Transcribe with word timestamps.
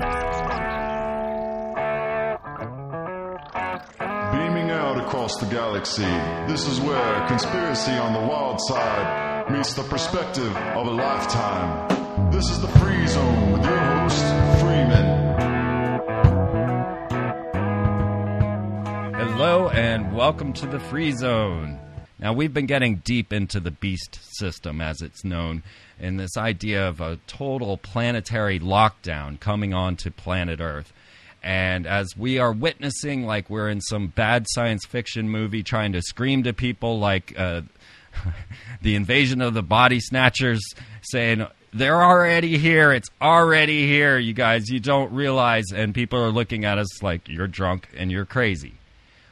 Beaming 0.00 0.08
out 4.70 4.96
across 4.96 5.36
the 5.36 5.44
galaxy, 5.50 6.04
this 6.50 6.66
is 6.66 6.80
where 6.80 7.26
conspiracy 7.26 7.92
on 7.92 8.14
the 8.14 8.20
wild 8.20 8.62
side 8.62 9.50
meets 9.50 9.74
the 9.74 9.82
perspective 9.82 10.56
of 10.56 10.86
a 10.86 10.90
lifetime. 10.90 12.30
This 12.32 12.48
is 12.48 12.62
the 12.62 12.68
Free 12.78 13.06
Zone 13.08 13.52
with 13.52 13.62
your 13.62 13.78
host, 13.78 14.24
Freeman. 14.60 15.34
Hello 19.16 19.68
and 19.68 20.16
welcome 20.16 20.54
to 20.54 20.66
the 20.66 20.80
Free 20.80 21.12
Zone. 21.12 21.78
Now, 22.20 22.34
we've 22.34 22.52
been 22.52 22.66
getting 22.66 22.96
deep 22.96 23.32
into 23.32 23.60
the 23.60 23.70
beast 23.70 24.18
system, 24.38 24.82
as 24.82 25.00
it's 25.00 25.24
known, 25.24 25.62
and 25.98 26.20
this 26.20 26.36
idea 26.36 26.86
of 26.86 27.00
a 27.00 27.18
total 27.26 27.78
planetary 27.78 28.60
lockdown 28.60 29.40
coming 29.40 29.72
onto 29.72 30.10
planet 30.10 30.60
Earth. 30.60 30.92
And 31.42 31.86
as 31.86 32.14
we 32.18 32.38
are 32.38 32.52
witnessing, 32.52 33.24
like 33.24 33.48
we're 33.48 33.70
in 33.70 33.80
some 33.80 34.08
bad 34.08 34.44
science 34.50 34.84
fiction 34.84 35.30
movie 35.30 35.62
trying 35.62 35.92
to 35.92 36.02
scream 36.02 36.42
to 36.42 36.52
people, 36.52 36.98
like 36.98 37.32
uh, 37.38 37.62
the 38.82 38.96
invasion 38.96 39.40
of 39.40 39.54
the 39.54 39.62
body 39.62 40.00
snatchers, 40.00 40.60
saying, 41.00 41.46
they're 41.72 42.02
already 42.02 42.58
here. 42.58 42.92
It's 42.92 43.08
already 43.22 43.86
here, 43.86 44.18
you 44.18 44.34
guys. 44.34 44.68
You 44.68 44.80
don't 44.80 45.12
realize. 45.12 45.66
And 45.74 45.94
people 45.94 46.18
are 46.18 46.30
looking 46.30 46.66
at 46.66 46.76
us 46.76 47.02
like 47.02 47.28
you're 47.28 47.46
drunk 47.46 47.88
and 47.96 48.10
you're 48.10 48.26
crazy. 48.26 48.74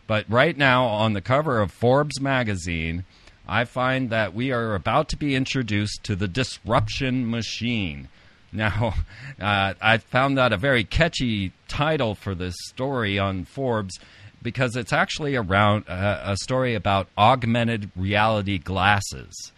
But 0.08 0.24
right 0.28 0.56
now, 0.56 0.86
on 0.86 1.12
the 1.12 1.20
cover 1.20 1.60
of 1.60 1.70
Forbes 1.70 2.18
magazine, 2.18 3.04
I 3.46 3.64
find 3.64 4.10
that 4.10 4.34
we 4.34 4.50
are 4.50 4.74
about 4.74 5.08
to 5.10 5.16
be 5.16 5.36
introduced 5.36 6.02
to 6.04 6.16
the 6.16 6.26
disruption 6.26 7.30
machine. 7.30 8.08
Now, 8.50 8.94
uh, 9.40 9.74
I 9.80 9.98
found 9.98 10.38
that 10.38 10.52
a 10.52 10.56
very 10.56 10.82
catchy 10.82 11.52
title 11.68 12.14
for 12.14 12.34
this 12.34 12.56
story 12.68 13.18
on 13.18 13.44
Forbes 13.44 14.00
because 14.42 14.76
it's 14.76 14.94
actually 14.94 15.36
around 15.36 15.84
uh, 15.88 16.22
a 16.24 16.36
story 16.38 16.74
about 16.74 17.08
augmented 17.18 17.90
reality 17.94 18.56
glasses. 18.56 19.52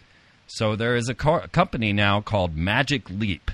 So 0.48 0.74
there 0.74 0.96
is 0.96 1.08
a 1.08 1.14
co- 1.14 1.46
company 1.52 1.92
now 1.92 2.20
called 2.20 2.56
Magic 2.56 3.08
Leap, 3.08 3.52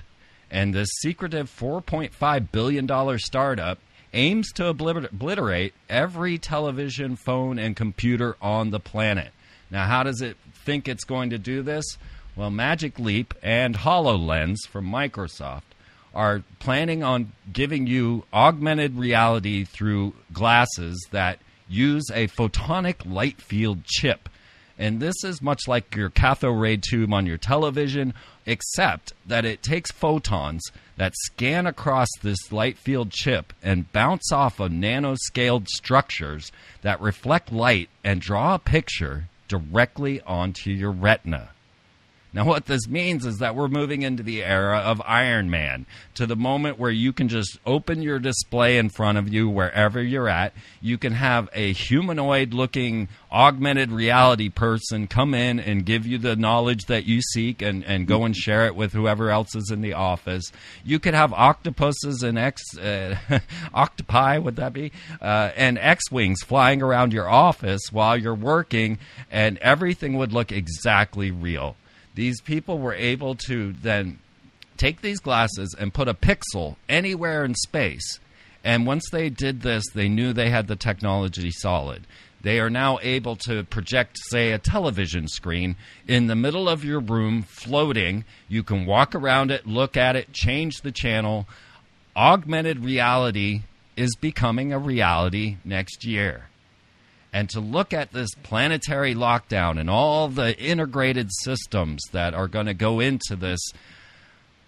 and 0.50 0.72
this 0.72 0.88
secretive 1.02 1.50
$4.5 1.50 2.52
billion 2.52 3.18
startup 3.18 3.78
aims 4.16 4.50
to 4.52 4.66
obliterate 4.66 5.74
every 5.88 6.38
television, 6.38 7.14
phone, 7.14 7.58
and 7.58 7.76
computer 7.76 8.36
on 8.40 8.70
the 8.70 8.80
planet. 8.80 9.30
Now, 9.70 9.86
how 9.86 10.02
does 10.02 10.22
it 10.22 10.36
think 10.54 10.88
it's 10.88 11.04
going 11.04 11.30
to 11.30 11.38
do 11.38 11.62
this? 11.62 11.84
Well, 12.34 12.50
Magic 12.50 12.98
Leap 12.98 13.34
and 13.42 13.76
HoloLens 13.76 14.56
from 14.68 14.86
Microsoft 14.86 15.62
are 16.14 16.42
planning 16.58 17.02
on 17.02 17.32
giving 17.52 17.86
you 17.86 18.24
augmented 18.32 18.96
reality 18.96 19.64
through 19.64 20.14
glasses 20.32 21.06
that 21.10 21.38
use 21.68 22.04
a 22.12 22.28
photonic 22.28 23.10
light 23.10 23.40
field 23.40 23.84
chip. 23.84 24.28
And 24.78 25.00
this 25.00 25.24
is 25.24 25.42
much 25.42 25.68
like 25.68 25.94
your 25.94 26.10
cathode 26.10 26.58
ray 26.58 26.78
tube 26.78 27.12
on 27.12 27.26
your 27.26 27.38
television, 27.38 28.14
except 28.46 29.12
that 29.26 29.44
it 29.44 29.62
takes 29.62 29.90
photons 29.90 30.62
that 30.96 31.14
scan 31.16 31.66
across 31.66 32.08
this 32.22 32.52
light 32.52 32.78
field 32.78 33.10
chip 33.10 33.52
and 33.62 33.92
bounce 33.92 34.32
off 34.32 34.60
of 34.60 34.70
nanoscaled 34.70 35.68
structures 35.68 36.50
that 36.82 37.00
reflect 37.00 37.52
light 37.52 37.88
and 38.02 38.20
draw 38.20 38.54
a 38.54 38.58
picture 38.58 39.28
directly 39.48 40.20
onto 40.22 40.70
your 40.70 40.90
retina. 40.90 41.50
Now, 42.36 42.44
what 42.44 42.66
this 42.66 42.86
means 42.86 43.24
is 43.24 43.38
that 43.38 43.54
we're 43.56 43.66
moving 43.66 44.02
into 44.02 44.22
the 44.22 44.44
era 44.44 44.80
of 44.80 45.00
Iron 45.06 45.48
Man, 45.48 45.86
to 46.16 46.26
the 46.26 46.36
moment 46.36 46.78
where 46.78 46.90
you 46.90 47.10
can 47.14 47.28
just 47.28 47.58
open 47.64 48.02
your 48.02 48.18
display 48.18 48.76
in 48.76 48.90
front 48.90 49.16
of 49.16 49.32
you 49.32 49.48
wherever 49.48 50.02
you're 50.02 50.28
at. 50.28 50.52
You 50.82 50.98
can 50.98 51.14
have 51.14 51.48
a 51.54 51.72
humanoid 51.72 52.52
looking 52.52 53.08
augmented 53.32 53.90
reality 53.90 54.50
person 54.50 55.06
come 55.06 55.32
in 55.32 55.58
and 55.58 55.86
give 55.86 56.06
you 56.06 56.18
the 56.18 56.36
knowledge 56.36 56.84
that 56.88 57.06
you 57.06 57.22
seek 57.22 57.62
and, 57.62 57.82
and 57.84 58.06
go 58.06 58.24
and 58.24 58.36
share 58.36 58.66
it 58.66 58.76
with 58.76 58.92
whoever 58.92 59.30
else 59.30 59.56
is 59.56 59.70
in 59.70 59.80
the 59.80 59.94
office. 59.94 60.52
You 60.84 60.98
could 60.98 61.14
have 61.14 61.32
octopuses 61.32 62.22
and 62.22 62.38
X, 62.38 62.76
uh, 62.76 63.16
octopi, 63.74 64.36
would 64.36 64.56
that 64.56 64.74
be? 64.74 64.92
Uh, 65.22 65.52
and 65.56 65.78
X 65.78 66.10
Wings 66.10 66.42
flying 66.42 66.82
around 66.82 67.14
your 67.14 67.30
office 67.30 67.90
while 67.90 68.14
you're 68.14 68.34
working, 68.34 68.98
and 69.30 69.56
everything 69.58 70.18
would 70.18 70.34
look 70.34 70.52
exactly 70.52 71.30
real 71.30 71.76
these 72.16 72.40
people 72.40 72.78
were 72.78 72.94
able 72.94 73.34
to 73.34 73.72
then 73.74 74.18
take 74.76 75.02
these 75.02 75.20
glasses 75.20 75.76
and 75.78 75.94
put 75.94 76.08
a 76.08 76.14
pixel 76.14 76.76
anywhere 76.88 77.44
in 77.44 77.54
space. 77.54 78.18
And 78.64 78.86
once 78.86 79.08
they 79.10 79.28
did 79.28 79.60
this, 79.60 79.84
they 79.94 80.08
knew 80.08 80.32
they 80.32 80.50
had 80.50 80.66
the 80.66 80.76
technology 80.76 81.50
solid. 81.50 82.06
They 82.40 82.58
are 82.58 82.70
now 82.70 82.98
able 83.02 83.36
to 83.46 83.64
project, 83.64 84.18
say, 84.30 84.52
a 84.52 84.58
television 84.58 85.28
screen 85.28 85.76
in 86.08 86.26
the 86.26 86.34
middle 86.34 86.68
of 86.68 86.84
your 86.84 87.00
room, 87.00 87.42
floating. 87.42 88.24
You 88.48 88.62
can 88.62 88.86
walk 88.86 89.14
around 89.14 89.50
it, 89.50 89.66
look 89.66 89.96
at 89.96 90.16
it, 90.16 90.32
change 90.32 90.80
the 90.80 90.92
channel. 90.92 91.46
Augmented 92.16 92.84
reality 92.84 93.62
is 93.96 94.16
becoming 94.16 94.72
a 94.72 94.78
reality 94.78 95.58
next 95.64 96.04
year 96.04 96.46
and 97.32 97.50
to 97.50 97.60
look 97.60 97.92
at 97.92 98.12
this 98.12 98.30
planetary 98.42 99.14
lockdown 99.14 99.78
and 99.78 99.90
all 99.90 100.28
the 100.28 100.58
integrated 100.58 101.30
systems 101.32 102.02
that 102.12 102.34
are 102.34 102.48
going 102.48 102.66
to 102.66 102.74
go 102.74 103.00
into 103.00 103.36
this 103.36 103.60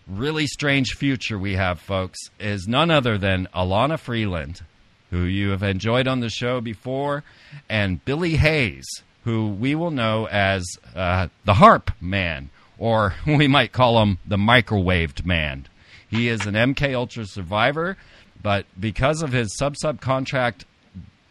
really 0.07 0.47
strange 0.47 0.95
future 0.95 1.39
we 1.39 1.55
have, 1.55 1.81
folks, 1.81 2.19
is 2.39 2.67
none 2.67 2.91
other 2.91 3.19
than 3.19 3.49
Elana 3.55 3.99
Freeland, 3.99 4.63
who 5.11 5.23
you 5.23 5.51
have 5.51 5.63
enjoyed 5.63 6.09
on 6.09 6.21
the 6.21 6.31
show 6.31 6.61
before, 6.61 7.25
and 7.69 8.05
Billy 8.05 8.37
Hayes, 8.37 8.87
who 9.25 9.49
we 9.49 9.75
will 9.75 9.91
know 9.91 10.27
as 10.27 10.65
uh, 10.95 11.29
the 11.45 11.55
HAARP 11.55 11.91
Man, 12.01 12.51
or 12.79 13.15
we 13.27 13.49
might 13.49 13.73
call 13.73 14.03
him 14.03 14.19
the 14.27 14.37
Microwaved 14.37 15.25
Man. 15.25 15.67
He 16.09 16.29
is 16.29 16.47
an 16.47 16.55
MK 16.55 16.95
Ultra 16.95 17.27
survivor, 17.27 17.99
but 18.43 18.65
because 18.79 19.23
of 19.23 19.33
his 19.33 19.55
sub 19.57 19.75
subcontract 19.75 20.65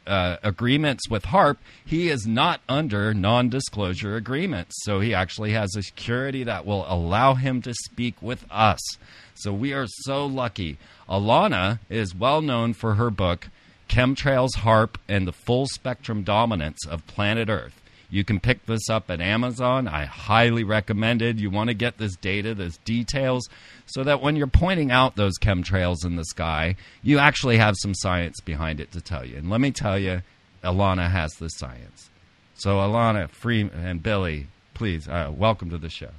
uh, 0.08 0.38
agreements 0.44 1.10
with 1.10 1.26
HAARP, 1.26 1.58
he 1.86 2.10
is 2.10 2.26
not 2.26 2.62
under 2.68 3.14
non 3.14 3.50
disclosure 3.50 4.16
agreements. 4.16 4.76
So 4.84 5.00
he 5.00 5.14
actually 5.14 5.52
has 5.52 5.76
a 5.76 5.84
security 5.84 6.44
that 6.44 6.66
will 6.66 6.86
allow 6.88 7.36
him 7.36 7.62
to 7.64 7.74
speak 7.74 8.22
with 8.22 8.46
us. 8.50 8.80
So 9.36 9.54
we 9.54 9.74
are 9.74 9.86
so 9.88 10.26
lucky. 10.26 10.78
Elana 11.08 11.80
is 11.90 12.16
well 12.16 12.42
known 12.42 12.74
for 12.74 12.96
her 12.96 13.10
book, 13.10 13.50
Chemtrails, 13.88 14.56
HAARP, 14.58 14.96
and 15.08 15.28
the 15.28 15.32
Full 15.32 15.68
Spectrum 15.68 16.24
Dominance 16.24 16.86
of 16.88 17.06
Planet 17.08 17.50
Earth. 17.50 17.80
You 18.10 18.24
can 18.24 18.40
pick 18.40 18.66
this 18.66 18.90
up 18.90 19.12
at 19.12 19.20
Amazon. 19.20 19.88
I 19.88 20.06
highly 20.06 20.64
recommend 20.64 21.22
it. 21.22 21.38
You 21.38 21.50
want 21.50 21.70
to 21.70 21.74
get 21.74 21.98
this 21.98 22.16
data, 22.16 22.56
this 22.56 22.78
details, 22.78 23.50
so 23.86 24.04
that 24.04 24.22
when 24.22 24.38
you're 24.38 24.48
pointing 24.48 24.92
out 24.92 25.18
those 25.18 25.38
chemtrails 25.38 26.06
in 26.06 26.16
the 26.16 26.24
sky, 26.24 26.78
you 27.04 27.20
actually 27.20 27.58
have 27.58 27.76
some 27.78 27.94
science 27.94 28.40
behind 28.40 28.80
it 28.80 28.92
to 28.94 29.02
tell 29.02 29.26
you. 29.26 29.36
And 29.38 29.50
let 29.50 29.60
me 29.60 29.72
tell 29.72 30.00
you, 30.00 30.22
Elana 30.64 31.10
has 31.10 31.34
the 31.34 31.50
science. 31.50 32.10
So, 32.56 32.78
Elana, 32.78 33.30
Free, 33.30 33.70
and 33.74 34.02
Billy, 34.02 34.48
please, 34.74 35.08
uh, 35.08 35.32
welcome 35.36 35.70
to 35.70 35.78
the 35.78 35.90
show. 35.90 36.12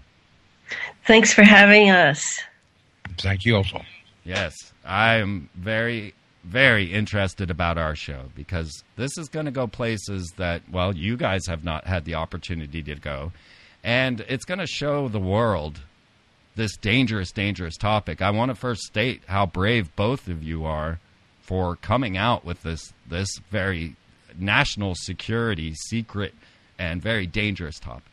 Thanks 1.07 1.33
for 1.33 1.43
having 1.43 1.91
us. 1.91 2.41
Thank 3.19 3.47
you 3.47 3.57
also. 3.57 3.83
Yes, 4.25 4.55
I 4.85 5.17
am 5.17 5.49
very 5.55 6.15
very 6.45 6.93
interested 6.93 7.51
about 7.51 7.79
our 7.79 7.95
show 7.95 8.25
because 8.35 8.85
this 8.97 9.17
is 9.19 9.29
going 9.29 9.47
to 9.47 9.53
go 9.53 9.67
places 9.67 10.33
that, 10.37 10.63
well, 10.71 10.95
you 10.95 11.17
guys 11.17 11.47
have 11.47 11.65
not 11.65 11.87
had 11.87 12.05
the 12.05 12.15
opportunity 12.15 12.83
to 12.83 12.95
go. 12.95 13.33
And 13.85 14.21
it's 14.29 14.45
going 14.45 14.61
to 14.61 14.67
show 14.67 15.09
the 15.09 15.21
world 15.21 15.81
this 16.57 16.77
dangerous, 16.77 17.31
dangerous 17.33 17.77
topic. 17.77 18.21
I 18.21 18.31
want 18.31 18.51
to 18.51 18.55
first 18.55 18.83
state 18.83 19.23
how 19.27 19.47
brave 19.47 19.95
both 19.95 20.29
of 20.29 20.43
you 20.43 20.65
are 20.65 20.99
for 21.41 21.77
coming 21.77 22.17
out 22.17 22.45
with 22.45 22.63
this, 22.63 22.93
this 23.09 23.29
very 23.51 23.97
national 24.39 24.95
security, 24.95 25.75
secret, 25.75 26.35
and 26.79 27.03
very 27.03 27.27
dangerous 27.27 27.79
topic. 27.79 28.05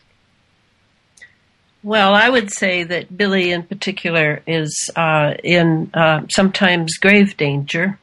Well, 1.83 2.15
I 2.15 2.29
would 2.29 2.51
say 2.51 2.83
that 2.83 3.15
Billy, 3.15 3.51
in 3.51 3.61
particular, 3.61 4.41
is 4.47 4.89
uh, 4.95 5.35
in 5.43 5.91
uh, 5.93 6.21
sometimes 6.29 6.97
grave 6.97 7.37
danger 7.37 7.99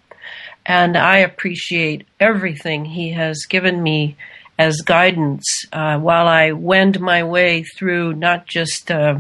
and 0.66 0.96
I 0.96 1.18
appreciate 1.18 2.06
everything 2.20 2.84
he 2.84 3.10
has 3.10 3.46
given 3.48 3.82
me 3.82 4.16
as 4.58 4.76
guidance 4.82 5.64
uh, 5.72 5.98
while 5.98 6.28
I 6.28 6.52
wend 6.52 7.00
my 7.00 7.24
way 7.24 7.64
through 7.64 8.14
not 8.14 8.46
just 8.46 8.90
uh, 8.90 9.18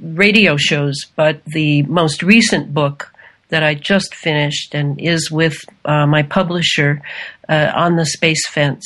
radio 0.00 0.56
shows, 0.56 1.06
but 1.14 1.44
the 1.44 1.82
most 1.84 2.22
recent 2.22 2.74
book 2.74 3.11
that 3.52 3.62
I 3.62 3.74
just 3.74 4.14
finished 4.14 4.74
and 4.74 4.98
is 4.98 5.30
with 5.30 5.54
uh, 5.84 6.06
my 6.06 6.22
publisher 6.22 7.02
uh, 7.50 7.70
on 7.74 7.96
the 7.96 8.06
space 8.06 8.48
fence. 8.48 8.82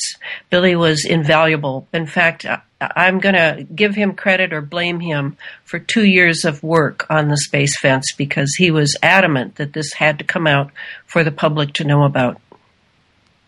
Billy 0.49 0.75
was 0.75 1.05
invaluable. 1.05 1.87
In 1.93 2.05
fact, 2.05 2.45
I'm 2.81 3.19
going 3.19 3.35
to 3.35 3.65
give 3.73 3.95
him 3.95 4.13
credit 4.13 4.51
or 4.51 4.59
blame 4.61 4.99
him 4.99 5.37
for 5.63 5.79
two 5.79 6.03
years 6.03 6.43
of 6.43 6.61
work 6.63 7.07
on 7.09 7.29
the 7.29 7.37
space 7.37 7.79
fence 7.79 8.13
because 8.17 8.53
he 8.57 8.69
was 8.69 8.97
adamant 9.01 9.55
that 9.55 9.71
this 9.71 9.93
had 9.93 10.19
to 10.19 10.25
come 10.25 10.45
out 10.45 10.69
for 11.05 11.23
the 11.23 11.31
public 11.31 11.71
to 11.75 11.85
know 11.85 12.03
about. 12.03 12.41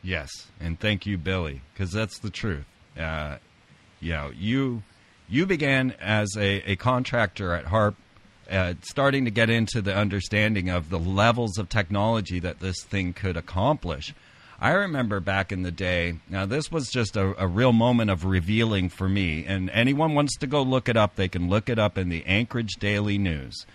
Yes, 0.02 0.48
and 0.58 0.80
thank 0.80 1.06
you, 1.06 1.18
Billy, 1.18 1.64
because 1.74 1.92
that's 1.92 2.18
the 2.20 2.30
truth. 2.30 2.66
Uh, 2.98 3.40
you 4.00 4.32
you 4.38 4.84
you 5.28 5.46
began 5.46 5.92
as 6.00 6.38
a, 6.38 6.72
a 6.72 6.78
contractor 6.78 7.54
at 7.54 7.66
HAARP 7.66 7.96
uh, 8.50 8.74
starting 8.82 9.26
to 9.26 9.32
get 9.32 9.50
into 9.50 9.82
the 9.82 9.96
understanding 9.96 10.70
of 10.70 10.90
the 10.90 11.00
levels 11.00 11.58
of 11.58 11.70
technology 11.70 12.40
that 12.40 12.60
this 12.60 12.84
thing 12.84 13.14
could 13.14 13.38
accomplish. 13.38 14.14
I 14.62 14.72
remember 14.72 15.20
back 15.22 15.52
in 15.52 15.64
the 15.64 15.72
day, 15.72 16.16
now 16.30 16.46
this 16.46 16.70
was 16.70 16.90
just 16.90 17.16
a, 17.16 17.42
a, 17.42 17.48
real 17.48 17.72
moment 17.72 18.12
of 18.12 18.26
revealing 18.26 18.90
for 18.90 19.08
me, 19.08 19.46
and 19.46 19.70
anyone 19.70 20.16
wants 20.16 20.36
to 20.38 20.48
go 20.48 20.62
look 20.64 20.90
it 20.90 20.98
up, 20.98 21.16
they 21.16 21.30
can 21.30 21.48
look 21.48 21.70
it 21.70 21.80
up 21.80 21.98
in 21.98 22.10
the 22.10 22.26
Anchorage 22.26 22.74
Daily 22.78 23.18
News. 23.18 23.66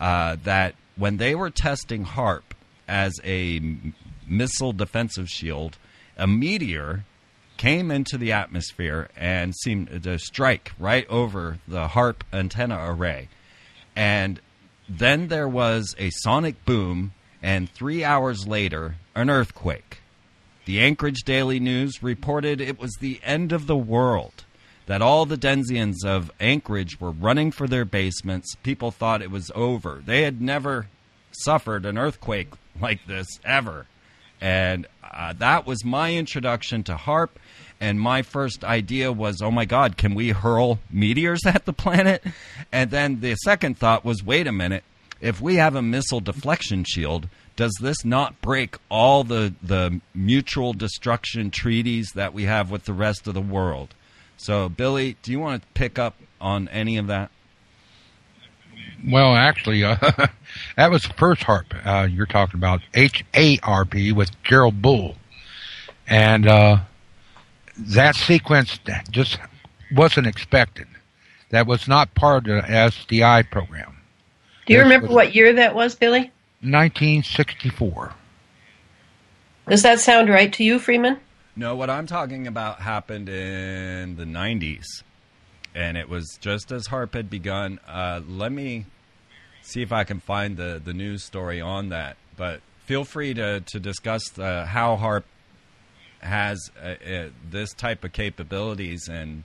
Uh, 0.00 0.36
that 0.44 0.74
when 0.96 1.18
they 1.18 1.34
were 1.34 1.50
testing 1.50 2.04
HAARP 2.04 2.42
as 2.88 3.12
a 3.24 3.60
missile 4.26 4.72
defensive 4.72 5.28
shield, 5.28 5.76
a 6.16 6.26
meteor 6.26 7.04
came 7.58 7.90
into 7.90 8.16
the 8.16 8.32
atmosphere 8.32 9.08
and 9.16 9.54
seemed 9.54 10.02
to 10.02 10.18
strike 10.18 10.72
right 10.78 11.08
over 11.08 11.58
the 11.68 11.88
HAARP 11.88 12.22
antenna 12.32 12.78
array. 12.90 13.28
And 13.94 14.40
then 14.88 15.28
there 15.28 15.48
was 15.48 15.94
a 15.98 16.10
sonic 16.10 16.64
boom, 16.64 17.12
and 17.42 17.70
three 17.70 18.04
hours 18.04 18.46
later, 18.46 18.96
an 19.14 19.30
earthquake. 19.30 19.98
The 20.64 20.80
Anchorage 20.80 21.22
Daily 21.24 21.58
News 21.58 22.02
reported 22.02 22.60
it 22.60 22.78
was 22.78 22.92
the 23.00 23.20
end 23.24 23.52
of 23.52 23.66
the 23.66 23.76
world, 23.76 24.44
that 24.86 25.02
all 25.02 25.26
the 25.26 25.36
Denzians 25.36 26.04
of 26.04 26.30
Anchorage 26.40 27.00
were 27.00 27.10
running 27.10 27.50
for 27.50 27.66
their 27.66 27.84
basements. 27.84 28.54
People 28.62 28.90
thought 28.90 29.22
it 29.22 29.30
was 29.30 29.50
over. 29.54 30.02
They 30.04 30.22
had 30.22 30.40
never 30.40 30.86
suffered 31.32 31.84
an 31.84 31.98
earthquake 31.98 32.48
like 32.80 33.06
this 33.06 33.26
ever. 33.44 33.86
And 34.42 34.88
uh, 35.04 35.34
that 35.34 35.66
was 35.66 35.84
my 35.84 36.14
introduction 36.14 36.82
to 36.84 36.96
HAARP. 36.96 37.30
and 37.80 38.00
my 38.00 38.22
first 38.22 38.64
idea 38.64 39.12
was, 39.12 39.40
oh 39.40 39.52
my 39.52 39.64
God, 39.64 39.96
can 39.96 40.16
we 40.16 40.30
hurl 40.30 40.80
meteors 40.90 41.40
at 41.46 41.64
the 41.64 41.72
planet? 41.72 42.24
And 42.72 42.90
then 42.90 43.20
the 43.20 43.36
second 43.36 43.78
thought 43.78 44.04
was, 44.04 44.24
wait 44.24 44.48
a 44.48 44.52
minute, 44.52 44.82
if 45.20 45.40
we 45.40 45.56
have 45.56 45.76
a 45.76 45.82
missile 45.82 46.18
deflection 46.18 46.82
shield, 46.82 47.28
does 47.54 47.72
this 47.80 48.04
not 48.04 48.40
break 48.42 48.76
all 48.88 49.22
the, 49.22 49.54
the 49.62 50.00
mutual 50.12 50.72
destruction 50.72 51.52
treaties 51.52 52.10
that 52.16 52.34
we 52.34 52.44
have 52.44 52.70
with 52.70 52.84
the 52.84 52.92
rest 52.92 53.28
of 53.28 53.34
the 53.34 53.40
world? 53.40 53.94
So, 54.38 54.68
Billy, 54.68 55.16
do 55.22 55.30
you 55.30 55.38
want 55.38 55.62
to 55.62 55.68
pick 55.74 56.00
up 56.00 56.16
on 56.40 56.66
any 56.68 56.96
of 56.96 57.06
that? 57.06 57.30
Well, 59.06 59.36
actually, 59.36 59.84
uh, 59.84 59.96
that 60.76 60.90
was 60.90 61.02
the 61.02 61.14
first 61.14 61.42
harp 61.42 61.66
uh, 61.84 62.06
you're 62.10 62.26
talking 62.26 62.58
about, 62.58 62.80
H 62.94 63.24
A 63.34 63.58
R 63.62 63.84
P 63.84 64.12
with 64.12 64.30
Gerald 64.42 64.80
Bull. 64.82 65.16
And 66.06 66.46
uh, 66.46 66.78
that 67.78 68.16
sequence 68.16 68.78
just 69.10 69.38
wasn't 69.92 70.26
expected. 70.26 70.86
That 71.50 71.66
was 71.66 71.86
not 71.86 72.14
part 72.14 72.48
of 72.48 72.62
the 72.64 72.68
SDI 72.68 73.50
program. 73.50 73.96
Do 74.66 74.72
you 74.72 74.78
this 74.78 74.84
remember 74.84 75.08
what 75.08 75.34
year 75.34 75.52
that 75.54 75.74
was, 75.74 75.94
Billy? 75.94 76.30
1964. 76.60 78.14
Does 79.68 79.82
that 79.82 80.00
sound 80.00 80.28
right 80.28 80.52
to 80.54 80.64
you, 80.64 80.78
Freeman? 80.78 81.18
No, 81.54 81.76
what 81.76 81.90
I'm 81.90 82.06
talking 82.06 82.46
about 82.46 82.80
happened 82.80 83.28
in 83.28 84.16
the 84.16 84.24
90s. 84.24 85.02
And 85.74 85.96
it 85.96 86.08
was 86.08 86.38
just 86.40 86.72
as 86.72 86.88
HAARP 86.88 87.14
had 87.14 87.30
begun. 87.30 87.78
Uh, 87.86 88.20
let 88.26 88.52
me 88.52 88.86
see 89.72 89.82
if 89.82 89.92
I 89.92 90.04
can 90.04 90.20
find 90.20 90.56
the, 90.56 90.80
the 90.82 90.92
news 90.92 91.24
story 91.24 91.60
on 91.60 91.88
that. 91.88 92.16
But 92.36 92.60
feel 92.84 93.04
free 93.04 93.34
to, 93.34 93.60
to 93.60 93.80
discuss 93.80 94.38
uh, 94.38 94.66
how 94.66 94.96
HARP 94.96 95.24
has 96.20 96.70
uh, 96.80 96.94
uh, 97.04 97.28
this 97.50 97.72
type 97.72 98.04
of 98.04 98.12
capabilities 98.12 99.08
and 99.08 99.44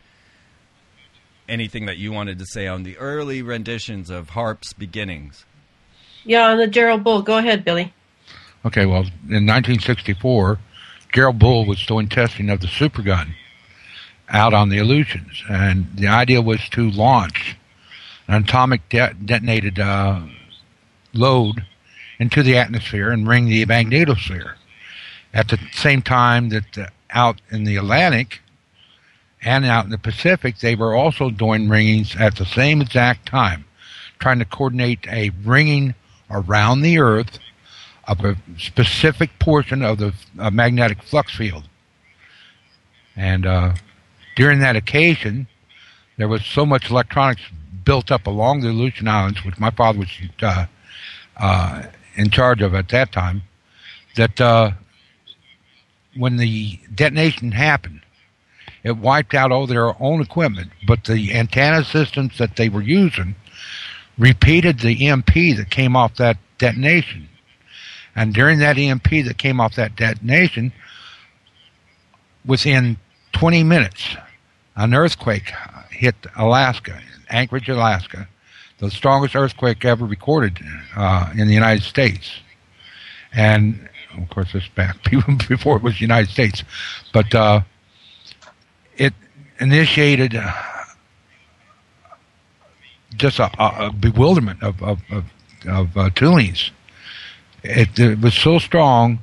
anything 1.49 1.85
that 1.85 1.97
you 1.97 2.11
wanted 2.11 2.39
to 2.39 2.45
say 2.45 2.67
on 2.67 2.83
the 2.83 2.97
early 2.97 3.41
renditions 3.41 4.09
of 4.09 4.29
HARP's 4.31 4.73
beginnings. 4.73 5.45
Yeah, 6.23 6.49
on 6.49 6.57
the 6.57 6.67
Gerald 6.67 7.03
Bull. 7.03 7.21
Go 7.21 7.37
ahead, 7.37 7.63
Billy. 7.63 7.93
Okay, 8.65 8.85
well, 8.85 9.03
in 9.29 9.45
1964, 9.45 10.59
Gerald 11.13 11.39
Bull 11.39 11.65
was 11.65 11.85
doing 11.85 12.09
testing 12.09 12.49
of 12.49 12.59
the 12.59 12.67
supergun 12.67 13.33
out 14.29 14.53
on 14.53 14.69
the 14.69 14.77
Aleutians, 14.77 15.43
and 15.49 15.87
the 15.95 16.07
idea 16.07 16.41
was 16.41 16.67
to 16.69 16.91
launch 16.91 17.56
an 18.27 18.43
atomic 18.43 18.87
de- 18.89 19.13
detonated 19.13 19.79
uh, 19.79 20.21
load 21.13 21.65
into 22.19 22.43
the 22.43 22.57
atmosphere 22.57 23.11
and 23.11 23.27
ring 23.27 23.45
the 23.45 23.65
magnetosphere. 23.65 24.55
At 25.33 25.49
the 25.49 25.59
same 25.71 26.01
time 26.01 26.49
that 26.49 26.77
uh, 26.77 26.87
out 27.09 27.41
in 27.51 27.63
the 27.63 27.77
Atlantic 27.77 28.41
and 29.41 29.65
out 29.65 29.85
in 29.85 29.91
the 29.91 29.97
Pacific, 29.97 30.57
they 30.59 30.75
were 30.75 30.95
also 30.95 31.29
doing 31.29 31.67
ringings 31.67 32.19
at 32.19 32.35
the 32.35 32.45
same 32.45 32.81
exact 32.81 33.27
time, 33.27 33.65
trying 34.19 34.39
to 34.39 34.45
coordinate 34.45 35.07
a 35.07 35.31
ringing 35.43 35.95
around 36.29 36.81
the 36.81 36.99
Earth 36.99 37.39
of 38.07 38.23
a 38.23 38.37
specific 38.57 39.37
portion 39.39 39.83
of 39.83 39.97
the 39.97 40.13
uh, 40.39 40.49
magnetic 40.49 41.03
flux 41.03 41.35
field. 41.35 41.67
And 43.15 43.45
uh, 43.45 43.73
during 44.35 44.59
that 44.59 44.75
occasion, 44.75 45.47
there 46.17 46.27
was 46.27 46.45
so 46.45 46.65
much 46.65 46.89
electronics 46.89 47.41
built 47.87 48.11
up 48.11 48.27
along 48.27 48.59
the 48.59 48.67
Aleutian 48.67 49.07
Islands, 49.07 49.45
which 49.45 49.57
my 49.57 49.71
father 49.71 49.99
was 49.99 50.09
uh, 50.41 50.65
uh 51.37 51.83
in 52.17 52.29
charge 52.29 52.61
of 52.61 52.75
at 52.75 52.89
that 52.89 53.13
time, 53.13 53.43
that 54.17 54.41
uh, 54.41 54.71
when 56.17 56.35
the 56.35 56.79
detonation 56.93 57.53
happened, 57.53 58.01
it 58.83 58.97
wiped 58.97 59.33
out 59.33 59.51
all 59.53 59.67
their 59.67 60.01
own 60.01 60.21
equipment, 60.21 60.71
but 60.85 61.05
the 61.05 61.33
antenna 61.33 61.83
systems 61.85 62.37
that 62.39 62.57
they 62.57 62.67
were 62.67 62.81
using 62.81 63.35
repeated 64.17 64.79
the 64.79 65.07
EMP 65.07 65.33
that 65.57 65.67
came 65.69 65.95
off 65.95 66.15
that 66.15 66.37
detonation. 66.57 67.29
And 68.15 68.33
during 68.33 68.59
that 68.59 68.77
EMP 68.77 69.09
that 69.09 69.37
came 69.37 69.61
off 69.61 69.75
that 69.75 69.95
detonation, 69.95 70.73
within 72.45 72.97
20 73.33 73.63
minutes, 73.63 74.17
an 74.75 74.93
earthquake 74.93 75.53
hit 75.91 76.15
Alaska, 76.35 76.99
Anchorage, 77.29 77.69
Alaska, 77.69 78.27
the 78.79 78.91
strongest 78.91 79.35
earthquake 79.35 79.83
ever 79.85 80.05
recorded 80.05 80.59
uh, 80.95 81.31
in 81.35 81.47
the 81.47 81.53
United 81.53 81.83
States. 81.83 82.39
And 83.33 83.89
of 84.17 84.29
course, 84.29 84.53
this 84.53 84.67
back 84.67 84.97
before 85.49 85.77
it 85.77 85.83
was 85.83 85.95
the 85.95 86.01
United 86.01 86.29
States, 86.29 86.63
but 87.13 87.33
uh, 87.33 87.61
it 88.95 89.13
initiated 89.59 90.35
uh, 90.35 90.51
just 93.15 93.39
a, 93.39 93.49
a, 93.59 93.91
bewilderment 93.91 94.61
of 94.63 94.81
of 94.81 94.99
of, 95.09 95.25
of 95.67 95.97
uh, 95.97 96.09
It, 97.63 97.99
it, 97.99 98.19
was 98.19 98.33
so 98.33 98.59
strong 98.59 99.19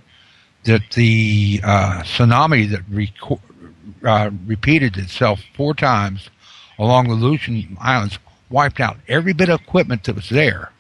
that 0.64 0.82
the 0.92 1.60
uh, 1.62 2.02
tsunami 2.02 2.70
that 2.70 2.88
reco- 2.90 3.40
uh, 4.04 4.30
repeated 4.46 4.96
itself 4.96 5.40
four 5.54 5.74
times 5.74 6.30
along 6.78 7.08
the 7.08 7.14
Aleutian 7.14 7.76
Islands 7.80 8.18
wiped 8.50 8.80
out 8.80 8.98
every 9.08 9.32
bit 9.32 9.48
of 9.48 9.60
equipment 9.60 10.04
that 10.04 10.16
was 10.16 10.28
there 10.28 10.70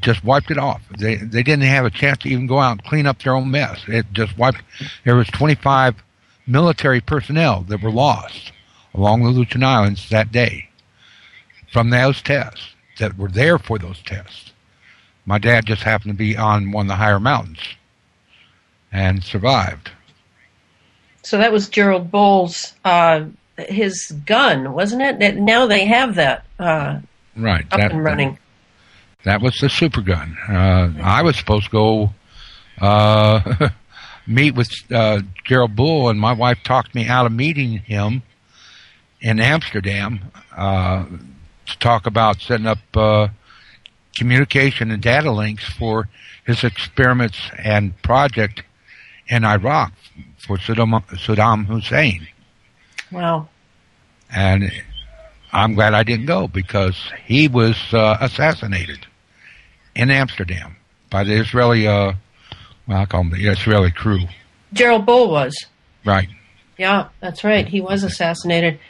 just 0.00 0.24
wiped 0.24 0.50
it 0.50 0.58
off. 0.58 0.82
They 0.98 1.16
they 1.16 1.42
didn't 1.42 1.64
have 1.64 1.84
a 1.84 1.90
chance 1.90 2.18
to 2.18 2.28
even 2.28 2.46
go 2.46 2.58
out 2.58 2.72
and 2.72 2.84
clean 2.84 3.06
up 3.06 3.22
their 3.22 3.34
own 3.34 3.50
mess. 3.50 3.82
It 3.88 4.06
just 4.12 4.36
wiped. 4.36 4.62
There 5.04 5.16
was 5.16 5.28
25 5.28 5.96
military 6.46 7.00
personnel 7.00 7.62
that 7.68 7.82
were 7.82 7.90
lost 7.90 8.52
along 8.94 9.22
the 9.22 9.30
Aleutian 9.30 9.64
Islands 9.64 10.08
that 10.10 10.30
day 10.30 10.68
from 11.72 11.90
those 11.90 12.22
tests 12.22 12.74
that 12.98 13.18
were 13.18 13.28
there 13.28 13.58
for 13.58 13.78
those 13.78 14.00
tests. 14.02 14.52
My 15.26 15.38
dad 15.38 15.64
just 15.64 15.82
happened 15.82 16.12
to 16.12 16.18
be 16.18 16.36
on 16.36 16.70
one 16.70 16.86
of 16.86 16.88
the 16.88 16.96
higher 16.96 17.18
mountains 17.18 17.60
and 18.92 19.24
survived. 19.24 19.90
So 21.22 21.38
that 21.38 21.50
was 21.50 21.70
Gerald 21.70 22.10
Bull's 22.10 22.74
uh, 22.84 23.24
his 23.58 24.12
gun, 24.26 24.72
wasn't 24.72 25.02
it? 25.02 25.18
That 25.20 25.36
Now 25.36 25.66
they 25.66 25.86
have 25.86 26.16
that 26.16 26.44
uh, 26.58 27.00
right 27.36 27.64
up 27.70 27.80
that, 27.80 27.92
and 27.92 28.04
running. 28.04 28.38
That 29.24 29.40
was 29.40 29.56
the 29.58 29.68
super 29.68 30.02
gun. 30.02 30.36
Uh, 30.48 30.92
I 31.02 31.22
was 31.22 31.36
supposed 31.36 31.66
to 31.66 31.70
go 31.70 32.10
uh, 32.80 33.70
meet 34.26 34.54
with 34.54 34.70
uh, 34.92 35.20
Gerald 35.44 35.76
Bull, 35.76 36.08
and 36.08 36.20
my 36.20 36.32
wife 36.32 36.58
talked 36.62 36.94
me 36.94 37.08
out 37.08 37.26
of 37.26 37.32
meeting 37.32 37.78
him 37.78 38.22
in 39.20 39.40
Amsterdam 39.40 40.20
uh, 40.56 41.06
to 41.66 41.78
talk 41.78 42.06
about 42.06 42.40
setting 42.40 42.66
up 42.66 42.78
uh, 42.94 43.28
communication 44.14 44.90
and 44.90 45.02
data 45.02 45.30
links 45.30 45.64
for 45.64 46.08
his 46.46 46.62
experiments 46.62 47.38
and 47.58 48.00
project 48.02 48.62
in 49.28 49.44
Iraq 49.44 49.92
for 50.36 50.58
Saddam, 50.58 51.02
Saddam 51.16 51.66
Hussein. 51.66 52.28
Wow. 53.14 53.48
And 54.34 54.72
I'm 55.52 55.74
glad 55.74 55.94
I 55.94 56.02
didn't 56.02 56.26
go 56.26 56.48
because 56.48 56.96
he 57.24 57.48
was 57.48 57.76
uh, 57.92 58.18
assassinated 58.20 59.06
in 59.94 60.10
Amsterdam 60.10 60.76
by 61.10 61.24
the 61.24 61.34
Israeli, 61.34 61.86
uh, 61.86 62.14
well, 62.88 62.98
I 62.98 63.06
call 63.06 63.22
them 63.22 63.30
the 63.30 63.48
Israeli 63.48 63.92
crew. 63.92 64.26
Gerald 64.72 65.06
Bull 65.06 65.30
was. 65.30 65.54
Right. 66.04 66.28
Yeah, 66.76 67.08
that's 67.20 67.44
right. 67.44 67.68
He 67.68 67.80
was 67.80 68.02
assassinated. 68.02 68.80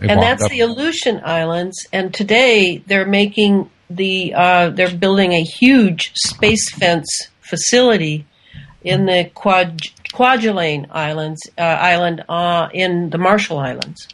They 0.00 0.08
and 0.08 0.20
that's 0.20 0.42
up- 0.42 0.50
the 0.50 0.60
Aleutian 0.60 1.20
Islands. 1.24 1.86
And 1.92 2.12
today 2.12 2.82
they're 2.86 3.06
making 3.06 3.70
the 3.88 4.34
uh, 4.34 4.70
they're 4.70 4.94
building 4.94 5.32
a 5.32 5.42
huge 5.42 6.12
space 6.14 6.70
fence 6.70 7.28
facility 7.40 8.26
in 8.82 9.06
the 9.06 9.30
Quad, 9.34 9.80
Kwajalein 10.12 10.86
Islands 10.90 11.40
uh, 11.56 11.62
island 11.62 12.24
uh, 12.28 12.68
in 12.72 13.10
the 13.10 13.18
Marshall 13.18 13.58
Islands. 13.58 14.08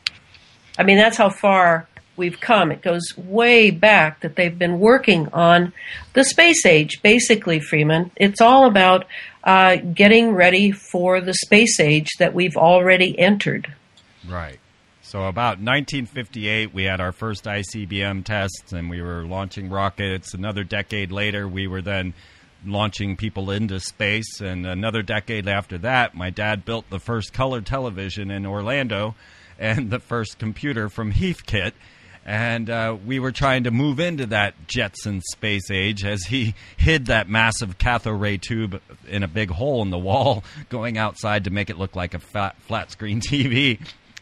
I 0.79 0.83
mean, 0.83 0.97
that's 0.97 1.17
how 1.17 1.31
far 1.31 1.89
we've 2.17 2.41
come. 2.41 2.71
It 2.73 2.83
goes 2.83 3.17
way 3.17 3.71
back 3.71 4.21
that 4.21 4.37
they've 4.37 4.59
been 4.59 4.81
working 4.81 5.29
on 5.33 5.73
the 6.13 6.25
space 6.25 6.67
age. 6.67 7.03
Basically, 7.03 7.61
Freeman, 7.61 8.11
it's 8.17 8.41
all 8.41 8.67
about 8.67 9.07
uh, 9.43 9.77
getting 9.77 10.33
ready 10.33 10.73
for 10.73 11.21
the 11.21 11.35
space 11.35 11.79
age 11.81 12.09
that 12.19 12.35
we've 12.35 12.57
already 12.57 13.19
entered. 13.19 13.73
Right. 14.29 14.59
So 15.03 15.25
about 15.25 15.59
1958, 15.59 16.73
we 16.73 16.85
had 16.85 17.01
our 17.01 17.13
first 17.13 17.45
ICBM 17.45 18.25
tests, 18.25 18.73
and 18.73 18.89
we 18.89 19.03
were 19.03 19.25
launching 19.25 19.71
rockets. 19.71 20.35
Another 20.35 20.65
decade 20.65 21.13
later, 21.13 21.47
we 21.47 21.67
were 21.67 21.83
then 21.83 22.15
launching 22.65 23.17
people 23.17 23.51
into 23.51 23.81
space. 23.81 24.41
And 24.41 24.67
another 24.67 25.03
decade 25.03 25.49
after 25.49 25.79
that, 25.79 26.15
my 26.15 26.31
dad 26.31 26.65
built 26.65 26.89
the 26.91 26.99
first 26.99 27.33
color 27.33 27.61
television 27.61 28.31
in 28.31 28.47
Orlando 28.47 29.15
and 29.59 29.91
the 29.91 30.01
first 30.01 30.39
computer 30.39 30.89
from 30.89 31.13
Heathkit. 31.13 31.73
And 32.27 32.71
uh, 32.71 32.97
we 33.05 33.19
were 33.19 33.33
trying 33.33 33.65
to 33.65 33.71
move 33.71 34.01
into 34.01 34.27
that 34.27 34.55
Jetson 34.67 35.21
space 35.33 35.71
age 35.71 36.05
as 36.05 36.25
he 36.25 36.55
hid 36.79 37.07
that 37.07 37.29
massive 37.29 37.77
cathode 37.77 38.19
ray 38.19 38.39
tube 38.39 38.81
in 39.07 39.23
a 39.23 39.29
big 39.29 39.51
hole 39.51 39.83
in 39.83 39.91
the 39.91 39.99
wall, 39.99 40.43
going 40.71 40.97
outside 40.97 41.45
to 41.45 41.51
make 41.51 41.69
it 41.69 41.77
look 41.77 41.95
like 41.95 42.15
a 42.15 42.19
fat, 42.19 42.57
flat 42.63 42.91
screen 42.91 43.21
TV. 43.29 43.79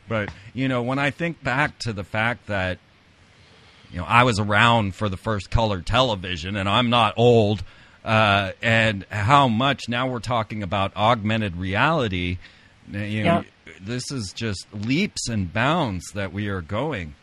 But, 0.08 0.30
you 0.52 0.66
know, 0.66 0.82
when 0.82 0.98
I 0.98 1.10
think 1.10 1.42
back 1.44 1.78
to 1.80 1.92
the 1.92 2.02
fact 2.02 2.48
that, 2.48 2.78
you 3.92 3.98
know, 3.98 4.04
I 4.04 4.24
was 4.24 4.40
around 4.40 4.96
for 4.96 5.08
the 5.08 5.16
first 5.16 5.50
color 5.50 5.80
television 5.80 6.56
and 6.56 6.68
I'm 6.68 6.90
not 6.90 7.14
old, 7.16 7.62
uh, 8.04 8.52
and 8.60 9.04
how 9.10 9.48
much 9.48 9.88
now 9.88 10.08
we're 10.08 10.20
talking 10.20 10.62
about 10.62 10.94
augmented 10.96 11.56
reality, 11.56 12.38
you 12.90 13.22
know, 13.22 13.44
this 13.80 14.10
is 14.10 14.32
just 14.32 14.66
leaps 14.72 15.28
and 15.28 15.52
bounds 15.52 16.04
that 16.14 16.32
we 16.32 16.48
are 16.48 16.60
going. 16.60 17.14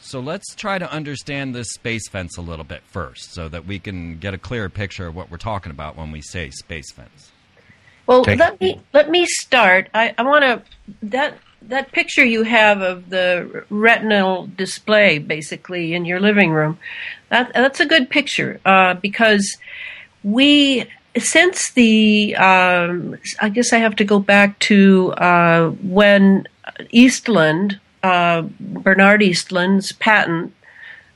So 0.00 0.20
let's 0.20 0.54
try 0.54 0.78
to 0.78 0.90
understand 0.90 1.54
this 1.54 1.68
space 1.70 2.08
fence 2.08 2.36
a 2.36 2.40
little 2.40 2.64
bit 2.64 2.82
first 2.86 3.32
so 3.32 3.48
that 3.48 3.66
we 3.66 3.80
can 3.80 4.18
get 4.18 4.34
a 4.34 4.38
clearer 4.38 4.68
picture 4.68 5.08
of 5.08 5.16
what 5.16 5.30
we're 5.30 5.36
talking 5.36 5.72
about 5.72 5.96
when 5.96 6.12
we 6.12 6.20
say 6.22 6.50
space 6.50 6.92
fence. 6.92 7.32
Well, 8.06 8.24
Take- 8.24 8.38
let 8.38 8.60
me 8.60 8.80
let 8.92 9.10
me 9.10 9.26
start. 9.26 9.88
I, 9.92 10.14
I 10.16 10.22
want 10.22 10.44
to 10.44 10.62
that 11.02 11.38
that 11.62 11.90
picture 11.90 12.24
you 12.24 12.44
have 12.44 12.80
of 12.82 13.10
the 13.10 13.64
retinal 13.68 14.48
display, 14.56 15.18
basically 15.18 15.92
in 15.92 16.04
your 16.04 16.20
living 16.20 16.52
room. 16.52 16.78
That 17.30 17.52
that's 17.52 17.80
a 17.80 17.86
good 17.86 18.08
picture 18.08 18.60
uh, 18.64 18.94
because 18.94 19.58
we 20.26 20.84
since 21.16 21.70
the 21.70 22.36
um, 22.36 23.16
I 23.40 23.48
guess 23.48 23.72
I 23.72 23.78
have 23.78 23.96
to 23.96 24.04
go 24.04 24.18
back 24.18 24.58
to 24.60 25.12
uh, 25.12 25.70
when 25.70 26.48
Eastlund 26.92 27.78
uh, 28.02 28.42
Bernard 28.60 29.20
Eastlund's 29.20 29.92
patent 29.92 30.52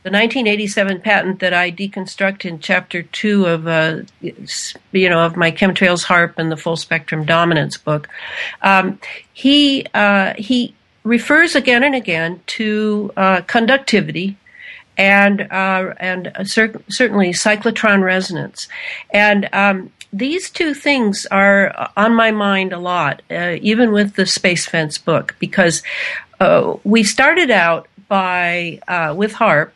the 0.02 0.10
1987 0.10 1.00
patent 1.02 1.40
that 1.40 1.52
I 1.52 1.70
deconstruct 1.70 2.46
in 2.46 2.58
chapter 2.60 3.02
two 3.02 3.44
of, 3.44 3.66
uh, 3.66 3.98
you 4.22 5.10
know, 5.10 5.26
of 5.26 5.36
my 5.36 5.50
chemtrails 5.50 6.06
HAARP 6.06 6.38
and 6.38 6.50
the 6.50 6.56
full 6.56 6.76
spectrum 6.76 7.26
dominance 7.26 7.76
book, 7.76 8.08
um, 8.62 8.98
he 9.34 9.84
uh, 9.92 10.32
he 10.38 10.74
refers 11.04 11.54
again 11.54 11.82
and 11.82 11.94
again 11.94 12.40
to 12.46 13.12
uh, 13.16 13.42
conductivity 13.42 14.38
and 15.00 15.40
uh, 15.50 15.94
and 15.98 16.30
cer- 16.44 16.82
certainly 16.90 17.30
cyclotron 17.30 18.02
resonance, 18.02 18.68
and 19.14 19.48
um, 19.54 19.90
these 20.12 20.50
two 20.50 20.74
things 20.74 21.26
are 21.30 21.90
on 21.96 22.14
my 22.14 22.30
mind 22.30 22.74
a 22.74 22.78
lot, 22.78 23.22
uh, 23.30 23.56
even 23.62 23.92
with 23.92 24.16
the 24.16 24.26
space 24.26 24.66
fence 24.66 24.98
book, 24.98 25.34
because 25.38 25.82
uh, 26.38 26.76
we 26.84 27.02
started 27.02 27.50
out 27.50 27.88
by 28.08 28.78
uh, 28.88 29.14
with 29.16 29.32
HAARP 29.32 29.70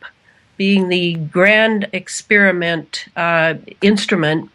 being 0.57 0.89
the 0.89 1.15
grand 1.15 1.89
experiment 1.91 3.07
uh, 3.15 3.55
instrument, 3.81 4.51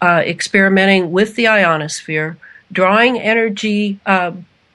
uh, 0.00 0.22
experimenting 0.24 1.12
with 1.12 1.36
the 1.36 1.46
ionosphere, 1.46 2.38
drawing 2.72 3.20
energy, 3.20 4.00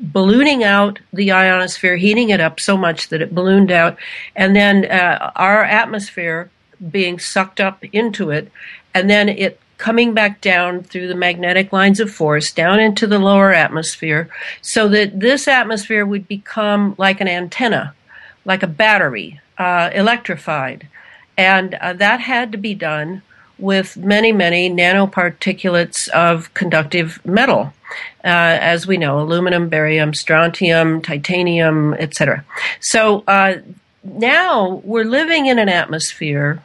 ballooning 0.01 0.63
out 0.63 0.99
the 1.13 1.31
ionosphere, 1.31 1.97
heating 1.97 2.29
it 2.29 2.39
up 2.39 2.59
so 2.59 2.75
much 2.75 3.09
that 3.09 3.21
it 3.21 3.35
ballooned 3.35 3.71
out, 3.71 3.97
and 4.35 4.55
then 4.55 4.85
uh, 4.85 5.31
our 5.35 5.63
atmosphere 5.63 6.49
being 6.89 7.19
sucked 7.19 7.59
up 7.59 7.83
into 7.93 8.31
it, 8.31 8.51
and 8.93 9.09
then 9.09 9.29
it 9.29 9.59
coming 9.77 10.13
back 10.13 10.41
down 10.41 10.83
through 10.83 11.07
the 11.07 11.15
magnetic 11.15 11.73
lines 11.73 11.99
of 11.99 12.11
force 12.11 12.51
down 12.51 12.79
into 12.79 13.07
the 13.07 13.17
lower 13.17 13.51
atmosphere 13.51 14.29
so 14.61 14.87
that 14.87 15.19
this 15.19 15.47
atmosphere 15.47 16.05
would 16.05 16.27
become 16.27 16.93
like 16.99 17.19
an 17.19 17.27
antenna 17.27 17.95
like 18.45 18.63
a 18.63 18.67
battery, 18.67 19.39
uh, 19.57 19.89
electrified. 19.93 20.87
And 21.37 21.75
uh, 21.75 21.93
that 21.93 22.19
had 22.19 22.51
to 22.51 22.57
be 22.57 22.73
done 22.73 23.21
with 23.61 23.95
many, 23.97 24.31
many 24.31 24.69
nanoparticulates 24.69 26.09
of 26.09 26.53
conductive 26.53 27.23
metal, 27.25 27.73
uh, 28.23 28.57
as 28.59 28.87
we 28.87 28.97
know 28.97 29.19
aluminum, 29.19 29.69
barium, 29.69 30.13
strontium, 30.13 31.01
titanium, 31.01 31.93
etc. 31.95 32.43
So 32.79 33.23
uh, 33.27 33.57
now 34.03 34.81
we're 34.83 35.05
living 35.05 35.45
in 35.45 35.59
an 35.59 35.69
atmosphere. 35.69 36.61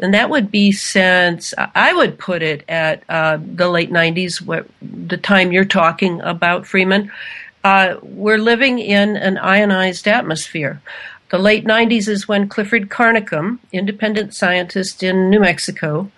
And 0.00 0.14
that 0.14 0.30
would 0.30 0.50
be 0.50 0.70
since 0.70 1.52
I 1.74 1.92
would 1.92 2.18
put 2.18 2.40
it 2.40 2.64
at 2.68 3.02
uh, 3.08 3.38
the 3.40 3.68
late 3.68 3.90
90s, 3.90 4.40
what, 4.40 4.68
the 4.80 5.16
time 5.16 5.50
you're 5.50 5.64
talking 5.64 6.20
about, 6.20 6.66
Freeman. 6.66 7.10
Uh, 7.64 7.96
we're 8.02 8.38
living 8.38 8.78
in 8.78 9.16
an 9.16 9.38
ionized 9.38 10.06
atmosphere. 10.06 10.80
The 11.30 11.38
late 11.38 11.64
90s 11.64 12.08
is 12.08 12.28
when 12.28 12.48
Clifford 12.48 12.88
Carnicom, 12.88 13.58
independent 13.72 14.34
scientist 14.34 15.02
in 15.02 15.28
New 15.28 15.40
Mexico, 15.40 16.10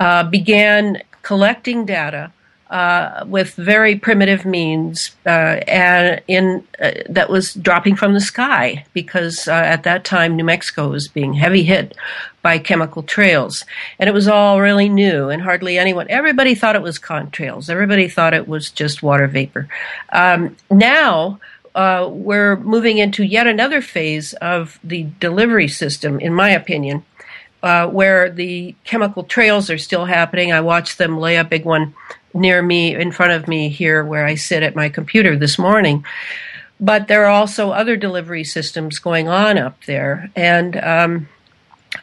uh, 0.00 0.24
began 0.24 1.02
collecting 1.22 1.84
data 1.84 2.32
uh, 2.70 3.24
with 3.26 3.54
very 3.54 3.96
primitive 3.96 4.44
means 4.44 5.16
uh, 5.24 5.60
and 5.66 6.20
in 6.28 6.62
uh, 6.82 6.90
that 7.08 7.30
was 7.30 7.54
dropping 7.54 7.96
from 7.96 8.12
the 8.12 8.20
sky 8.20 8.84
because 8.92 9.48
uh, 9.48 9.52
at 9.52 9.84
that 9.84 10.04
time 10.04 10.36
New 10.36 10.44
Mexico 10.44 10.88
was 10.88 11.08
being 11.08 11.32
heavy 11.32 11.62
hit 11.62 11.96
by 12.42 12.58
chemical 12.58 13.02
trails. 13.02 13.64
And 13.98 14.08
it 14.08 14.12
was 14.12 14.28
all 14.28 14.60
really 14.60 14.88
new 14.88 15.30
and 15.30 15.40
hardly 15.40 15.78
anyone 15.78 16.08
everybody 16.10 16.54
thought 16.54 16.76
it 16.76 16.82
was 16.82 16.98
contrails 16.98 17.70
everybody 17.70 18.06
thought 18.06 18.34
it 18.34 18.48
was 18.48 18.70
just 18.70 19.02
water 19.02 19.26
vapor. 19.26 19.68
Um, 20.12 20.54
now 20.70 21.40
uh, 21.74 22.08
we're 22.10 22.56
moving 22.56 22.98
into 22.98 23.24
yet 23.24 23.46
another 23.46 23.80
phase 23.80 24.34
of 24.34 24.78
the 24.82 25.04
delivery 25.20 25.68
system, 25.68 26.18
in 26.18 26.34
my 26.34 26.50
opinion, 26.50 27.04
uh, 27.62 27.88
where 27.88 28.30
the 28.30 28.74
chemical 28.84 29.24
trails 29.24 29.70
are 29.70 29.78
still 29.78 30.04
happening. 30.04 30.52
I 30.52 30.60
watched 30.60 30.98
them 30.98 31.18
lay 31.18 31.36
a 31.36 31.44
big 31.44 31.64
one 31.64 31.94
near 32.34 32.62
me, 32.62 32.94
in 32.94 33.12
front 33.12 33.32
of 33.32 33.48
me 33.48 33.68
here, 33.68 34.04
where 34.04 34.24
I 34.24 34.34
sit 34.34 34.62
at 34.62 34.76
my 34.76 34.88
computer 34.88 35.36
this 35.36 35.58
morning. 35.58 36.04
But 36.80 37.08
there 37.08 37.24
are 37.24 37.30
also 37.30 37.70
other 37.70 37.96
delivery 37.96 38.44
systems 38.44 38.98
going 38.98 39.28
on 39.28 39.58
up 39.58 39.84
there, 39.86 40.30
and 40.36 40.76
um, 40.76 41.28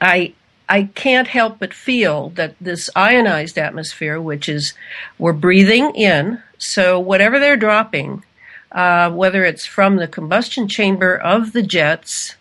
I 0.01 0.33
I 0.67 0.83
can't 0.95 1.27
help 1.27 1.59
but 1.59 1.74
feel 1.74 2.31
that 2.31 2.55
this 2.59 2.89
ionized 2.95 3.57
atmosphere, 3.57 4.19
which 4.19 4.50
is 4.50 4.74
we're 5.17 5.31
breathing 5.31 5.95
in, 5.95 6.41
so 6.57 7.00
whatever 7.00 7.39
they're 7.39 7.55
dropping 7.55 8.24
uh, 8.75 9.09
whether 9.09 9.45
it's 9.45 9.65
from 9.65 9.95
the 9.95 10.07
combustion 10.07 10.67
chamber 10.67 11.17
of 11.17 11.53
the 11.53 11.63
jets 11.63 12.35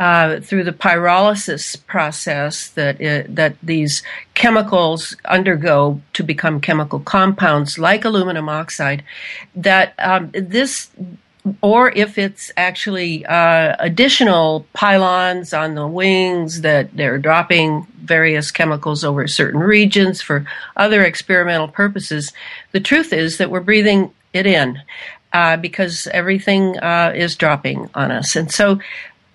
uh, 0.00 0.40
through 0.40 0.64
the 0.64 0.72
pyrolysis 0.72 1.76
process 1.86 2.70
that 2.70 2.98
it, 3.02 3.36
that 3.36 3.54
these 3.62 4.02
chemicals 4.32 5.14
undergo 5.26 6.00
to 6.14 6.24
become 6.24 6.58
chemical 6.58 7.00
compounds 7.00 7.78
like 7.78 8.06
aluminum 8.06 8.48
oxide, 8.48 9.04
that 9.54 9.92
um, 9.98 10.30
this 10.32 10.88
or 11.60 11.90
if 11.92 12.16
it's 12.16 12.50
actually 12.56 13.26
uh, 13.26 13.76
additional 13.78 14.66
pylons 14.72 15.52
on 15.52 15.74
the 15.74 15.86
wings 15.86 16.62
that 16.62 16.94
they're 16.96 17.18
dropping 17.18 17.86
various 18.02 18.50
chemicals 18.50 19.04
over 19.04 19.28
certain 19.28 19.60
regions 19.60 20.22
for 20.22 20.46
other 20.76 21.02
experimental 21.02 21.68
purposes. 21.68 22.32
The 22.72 22.80
truth 22.80 23.12
is 23.12 23.36
that 23.36 23.50
we're 23.50 23.60
breathing 23.60 24.12
it 24.32 24.46
in 24.46 24.80
uh, 25.32 25.56
because 25.56 26.06
everything 26.08 26.78
uh, 26.78 27.12
is 27.14 27.36
dropping 27.36 27.88
on 27.94 28.10
us. 28.10 28.36
And 28.36 28.50
so 28.50 28.80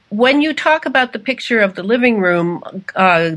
when 0.10 0.42
you 0.42 0.54
talk 0.54 0.86
about 0.86 1.14
the 1.14 1.20
picture 1.20 1.60
of 1.60 1.76
the 1.76 1.84
living 1.84 2.20
room 2.20 2.64
uh, 2.96 3.32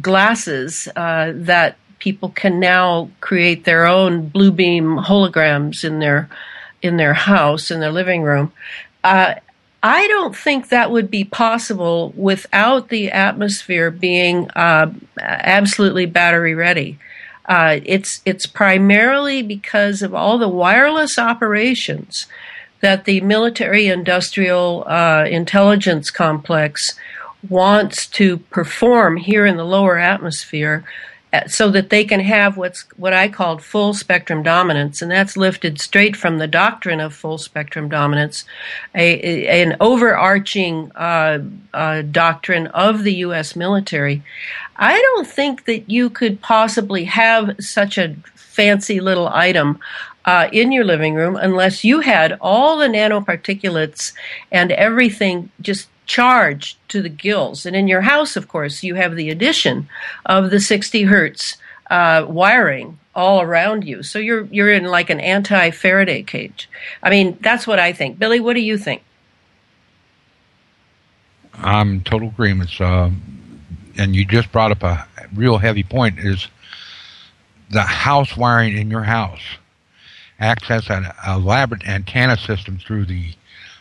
glasses 0.00 0.88
uh, 0.96 1.32
that 1.34 1.76
people 1.98 2.30
can 2.30 2.58
now 2.58 3.10
create 3.20 3.64
their 3.64 3.86
own 3.86 4.28
blue 4.28 4.50
beam 4.50 4.96
holograms 4.96 5.84
in 5.84 5.98
their 5.98 6.28
in 6.82 6.96
their 6.96 7.14
house, 7.14 7.70
in 7.70 7.78
their 7.78 7.92
living 7.92 8.22
room. 8.22 8.52
Uh, 9.04 9.34
I 9.84 10.06
don't 10.08 10.36
think 10.36 10.68
that 10.68 10.90
would 10.90 11.10
be 11.10 11.24
possible 11.24 12.12
without 12.16 12.88
the 12.88 13.10
atmosphere 13.10 13.90
being 13.90 14.48
uh, 14.50 14.92
absolutely 15.18 16.06
battery 16.06 16.54
ready. 16.54 16.98
Uh, 17.46 17.80
it's 17.84 18.20
it's 18.24 18.46
primarily 18.46 19.42
because 19.42 20.02
of 20.02 20.14
all 20.14 20.38
the 20.38 20.48
wireless 20.48 21.18
operations 21.18 22.26
that 22.82 23.06
the 23.06 23.20
military 23.22 23.86
industrial 23.86 24.84
uh, 24.86 25.24
intelligence 25.24 26.10
complex 26.10 26.94
wants 27.48 28.06
to 28.06 28.36
perform 28.36 29.16
here 29.16 29.46
in 29.46 29.56
the 29.56 29.64
lower 29.64 29.98
atmosphere 29.98 30.84
so 31.46 31.70
that 31.70 31.88
they 31.88 32.04
can 32.04 32.20
have 32.20 32.58
what's 32.58 32.82
what 32.96 33.14
I 33.14 33.28
called 33.28 33.62
full 33.62 33.94
spectrum 33.94 34.42
dominance, 34.42 35.00
and 35.00 35.10
that's 35.10 35.36
lifted 35.36 35.80
straight 35.80 36.14
from 36.14 36.36
the 36.36 36.46
doctrine 36.46 37.00
of 37.00 37.14
full 37.14 37.38
spectrum 37.38 37.88
dominance, 37.88 38.44
a, 38.94 39.46
a, 39.46 39.62
an 39.62 39.76
overarching 39.80 40.92
uh, 40.94 41.38
uh, 41.72 42.02
doctrine 42.02 42.66
of 42.68 43.02
the 43.02 43.14
U.S. 43.14 43.56
military. 43.56 44.22
I 44.76 45.00
don't 45.00 45.26
think 45.26 45.64
that 45.64 45.88
you 45.88 46.10
could 46.10 46.42
possibly 46.42 47.04
have 47.04 47.56
such 47.60 47.96
a 47.96 48.14
fancy 48.34 49.00
little 49.00 49.28
item 49.28 49.78
uh, 50.24 50.48
in 50.52 50.72
your 50.72 50.84
living 50.84 51.14
room 51.14 51.36
unless 51.36 51.84
you 51.84 52.00
had 52.00 52.38
all 52.40 52.76
the 52.78 52.86
nanoparticulates 52.86 54.12
and 54.50 54.72
everything 54.72 55.50
just 55.60 55.88
charged 56.06 56.76
to 56.88 57.02
the 57.02 57.08
gills. 57.08 57.66
And 57.66 57.74
in 57.74 57.88
your 57.88 58.02
house, 58.02 58.36
of 58.36 58.48
course, 58.48 58.82
you 58.82 58.94
have 58.96 59.16
the 59.16 59.30
addition 59.30 59.88
of 60.26 60.50
the 60.50 60.60
60 60.60 61.04
hertz 61.04 61.56
uh, 61.90 62.26
wiring 62.28 62.98
all 63.14 63.42
around 63.42 63.84
you. 63.84 64.02
So 64.02 64.18
you're 64.18 64.44
you're 64.46 64.72
in 64.72 64.84
like 64.84 65.10
an 65.10 65.20
anti 65.20 65.70
Faraday 65.70 66.22
cage. 66.22 66.68
I 67.02 67.10
mean, 67.10 67.36
that's 67.40 67.66
what 67.66 67.78
I 67.78 67.92
think. 67.92 68.18
Billy, 68.18 68.40
what 68.40 68.54
do 68.54 68.60
you 68.60 68.78
think? 68.78 69.02
I'm 71.54 72.00
total 72.02 72.28
agreement. 72.28 72.80
Uh, 72.80 73.10
and 73.98 74.16
you 74.16 74.24
just 74.24 74.50
brought 74.52 74.72
up 74.72 74.82
a 74.82 75.06
real 75.34 75.58
heavy 75.58 75.82
point: 75.82 76.18
is 76.18 76.48
the 77.70 77.82
house 77.82 78.36
wiring 78.36 78.76
in 78.76 78.90
your 78.90 79.02
house 79.02 79.42
acts 80.42 80.70
as 80.70 80.90
an 80.90 81.06
elaborate 81.26 81.86
antenna 81.86 82.36
system 82.36 82.76
through 82.76 83.06
the 83.06 83.32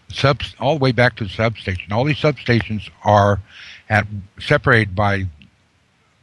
sub 0.10 0.42
all 0.60 0.78
the 0.78 0.84
way 0.84 0.92
back 0.92 1.16
to 1.16 1.24
the 1.24 1.30
substation. 1.30 1.92
All 1.92 2.04
these 2.04 2.22
substations 2.22 2.90
are 3.04 3.40
at 3.90 4.06
separated 4.40 4.96
by 4.96 5.26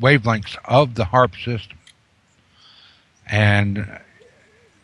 wavelengths 0.01 0.57
of 0.65 0.95
the 0.95 1.07
HAARP 1.07 1.35
system, 1.45 1.79
and 3.27 4.01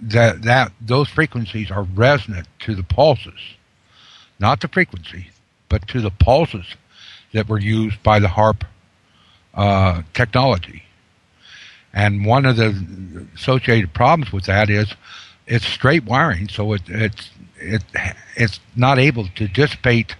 that 0.00 0.42
that 0.42 0.72
those 0.80 1.08
frequencies 1.08 1.70
are 1.70 1.84
resonant 1.84 2.48
to 2.60 2.74
the 2.74 2.82
pulses, 2.82 3.40
not 4.40 4.60
the 4.60 4.68
frequency, 4.68 5.30
but 5.68 5.86
to 5.88 6.00
the 6.00 6.10
pulses 6.10 6.66
that 7.32 7.48
were 7.48 7.60
used 7.60 8.02
by 8.02 8.18
the 8.18 8.28
HAARP 8.28 8.64
uh, 9.54 10.02
technology. 10.14 10.82
And 11.92 12.26
one 12.26 12.44
of 12.44 12.56
the 12.56 13.26
associated 13.36 13.94
problems 13.94 14.32
with 14.32 14.46
that 14.46 14.68
is 14.68 14.92
it's 15.46 15.66
straight 15.66 16.04
wiring, 16.04 16.48
so 16.48 16.72
it, 16.72 16.82
it's 16.88 17.30
it 17.56 17.82
it's 18.36 18.60
not 18.76 18.98
able 18.98 19.28
to 19.36 19.48
dissipate 19.48 20.16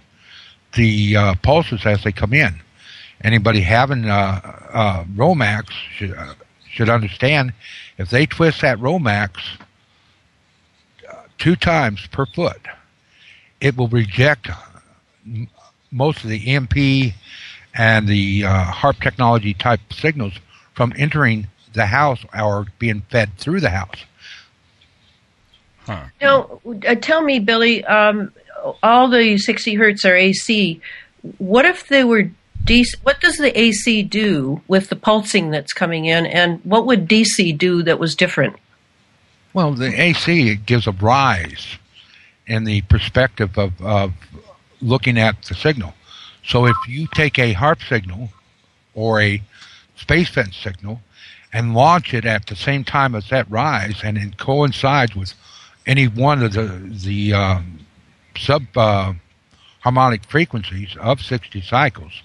the 0.75 1.15
uh, 1.15 1.35
pulses 1.41 1.85
as 1.85 2.03
they 2.03 2.11
come 2.11 2.33
in. 2.33 2.55
Anybody 3.23 3.61
having 3.61 4.05
uh, 4.05 4.41
uh, 4.71 5.03
Romex 5.15 5.69
should 5.95 6.13
uh, 6.13 6.35
should 6.69 6.89
understand 6.89 7.53
if 7.97 8.09
they 8.09 8.25
twist 8.25 8.61
that 8.61 8.77
Romex 8.77 9.37
uh, 11.09 11.15
two 11.37 11.55
times 11.55 12.05
per 12.07 12.25
foot, 12.25 12.61
it 13.61 13.75
will 13.75 13.87
reject 13.87 14.49
most 15.91 16.23
of 16.23 16.29
the 16.29 16.47
EMP 16.47 17.13
and 17.73 18.07
the 18.07 18.41
HAARP 18.41 19.01
technology 19.01 19.53
type 19.53 19.79
signals 19.91 20.33
from 20.73 20.93
entering 20.97 21.47
the 21.73 21.87
house 21.87 22.23
or 22.37 22.67
being 22.79 23.01
fed 23.09 23.37
through 23.37 23.59
the 23.59 23.69
house. 23.69 24.05
Huh. 25.85 26.05
Now, 26.21 26.61
uh, 26.87 26.95
tell 26.95 27.21
me, 27.21 27.39
Billy, 27.39 27.83
um, 27.85 28.31
all 28.81 29.07
the 29.07 29.37
60 29.37 29.75
hertz 29.75 30.05
are 30.05 30.15
AC. 30.15 30.81
What 31.37 31.65
if 31.65 31.87
they 31.87 32.03
were 32.03 32.29
DC? 32.63 32.95
What 33.03 33.21
does 33.21 33.37
the 33.37 33.57
AC 33.57 34.03
do 34.03 34.61
with 34.67 34.89
the 34.89 34.95
pulsing 34.95 35.51
that's 35.51 35.73
coming 35.73 36.05
in, 36.05 36.25
and 36.25 36.59
what 36.63 36.85
would 36.85 37.07
DC 37.07 37.57
do 37.57 37.83
that 37.83 37.99
was 37.99 38.15
different? 38.15 38.55
Well, 39.53 39.73
the 39.73 40.01
AC 40.01 40.55
gives 40.55 40.87
a 40.87 40.91
rise 40.91 41.77
in 42.47 42.63
the 42.65 42.81
perspective 42.83 43.57
of, 43.57 43.79
of 43.81 44.13
looking 44.81 45.17
at 45.17 45.41
the 45.43 45.55
signal. 45.55 45.93
So 46.43 46.65
if 46.65 46.75
you 46.87 47.07
take 47.13 47.39
a 47.39 47.53
HAARP 47.53 47.87
signal 47.87 48.29
or 48.93 49.21
a 49.21 49.41
space 49.95 50.29
fence 50.29 50.57
signal 50.57 51.01
and 51.53 51.73
launch 51.73 52.13
it 52.13 52.25
at 52.25 52.47
the 52.47 52.55
same 52.55 52.83
time 52.83 53.15
as 53.15 53.29
that 53.29 53.49
rise, 53.49 54.01
and 54.03 54.17
it 54.17 54.37
coincides 54.37 55.15
with 55.15 55.33
any 55.85 56.07
one 56.07 56.43
of 56.43 56.53
the 56.53 56.67
the 57.05 57.33
um, 57.33 57.79
sub 58.37 58.63
uh, 58.75 59.13
harmonic 59.81 60.23
frequencies 60.25 60.95
of 60.99 61.21
60 61.21 61.61
cycles, 61.61 62.23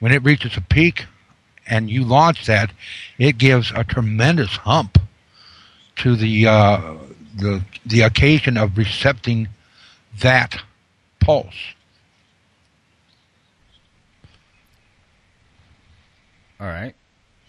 when 0.00 0.12
it 0.12 0.22
reaches 0.22 0.56
a 0.56 0.60
peak 0.60 1.06
and 1.66 1.88
you 1.90 2.04
launch 2.04 2.46
that, 2.46 2.72
it 3.18 3.38
gives 3.38 3.72
a 3.74 3.84
tremendous 3.84 4.56
hump 4.56 4.98
to 5.96 6.16
the 6.16 6.46
uh, 6.46 6.94
the 7.36 7.62
the 7.86 8.02
occasion 8.02 8.56
of 8.56 8.76
recepting 8.76 9.48
that 10.20 10.62
pulse. 11.20 11.54
All 16.60 16.66
right. 16.66 16.94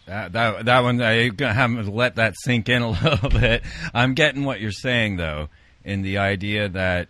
That 0.05 0.33
that 0.33 0.65
that 0.65 0.79
one 0.81 1.01
I 1.01 1.31
have 1.39 1.71
to 1.71 1.91
let 1.91 2.15
that 2.15 2.33
sink 2.37 2.69
in 2.69 2.81
a 2.81 2.89
little 3.01 3.29
bit. 3.29 3.63
I'm 3.93 4.13
getting 4.13 4.43
what 4.43 4.59
you're 4.59 4.71
saying 4.71 5.17
though, 5.17 5.49
in 5.83 6.01
the 6.01 6.17
idea 6.17 6.69
that. 6.69 7.07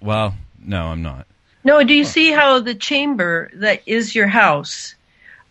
Well, 0.00 0.34
no, 0.62 0.86
I'm 0.86 1.02
not. 1.02 1.26
No, 1.64 1.82
do 1.82 1.94
you 1.94 2.04
see 2.04 2.30
how 2.30 2.60
the 2.60 2.74
chamber 2.74 3.50
that 3.54 3.82
is 3.86 4.14
your 4.14 4.28
house 4.28 4.94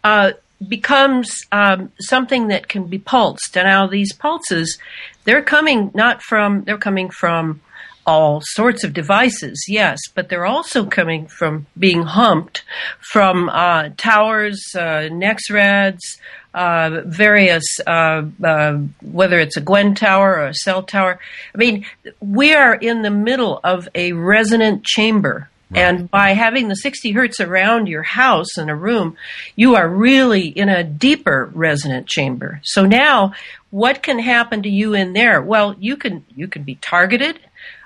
uh, 0.03 0.31
becomes 0.65 1.43
um, 1.51 1.91
something 1.99 2.47
that 2.47 2.69
can 2.69 2.85
be 2.85 2.99
pulsed, 2.99 3.57
and 3.57 3.67
how 3.67 3.88
these 3.88 4.13
pulses, 4.13 4.77
they're 5.25 5.41
coming 5.41 5.91
not 5.93 6.21
from 6.21 6.63
they're 6.63 6.77
coming 6.77 7.09
from 7.09 7.59
all 8.05 8.41
sorts 8.43 8.83
of 8.83 8.93
devices, 8.93 9.65
yes, 9.67 9.99
but 10.13 10.29
they're 10.29 10.45
also 10.45 10.85
coming 10.85 11.27
from 11.27 11.65
being 11.77 12.03
humped 12.03 12.63
from 12.99 13.49
uh, 13.49 13.89
towers, 13.97 14.61
uh, 14.75 15.09
NEXRADs, 15.09 16.17
uh, 16.53 17.01
various, 17.05 17.63
uh, 17.85 18.23
uh, 18.43 18.77
whether 19.01 19.39
it's 19.39 19.57
a 19.57 19.61
GWEN 19.61 19.95
tower 19.95 20.37
or 20.37 20.47
a 20.47 20.53
cell 20.53 20.83
tower. 20.83 21.19
I 21.53 21.57
mean, 21.57 21.85
we 22.21 22.53
are 22.53 22.73
in 22.73 23.01
the 23.01 23.11
middle 23.11 23.59
of 23.63 23.89
a 23.93 24.13
resonant 24.13 24.85
chamber. 24.85 25.49
Right. 25.71 25.81
And 25.81 26.11
by 26.11 26.29
having 26.29 26.67
the 26.67 26.75
60 26.75 27.11
hertz 27.11 27.39
around 27.39 27.87
your 27.87 28.03
house 28.03 28.57
in 28.57 28.69
a 28.69 28.75
room, 28.75 29.17
you 29.55 29.75
are 29.75 29.89
really 29.89 30.47
in 30.47 30.69
a 30.69 30.83
deeper 30.83 31.51
resonant 31.53 32.07
chamber. 32.07 32.61
So 32.63 32.85
now, 32.85 33.33
what 33.71 34.03
can 34.03 34.19
happen 34.19 34.61
to 34.61 34.69
you 34.69 34.93
in 34.93 35.13
there? 35.13 35.41
Well, 35.41 35.75
you 35.79 35.97
can 35.97 36.23
you 36.35 36.47
can 36.47 36.63
be 36.63 36.75
targeted. 36.75 37.39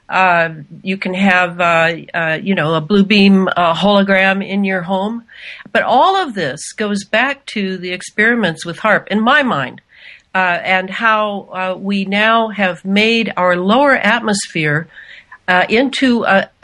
Uh, 0.10 0.56
you 0.82 0.98
can 0.98 1.14
have, 1.14 1.62
uh, 1.62 1.96
uh, 2.16 2.40
you 2.42 2.56
know, 2.56 2.74
a 2.74 2.82
blue 2.82 3.04
beam 3.04 3.48
uh, 3.48 3.76
hologram 3.76 4.46
in 4.46 4.64
your 4.64 4.82
home. 4.82 5.24
But 5.72 5.84
all 5.84 6.16
of 6.16 6.34
this 6.34 6.74
goes 6.74 7.06
back 7.06 7.46
to 7.48 7.78
the 7.78 7.92
experiments 7.92 8.66
with 8.66 8.80
HAARP, 8.80 9.08
in 9.10 9.22
my 9.22 9.44
mind, 9.44 9.82
uh, 10.34 10.38
and 10.64 10.90
how 10.90 11.42
uh, 11.54 11.78
we 11.78 12.06
now 12.06 12.48
have 12.48 12.84
made 12.84 13.32
our 13.38 13.56
lower 13.56 13.96
atmosphere 13.96 14.88
into 15.68 16.24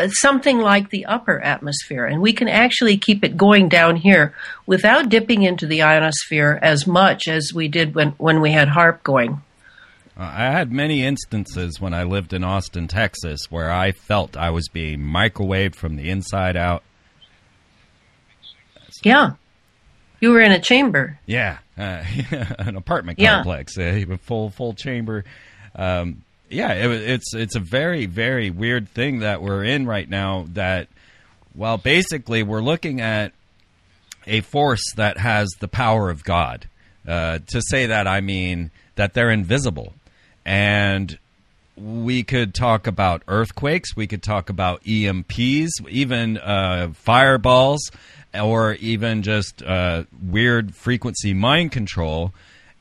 something 0.09 0.59
like 0.59 0.91
the 0.91 1.07
upper 1.07 1.39
atmosphere. 1.39 2.05
And 2.05 2.21
we 2.21 2.33
can 2.33 2.47
actually 2.47 2.97
keep 2.97 3.23
it 3.23 3.35
going 3.35 3.67
down 3.67 3.95
here 3.95 4.35
without 4.67 5.09
dipping 5.09 5.41
into 5.41 5.65
the 5.65 5.81
ionosphere 5.81 6.59
as 6.61 6.85
much 6.85 7.27
as 7.27 7.51
we 7.51 7.67
did 7.67 7.95
when, 7.95 8.11
when 8.11 8.41
we 8.41 8.51
had 8.51 8.67
HAARP 8.67 9.01
going. 9.01 9.41
Uh, 10.17 10.23
I 10.33 10.43
had 10.51 10.71
many 10.71 11.03
instances 11.03 11.79
when 11.81 11.93
I 11.93 12.03
lived 12.03 12.33
in 12.33 12.43
Austin, 12.43 12.87
Texas, 12.87 13.41
where 13.49 13.71
I 13.71 13.91
felt 13.91 14.37
I 14.37 14.49
was 14.51 14.67
being 14.69 14.99
microwaved 15.01 15.75
from 15.75 15.95
the 15.97 16.09
inside 16.09 16.55
out. 16.55 16.83
Yeah. 19.03 19.31
You 20.21 20.31
were 20.31 20.41
in 20.41 20.51
a 20.51 20.59
chamber. 20.59 21.19
Yeah, 21.25 21.57
uh, 21.77 22.03
an 22.59 22.75
apartment 22.75 23.19
Yeah. 23.19 23.35
complex, 23.35 23.77
a 23.77 24.05
full 24.17 24.49
full 24.49 24.73
chamber. 24.73 25.25
Um, 25.75 26.23
yeah, 26.49 26.73
it, 26.73 26.89
it's 26.91 27.33
it's 27.35 27.55
a 27.55 27.59
very 27.59 28.05
very 28.05 28.49
weird 28.49 28.87
thing 28.89 29.19
that 29.19 29.41
we're 29.41 29.63
in 29.63 29.85
right 29.85 30.09
now. 30.09 30.45
That 30.53 30.87
well, 31.53 31.77
basically, 31.77 32.43
we're 32.43 32.61
looking 32.61 33.01
at 33.01 33.33
a 34.25 34.41
force 34.41 34.83
that 34.95 35.17
has 35.17 35.49
the 35.59 35.67
power 35.67 36.09
of 36.09 36.23
God. 36.23 36.67
Uh, 37.07 37.39
to 37.47 37.61
say 37.61 37.87
that, 37.87 38.07
I 38.07 38.21
mean 38.21 38.71
that 38.95 39.13
they're 39.13 39.29
invisible, 39.29 39.93
and 40.45 41.17
we 41.75 42.23
could 42.23 42.53
talk 42.53 42.87
about 42.87 43.23
earthquakes. 43.27 43.95
We 43.95 44.07
could 44.07 44.23
talk 44.23 44.49
about 44.49 44.83
EMPs, 44.83 45.71
even 45.89 46.37
uh, 46.37 46.91
fireballs, 46.93 47.91
or 48.33 48.73
even 48.75 49.23
just 49.23 49.61
uh, 49.63 50.03
weird 50.23 50.75
frequency 50.75 51.33
mind 51.33 51.71
control. 51.71 52.33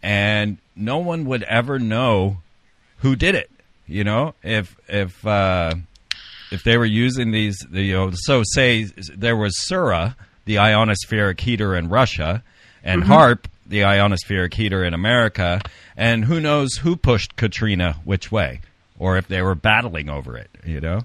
And 0.03 0.59
no 0.77 0.98
one 0.98 1.24
would 1.24 1.42
ever 1.44 1.79
know 1.79 2.38
who 2.98 3.16
did 3.16 3.35
it. 3.35 3.50
You 3.87 4.05
know, 4.05 4.35
if 4.42 4.77
if 4.88 5.27
uh, 5.27 5.74
if 6.50 6.62
they 6.62 6.79
were 6.79 6.87
using 6.87 7.33
these, 7.33 7.59
the, 7.70 7.83
you 7.83 7.94
know, 7.94 8.11
so 8.14 8.42
say 8.53 8.85
there 9.14 9.37
was 9.37 9.53
Sura, 9.66 10.16
the 10.46 10.57
ionospheric 10.57 11.40
heater 11.40 11.77
in 11.77 11.88
Russia, 11.88 12.42
and 12.83 13.03
HAARP, 13.03 13.44
the 13.66 13.81
ionospheric 13.81 14.55
heater 14.55 14.85
in 14.85 14.94
America, 14.94 15.61
and 15.96 16.24
who 16.24 16.40
knows 16.40 16.74
who 16.77 16.96
pushed 16.96 17.37
Katrina 17.37 17.94
which 18.05 18.31
way, 18.31 18.61
or 18.98 19.16
if 19.16 19.29
they 19.29 19.42
were 19.42 19.55
battling 19.55 20.09
over 20.09 20.37
it, 20.37 20.50
you 20.64 20.81
know? 20.81 21.00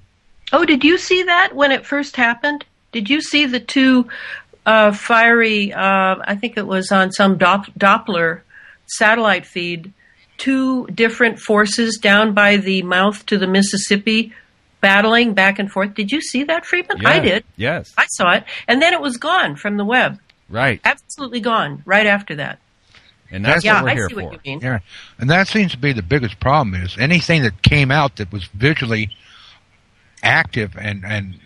Oh, 0.52 0.66
did 0.66 0.84
you 0.84 0.98
see 0.98 1.24
that 1.24 1.56
when 1.56 1.72
it 1.72 1.86
first 1.86 2.16
happened? 2.16 2.66
Did 2.92 3.10
you 3.10 3.22
see 3.22 3.46
the 3.46 3.60
two 3.60 4.08
uh, 4.66 4.92
fiery? 4.92 5.72
Uh, 5.74 6.16
I 6.26 6.36
think 6.36 6.58
it 6.58 6.66
was 6.66 6.92
on 6.92 7.12
some 7.12 7.38
Dop- 7.38 7.74
Doppler 7.78 8.42
satellite 8.88 9.46
feed. 9.46 9.94
Two 10.38 10.88
different 10.88 11.40
forces 11.40 12.00
down 12.02 12.34
by 12.34 12.58
the 12.58 12.82
mouth 12.82 13.26
to 13.26 13.38
the 13.38 13.46
Mississippi, 13.46 14.34
battling 14.80 15.34
back 15.34 15.60
and 15.60 15.70
forth. 15.70 15.94
Did 15.94 16.12
you 16.12 16.22
see 16.22 16.46
that, 16.46 16.66
Freeman? 16.66 17.06
I 17.06 17.20
did. 17.20 17.44
Yes. 17.58 17.94
I 17.98 18.06
saw 18.08 18.32
it, 18.32 18.46
and 18.68 18.82
then 18.82 18.94
it 18.94 19.02
was 19.02 19.18
gone 19.18 19.58
from 19.58 19.76
the 19.76 19.84
web. 19.84 20.18
Right. 20.50 20.82
Absolutely 20.84 21.40
gone 21.42 21.84
right 21.86 22.08
after 22.08 22.36
that. 22.36 22.60
And 23.32 23.46
that's 23.46 23.64
yeah, 23.64 23.76
what 23.76 23.84
we're 23.84 23.90
I 23.90 23.94
here 23.94 24.08
see 24.10 24.16
for. 24.16 24.24
what 24.24 24.34
you 24.34 24.40
mean. 24.54 24.60
Yeah, 24.62 24.80
and 25.20 25.30
that 25.30 25.48
seems 25.48 25.72
to 25.74 25.78
be 25.78 25.94
the 25.94 26.02
biggest 26.02 26.40
problem 26.40 26.74
is 26.82 26.98
anything 26.98 27.44
that 27.44 27.62
came 27.62 27.92
out 27.92 28.16
that 28.16 28.32
was 28.32 28.46
visually 28.46 29.12
active 30.24 30.76
and 30.78 31.06
and 31.06 31.40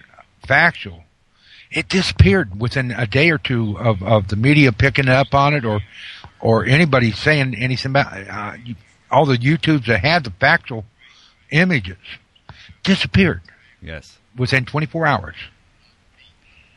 factual, 0.47 1.03
it 1.71 1.89
disappeared 1.89 2.59
within 2.59 2.91
a 2.91 3.05
day 3.07 3.29
or 3.29 3.37
two 3.37 3.77
of, 3.77 4.01
of 4.03 4.27
the 4.29 4.35
media 4.35 4.71
picking 4.71 5.09
up 5.09 5.33
on 5.33 5.53
it 5.53 5.65
or 5.65 5.81
or 6.39 6.65
anybody 6.65 7.11
saying 7.11 7.55
anything 7.55 7.91
about. 7.91 8.13
Uh, 8.29 8.57
all 9.11 9.25
the 9.25 9.37
YouTubes 9.37 9.85
that 9.85 9.99
had 9.99 10.23
the 10.23 10.31
factual 10.31 10.85
images 11.51 11.97
disappeared 12.81 13.41
Yes. 13.81 14.17
within 14.35 14.65
24 14.65 15.05
hours. 15.05 15.35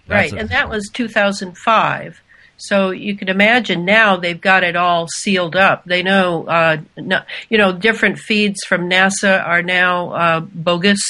That's 0.07 0.33
right, 0.33 0.39
a- 0.39 0.41
and 0.43 0.49
that 0.51 0.69
was 0.69 0.89
2005. 0.93 2.21
So 2.59 2.91
you 2.91 3.17
can 3.17 3.29
imagine 3.29 3.85
now 3.85 4.17
they've 4.17 4.41
got 4.41 4.65
it 4.65 4.77
all 4.77 5.09
sealed 5.19 5.57
up. 5.57 5.85
They 5.85 6.03
know, 6.03 6.47
uh, 6.47 6.79
no, 6.97 7.21
you 7.51 7.59
know, 7.59 7.73
different 7.73 8.19
feeds 8.19 8.59
from 8.67 8.89
NASA 8.89 9.47
are 9.47 9.63
now 9.63 10.11
uh, 10.13 10.41
bogus. 10.41 11.01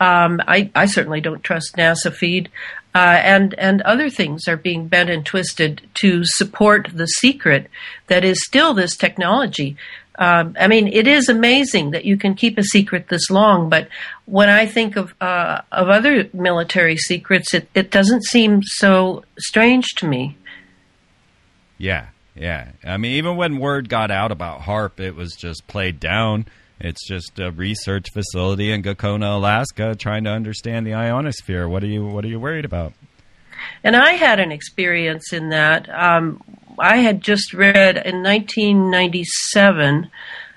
Um, 0.00 0.40
I, 0.48 0.70
I 0.74 0.86
certainly 0.86 1.20
don't 1.20 1.44
trust 1.44 1.76
NASA 1.76 2.12
feed, 2.12 2.48
uh, 2.94 3.20
and 3.22 3.54
and 3.54 3.82
other 3.82 4.10
things 4.10 4.48
are 4.48 4.56
being 4.56 4.88
bent 4.88 5.10
and 5.10 5.24
twisted 5.24 5.82
to 5.94 6.22
support 6.24 6.88
the 6.92 7.06
secret 7.06 7.70
that 8.08 8.24
is 8.24 8.44
still 8.44 8.74
this 8.74 8.96
technology. 8.96 9.76
Um, 10.20 10.54
I 10.60 10.68
mean, 10.68 10.86
it 10.86 11.06
is 11.06 11.30
amazing 11.30 11.92
that 11.92 12.04
you 12.04 12.18
can 12.18 12.34
keep 12.34 12.58
a 12.58 12.62
secret 12.62 13.08
this 13.08 13.30
long, 13.30 13.70
but 13.70 13.88
when 14.26 14.50
I 14.50 14.66
think 14.66 14.96
of 14.96 15.14
uh, 15.18 15.62
of 15.72 15.88
other 15.88 16.28
military 16.34 16.98
secrets, 16.98 17.54
it, 17.54 17.70
it 17.74 17.90
doesn't 17.90 18.24
seem 18.24 18.60
so 18.62 19.24
strange 19.38 19.86
to 19.96 20.06
me. 20.06 20.36
Yeah, 21.78 22.08
yeah. 22.36 22.72
I 22.84 22.98
mean, 22.98 23.12
even 23.12 23.36
when 23.36 23.58
word 23.58 23.88
got 23.88 24.10
out 24.10 24.30
about 24.30 24.60
HAARP, 24.60 25.00
it 25.00 25.16
was 25.16 25.32
just 25.32 25.66
played 25.66 25.98
down. 25.98 26.44
It's 26.78 27.06
just 27.08 27.38
a 27.38 27.50
research 27.50 28.08
facility 28.12 28.72
in 28.72 28.82
Gakona, 28.82 29.36
Alaska, 29.36 29.94
trying 29.94 30.24
to 30.24 30.30
understand 30.30 30.86
the 30.86 30.92
ionosphere. 30.92 31.66
What 31.66 31.82
are 31.82 31.86
you 31.86 32.04
What 32.04 32.26
are 32.26 32.28
you 32.28 32.38
worried 32.38 32.66
about? 32.66 32.92
And 33.82 33.96
I 33.96 34.12
had 34.12 34.38
an 34.38 34.52
experience 34.52 35.32
in 35.32 35.48
that. 35.48 35.88
Um, 35.88 36.42
I 36.80 36.98
had 36.98 37.20
just 37.20 37.52
read 37.52 37.96
in 37.96 38.22
1997. 38.22 40.10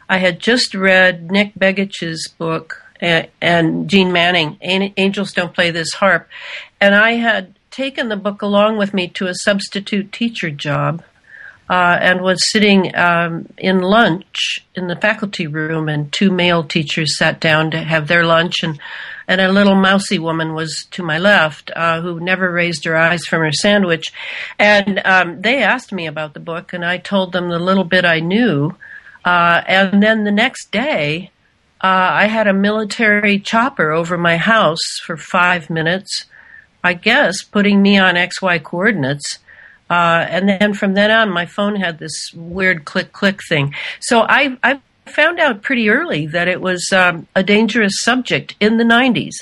I 0.09 0.17
had 0.17 0.39
just 0.39 0.73
read 0.73 1.29
Nick 1.31 1.53
Begich's 1.55 2.27
book 2.27 2.81
and, 3.01 3.27
and 3.41 3.89
Jeane 3.89 4.13
Manning, 4.13 4.57
"Angels 4.61 5.33
Don't 5.33 5.53
Play 5.53 5.69
This 5.69 5.95
HAARP," 5.95 6.25
and 6.79 6.95
I 6.95 7.13
had 7.13 7.55
taken 7.71 8.07
the 8.07 8.15
book 8.15 8.41
along 8.41 8.77
with 8.77 8.93
me 8.93 9.07
to 9.09 9.27
a 9.27 9.35
substitute 9.35 10.11
teacher 10.11 10.49
job. 10.49 11.03
Uh, 11.69 11.97
and 12.01 12.21
was 12.21 12.51
sitting 12.51 12.93
um, 12.93 13.47
in 13.57 13.79
lunch 13.79 14.59
in 14.75 14.87
the 14.87 14.97
faculty 14.97 15.47
room, 15.47 15.87
and 15.87 16.11
two 16.11 16.29
male 16.29 16.61
teachers 16.61 17.17
sat 17.17 17.39
down 17.39 17.71
to 17.71 17.79
have 17.79 18.09
their 18.09 18.25
lunch, 18.25 18.63
and 18.63 18.77
and 19.27 19.41
a 19.41 19.51
little 19.51 19.75
mousy 19.75 20.19
woman 20.19 20.53
was 20.53 20.85
to 20.91 21.03
my 21.03 21.17
left 21.17 21.71
uh, 21.75 22.01
who 22.01 22.19
never 22.19 22.51
raised 22.51 22.85
her 22.85 22.95
eyes 22.95 23.25
from 23.25 23.41
her 23.41 23.51
sandwich, 23.51 24.11
and 24.59 25.01
um, 25.05 25.41
they 25.41 25.61
asked 25.61 25.91
me 25.91 26.07
about 26.07 26.33
the 26.33 26.39
book, 26.39 26.73
and 26.73 26.85
I 26.85 26.97
told 26.97 27.31
them 27.31 27.49
the 27.49 27.59
little 27.59 27.83
bit 27.83 28.05
I 28.05 28.19
knew, 28.19 28.75
uh, 29.25 29.61
and 29.67 30.01
then 30.01 30.23
the 30.23 30.31
next 30.31 30.71
day. 30.71 31.29
Uh, 31.81 32.11
I 32.13 32.27
had 32.27 32.47
a 32.47 32.53
military 32.53 33.39
chopper 33.39 33.91
over 33.91 34.17
my 34.17 34.37
house 34.37 34.79
for 35.05 35.17
five 35.17 35.69
minutes, 35.69 36.23
I 36.81 36.93
guess, 36.93 37.43
putting 37.43 37.81
me 37.81 37.97
on 37.97 38.15
XY 38.15 38.63
coordinates. 38.63 39.39
Uh, 39.89 40.25
and 40.29 40.47
then 40.47 40.73
from 40.73 40.93
then 40.93 41.11
on, 41.11 41.29
my 41.29 41.45
phone 41.45 41.75
had 41.75 41.99
this 41.99 42.33
weird 42.33 42.85
click 42.85 43.11
click 43.11 43.41
thing. 43.47 43.75
So 43.99 44.21
I, 44.21 44.57
I 44.63 44.79
found 45.05 45.39
out 45.39 45.61
pretty 45.61 45.89
early 45.89 46.27
that 46.27 46.47
it 46.47 46.61
was 46.61 46.91
um, 46.91 47.27
a 47.35 47.43
dangerous 47.43 47.93
subject 48.01 48.55
in 48.59 48.77
the 48.77 48.83
90s. 48.83 49.35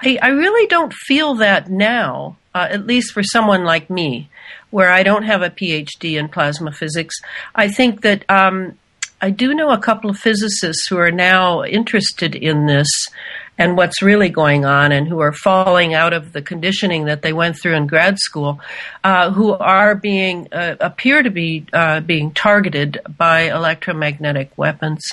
I, 0.00 0.18
I 0.22 0.28
really 0.28 0.66
don't 0.68 0.92
feel 0.92 1.34
that 1.36 1.70
now, 1.70 2.36
uh, 2.54 2.68
at 2.70 2.86
least 2.86 3.12
for 3.12 3.22
someone 3.22 3.64
like 3.64 3.90
me, 3.90 4.28
where 4.70 4.90
I 4.90 5.02
don't 5.02 5.24
have 5.24 5.42
a 5.42 5.50
PhD 5.50 6.18
in 6.18 6.28
plasma 6.28 6.72
physics. 6.72 7.16
I 7.54 7.68
think 7.68 8.02
that 8.02 8.24
um, 8.28 8.78
I 9.20 9.30
do 9.30 9.54
know 9.54 9.70
a 9.70 9.78
couple 9.78 10.10
of 10.10 10.18
physicists 10.18 10.86
who 10.88 10.98
are 10.98 11.10
now 11.10 11.64
interested 11.64 12.34
in 12.34 12.66
this 12.66 12.88
and 13.58 13.76
what's 13.76 14.00
really 14.00 14.28
going 14.28 14.64
on 14.64 14.92
and 14.92 15.06
who 15.08 15.20
are 15.20 15.32
falling 15.32 15.92
out 15.92 16.12
of 16.12 16.32
the 16.32 16.40
conditioning 16.40 17.06
that 17.06 17.22
they 17.22 17.32
went 17.32 17.58
through 17.58 17.74
in 17.74 17.86
grad 17.86 18.18
school, 18.18 18.60
uh, 19.04 19.30
who 19.32 19.52
are 19.52 19.94
being, 19.94 20.48
uh, 20.52 20.76
appear 20.80 21.22
to 21.22 21.30
be 21.30 21.66
uh, 21.72 22.00
being 22.00 22.30
targeted 22.30 23.00
by 23.16 23.42
electromagnetic 23.50 24.56
weapons. 24.56 25.04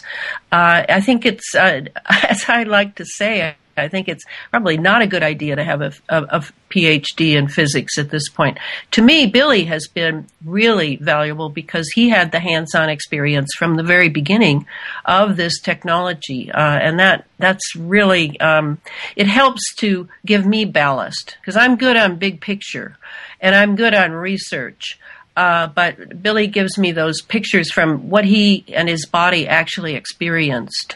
Uh, 0.51 0.86
I 0.88 1.01
think 1.01 1.25
it's, 1.25 1.55
uh, 1.55 1.81
as 2.29 2.45
I 2.47 2.63
like 2.63 2.95
to 2.95 3.05
say, 3.05 3.55
I 3.78 3.88
think 3.88 4.08
it's 4.08 4.24
probably 4.52 4.78
not 4.78 5.02
a 5.02 5.08
good 5.08 5.24
idea 5.24 5.56
to 5.56 5.64
have 5.64 5.82
a, 5.82 5.92
a, 6.10 6.24
a 6.24 6.44
PhD 6.70 7.36
in 7.36 7.48
physics 7.48 7.98
at 7.98 8.10
this 8.10 8.30
point. 8.30 8.58
To 8.92 9.02
me, 9.02 9.26
Billy 9.28 9.66
has 9.66 9.88
been 9.88 10.28
really 10.44 10.96
valuable 10.98 11.50
because 11.50 11.90
he 11.94 12.10
had 12.10 12.32
the 12.32 12.40
hands-on 12.40 12.90
experience 12.90 13.50
from 13.58 13.76
the 13.76 13.84
very 13.84 14.10
beginning 14.10 14.66
of 15.06 15.36
this 15.36 15.60
technology, 15.60 16.52
uh, 16.52 16.60
and 16.60 17.00
that 17.00 17.26
that's 17.38 17.76
really 17.76 18.40
um, 18.40 18.80
it 19.16 19.28
helps 19.28 19.76
to 19.76 20.08
give 20.26 20.46
me 20.46 20.66
ballast 20.66 21.38
because 21.42 21.56
I'm 21.56 21.76
good 21.76 21.98
on 21.98 22.16
big 22.18 22.42
picture 22.42 22.98
and 23.42 23.56
I'm 23.56 23.76
good 23.76 23.94
on 23.94 24.12
research. 24.12 25.00
Uh, 25.36 25.68
but 25.68 26.22
Billy 26.24 26.48
gives 26.48 26.78
me 26.78 26.94
those 26.94 27.22
pictures 27.22 27.70
from 27.70 28.10
what 28.10 28.24
he 28.24 28.64
and 28.70 28.88
his 28.88 29.06
body 29.06 29.48
actually 29.48 29.96
experienced. 29.96 30.96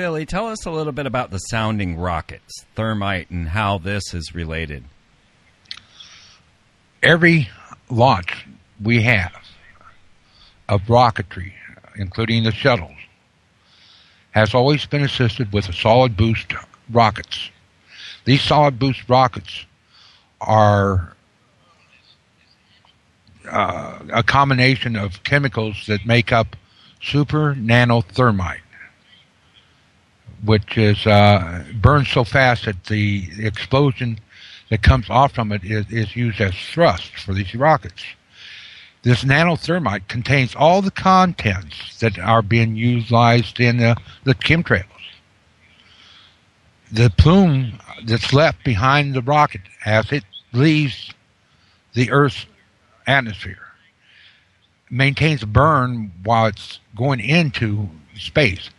Billy, 0.00 0.24
tell 0.24 0.46
us 0.46 0.64
a 0.64 0.70
little 0.70 0.94
bit 0.94 1.04
about 1.04 1.30
the 1.30 1.36
sounding 1.36 1.98
rockets, 1.98 2.64
thermite, 2.74 3.28
and 3.28 3.46
how 3.50 3.76
this 3.76 4.14
is 4.14 4.34
related. 4.34 4.82
every 7.02 7.50
launch 7.90 8.46
we 8.82 9.02
have 9.02 9.30
of 10.70 10.80
rocketry, 10.84 11.52
including 11.96 12.44
the 12.44 12.50
shuttles, 12.50 12.96
has 14.30 14.54
always 14.54 14.86
been 14.86 15.02
assisted 15.02 15.52
with 15.52 15.66
solid 15.74 16.16
boost 16.16 16.54
rockets. 16.90 17.50
These 18.24 18.40
solid 18.40 18.78
boost 18.78 19.06
rockets 19.06 19.66
are 20.40 21.14
uh, 23.46 23.98
a 24.14 24.22
combination 24.22 24.96
of 24.96 25.22
chemicals 25.24 25.84
that 25.88 26.06
make 26.06 26.32
up 26.32 26.56
super 27.02 27.54
nanothermite, 27.54 28.60
which 30.44 30.78
is 30.78 31.06
uh, 31.06 31.64
burns 31.74 32.08
so 32.08 32.24
fast 32.24 32.64
that 32.64 32.84
the 32.84 33.28
explosion 33.38 34.18
that 34.70 34.82
comes 34.82 35.10
off 35.10 35.32
from 35.32 35.52
it 35.52 35.64
is, 35.64 35.90
is 35.90 36.16
used 36.16 36.40
as 36.40 36.54
thrust 36.54 37.16
for 37.16 37.34
these 37.34 37.54
rockets. 37.54 38.04
This 39.02 39.24
nanothermite 39.24 40.08
contains 40.08 40.54
all 40.54 40.82
the 40.82 40.90
contents 40.90 41.98
that 42.00 42.18
are 42.18 42.42
being 42.42 42.76
utilized 42.76 43.58
in 43.58 43.78
the, 43.78 43.96
the 44.24 44.34
chemtrails. 44.34 44.84
The 46.92 47.10
plume 47.16 47.78
that's 48.04 48.32
left 48.32 48.62
behind 48.64 49.14
the 49.14 49.22
rocket 49.22 49.62
as 49.84 50.12
it 50.12 50.24
leaves 50.52 51.12
the 51.94 52.10
Earth's 52.10 52.46
atmosphere 53.06 53.70
maintains 54.90 55.42
a 55.42 55.46
burn 55.46 56.12
while 56.24 56.46
it's 56.46 56.80
going 56.96 57.20
into 57.20 57.88
space. 58.16 58.70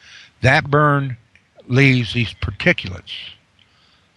That 0.41 0.69
burn 0.69 1.17
leaves 1.72 2.14
these 2.14 2.34
particulates 2.34 3.32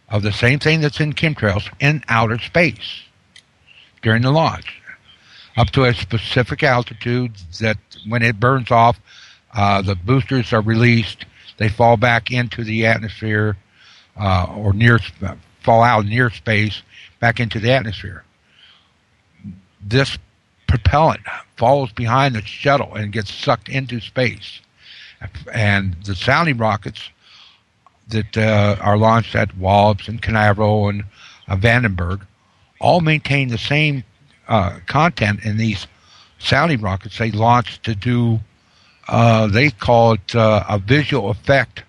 of 0.08 0.22
the 0.22 0.32
same 0.32 0.58
thing 0.58 0.80
that's 0.80 1.00
in 1.00 1.12
chemtrails 1.12 1.72
in 1.80 2.02
outer 2.08 2.38
space 2.38 3.04
during 4.02 4.22
the 4.22 4.30
launch 4.30 4.82
up 5.56 5.70
to 5.70 5.84
a 5.84 5.94
specific 5.94 6.62
altitude 6.62 7.32
that 7.60 7.78
when 8.08 8.22
it 8.22 8.40
burns 8.40 8.70
off, 8.70 8.98
uh, 9.54 9.80
the 9.82 9.94
boosters 9.94 10.52
are 10.52 10.60
released. 10.60 11.24
They 11.58 11.68
fall 11.68 11.96
back 11.96 12.30
into 12.30 12.64
the 12.64 12.86
atmosphere 12.86 13.56
uh, 14.16 14.46
or 14.56 14.72
near 14.72 14.98
fall 15.62 15.82
out 15.82 16.04
near 16.04 16.30
space 16.30 16.82
back 17.20 17.40
into 17.40 17.60
the 17.60 17.70
atmosphere. 17.70 18.24
This 19.80 20.18
propellant 20.66 21.20
falls 21.56 21.92
behind 21.92 22.34
the 22.34 22.42
shuttle 22.42 22.94
and 22.94 23.12
gets 23.12 23.32
sucked 23.32 23.68
into 23.68 24.00
space. 24.00 24.60
And 25.52 25.96
the 26.04 26.14
sounding 26.14 26.58
rockets 26.58 27.10
that 28.08 28.36
uh, 28.36 28.76
are 28.80 28.96
launched 28.96 29.34
at 29.34 29.56
Wallops 29.56 30.08
and 30.08 30.20
Canaveral 30.20 30.88
and 30.88 31.04
uh, 31.48 31.56
Vandenberg 31.56 32.26
all 32.80 33.00
maintain 33.00 33.48
the 33.48 33.58
same 33.58 34.04
uh, 34.48 34.78
content 34.86 35.44
in 35.44 35.56
these 35.56 35.86
sounding 36.38 36.80
rockets. 36.80 37.18
They 37.18 37.30
launch 37.30 37.80
to 37.82 37.94
do, 37.94 38.40
uh, 39.08 39.46
they 39.46 39.70
call 39.70 40.12
it 40.12 40.34
uh, 40.34 40.64
a 40.68 40.78
visual 40.78 41.30
effect 41.30 41.82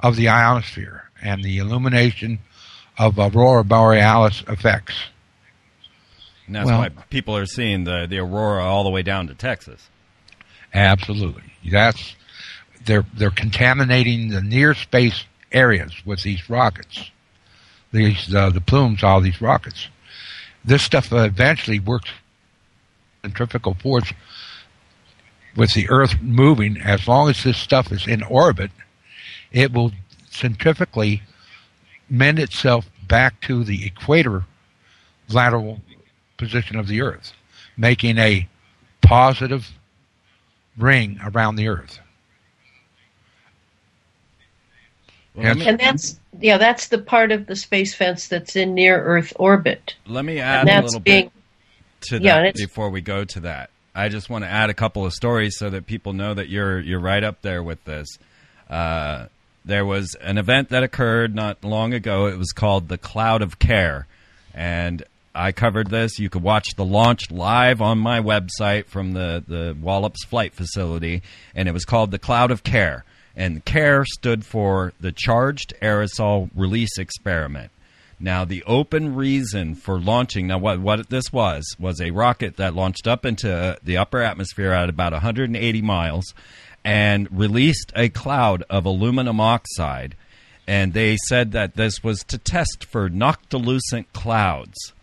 of 0.00 0.16
the 0.16 0.28
ionosphere 0.28 1.04
and 1.22 1.42
the 1.42 1.58
illumination 1.58 2.40
of 2.98 3.18
aurora 3.18 3.64
borealis 3.64 4.42
effects. 4.48 4.94
And 6.46 6.54
that's 6.54 6.66
well, 6.66 6.80
why 6.80 6.88
people 7.10 7.36
are 7.36 7.46
seeing 7.46 7.84
the, 7.84 8.06
the 8.08 8.18
aurora 8.18 8.64
all 8.64 8.84
the 8.84 8.90
way 8.90 9.02
down 9.02 9.26
to 9.28 9.34
Texas. 9.34 9.88
Absolutely. 10.72 11.42
That's 11.68 12.14
they're 12.84 13.06
they're 13.14 13.30
contaminating 13.30 14.28
the 14.28 14.40
near 14.40 14.74
space 14.74 15.24
areas 15.56 15.92
with 16.04 16.22
these 16.22 16.48
rockets. 16.50 17.10
These 17.92 18.34
uh, 18.34 18.50
the 18.50 18.60
plumes, 18.60 19.02
all 19.02 19.20
these 19.20 19.40
rockets. 19.40 19.88
This 20.64 20.82
stuff 20.82 21.12
uh, 21.12 21.18
eventually 21.18 21.80
works 21.80 22.10
centrifugal 23.22 23.74
force 23.74 24.12
with 25.56 25.72
the 25.72 25.88
Earth 25.88 26.20
moving. 26.20 26.76
As 26.76 27.08
long 27.08 27.30
as 27.30 27.42
this 27.42 27.56
stuff 27.56 27.90
is 27.90 28.06
in 28.06 28.22
orbit, 28.22 28.70
it 29.50 29.72
will 29.72 29.92
centrifugally 30.30 31.22
mend 32.10 32.38
itself 32.38 32.88
back 33.08 33.40
to 33.42 33.64
the 33.64 33.86
equator 33.86 34.44
lateral 35.28 35.80
position 36.36 36.76
of 36.76 36.86
the 36.86 37.00
Earth, 37.00 37.32
making 37.76 38.18
a 38.18 38.48
positive 39.00 39.70
ring 40.76 41.18
around 41.24 41.56
the 41.56 41.68
Earth. 41.68 42.00
Well, 45.36 45.62
and 45.62 45.78
that's 45.78 46.18
yeah, 46.40 46.58
that's 46.58 46.88
the 46.88 46.98
part 46.98 47.30
of 47.30 47.46
the 47.46 47.56
space 47.56 47.94
fence 47.94 48.28
that's 48.28 48.56
in 48.56 48.74
near 48.74 49.02
Earth 49.02 49.32
orbit. 49.36 49.94
Let 50.06 50.24
me 50.24 50.40
add 50.40 50.68
a 50.68 50.82
little 50.82 51.00
being, 51.00 51.24
bit 51.24 51.32
to 52.08 52.18
yeah, 52.18 52.42
that 52.42 52.54
before 52.54 52.88
we 52.90 53.02
go 53.02 53.24
to 53.24 53.40
that. 53.40 53.70
I 53.94 54.08
just 54.08 54.28
want 54.30 54.44
to 54.44 54.50
add 54.50 54.70
a 54.70 54.74
couple 54.74 55.04
of 55.04 55.12
stories 55.12 55.56
so 55.58 55.70
that 55.70 55.86
people 55.86 56.12
know 56.12 56.34
that 56.34 56.48
you're 56.48 56.80
you're 56.80 57.00
right 57.00 57.22
up 57.22 57.42
there 57.42 57.62
with 57.62 57.84
this. 57.84 58.06
Uh, 58.68 59.26
there 59.64 59.84
was 59.84 60.14
an 60.20 60.38
event 60.38 60.70
that 60.70 60.82
occurred 60.82 61.34
not 61.34 61.64
long 61.64 61.92
ago. 61.92 62.26
It 62.26 62.38
was 62.38 62.52
called 62.52 62.88
the 62.88 62.98
Cloud 62.98 63.42
of 63.42 63.58
Care, 63.58 64.06
and 64.54 65.02
I 65.34 65.52
covered 65.52 65.90
this. 65.90 66.18
You 66.18 66.30
could 66.30 66.42
watch 66.42 66.76
the 66.76 66.84
launch 66.84 67.30
live 67.30 67.82
on 67.82 67.98
my 67.98 68.20
website 68.20 68.86
from 68.86 69.12
the 69.12 69.44
the 69.46 69.76
Wallops 69.80 70.24
Flight 70.24 70.54
Facility, 70.54 71.22
and 71.54 71.68
it 71.68 71.72
was 71.72 71.84
called 71.84 72.10
the 72.10 72.18
Cloud 72.18 72.50
of 72.50 72.62
Care. 72.62 73.04
And 73.36 73.64
CARE 73.64 74.04
stood 74.06 74.44
for 74.44 74.94
the 74.98 75.12
Charged 75.12 75.74
Aerosol 75.82 76.50
Release 76.54 76.96
Experiment. 76.98 77.70
Now, 78.18 78.46
the 78.46 78.64
open 78.64 79.14
reason 79.14 79.74
for 79.74 80.00
launching, 80.00 80.46
now 80.46 80.56
what, 80.56 80.80
what 80.80 81.10
this 81.10 81.30
was, 81.30 81.76
was 81.78 82.00
a 82.00 82.12
rocket 82.12 82.56
that 82.56 82.74
launched 82.74 83.06
up 83.06 83.26
into 83.26 83.54
uh, 83.54 83.76
the 83.82 83.98
upper 83.98 84.22
atmosphere 84.22 84.72
at 84.72 84.88
about 84.88 85.12
180 85.12 85.82
miles 85.82 86.24
and 86.82 87.28
released 87.30 87.92
a 87.94 88.08
cloud 88.08 88.62
of 88.70 88.86
aluminum 88.86 89.38
oxide. 89.38 90.16
And 90.66 90.94
they 90.94 91.18
said 91.28 91.52
that 91.52 91.76
this 91.76 92.02
was 92.02 92.20
to 92.24 92.38
test 92.38 92.86
for 92.88 93.10
noctilucent 93.10 94.06
clouds. 94.14 94.94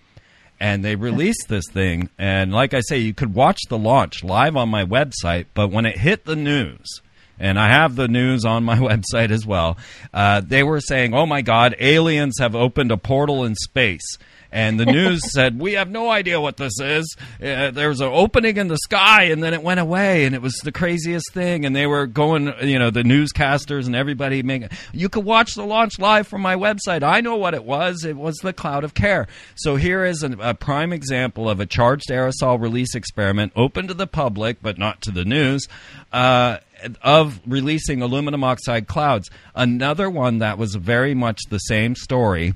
And 0.60 0.84
they 0.84 0.96
released 0.96 1.50
this 1.50 1.66
thing. 1.70 2.10
And 2.18 2.52
like 2.52 2.74
I 2.74 2.82
say, 2.82 2.98
you 2.98 3.14
could 3.14 3.36
watch 3.36 3.60
the 3.70 3.78
launch 3.78 4.24
live 4.24 4.56
on 4.56 4.70
my 4.70 4.86
website, 4.86 5.46
but 5.54 5.70
when 5.72 5.86
it 5.86 5.98
hit 6.00 6.26
the 6.26 6.36
news, 6.36 7.02
and 7.40 7.60
I 7.60 7.68
have 7.70 7.96
the 7.96 8.08
news 8.08 8.46
on 8.46 8.64
my 8.64 8.78
website 8.80 9.32
as 9.32 9.46
well. 9.46 9.78
Uh, 10.14 10.42
they 10.42 10.64
were 10.64 10.82
saying, 10.82 11.14
"Oh 11.14 11.26
my 11.26 11.42
God, 11.42 11.76
aliens 11.80 12.36
have 12.40 12.56
opened 12.56 12.92
a 12.92 12.98
portal 12.98 13.44
in 13.44 13.56
space." 13.56 14.18
And 14.54 14.80
the 14.80 14.86
news 14.86 15.20
said, 15.34 15.60
"We 15.60 15.74
have 15.74 15.90
no 15.90 16.12
idea 16.12 16.40
what 16.40 16.58
this 16.58 16.80
is. 16.80 17.18
Uh, 17.42 17.72
there 17.72 17.90
was 17.90 18.02
an 18.02 18.10
opening 18.14 18.58
in 18.58 18.68
the 18.68 18.78
sky, 18.78 19.24
and 19.24 19.44
then 19.44 19.54
it 19.56 19.64
went 19.64 19.80
away, 19.80 20.26
and 20.26 20.36
it 20.36 20.44
was 20.44 20.54
the 20.64 20.72
craziest 20.72 21.34
thing." 21.34 21.66
And 21.66 21.76
they 21.76 21.88
were 21.88 22.06
going, 22.06 22.54
you 22.62 22.78
know, 22.78 22.92
the 22.92 23.02
newscasters 23.02 23.88
and 23.88 23.96
everybody 23.96 24.44
making. 24.44 24.70
You 24.92 25.10
could 25.10 25.26
watch 25.26 25.56
the 25.56 25.66
launch 25.66 25.98
live 25.98 26.28
from 26.28 26.42
my 26.42 26.56
website. 26.56 27.02
I 27.02 27.20
know 27.22 27.36
what 27.36 27.56
it 27.56 27.66
was. 27.66 28.06
It 28.06 28.16
was 28.16 28.36
the 28.38 28.54
cloud 28.54 28.84
of 28.84 28.94
care. 28.94 29.28
So 29.56 29.76
here 29.76 30.06
is 30.06 30.22
a, 30.22 30.32
a 30.40 30.54
prime 30.54 30.94
example 30.94 31.50
of 31.50 31.60
a 31.60 31.66
charged 31.66 32.10
aerosol 32.10 32.62
release 32.62 32.94
experiment, 32.94 33.54
open 33.56 33.88
to 33.88 33.96
the 33.96 34.08
public 34.08 34.62
but 34.62 34.78
not 34.78 35.02
to 35.02 35.12
the 35.12 35.26
news. 35.26 35.68
Uh, 36.12 36.60
of 37.02 37.40
releasing 37.48 38.02
aluminum 38.02 38.44
oxide 38.44 38.88
clouds. 38.88 39.30
Another 39.56 40.10
one 40.10 40.40
that 40.40 40.58
was 40.58 40.76
very 40.76 41.14
much 41.14 41.40
the 41.50 41.60
same 41.60 41.96
story 41.96 42.56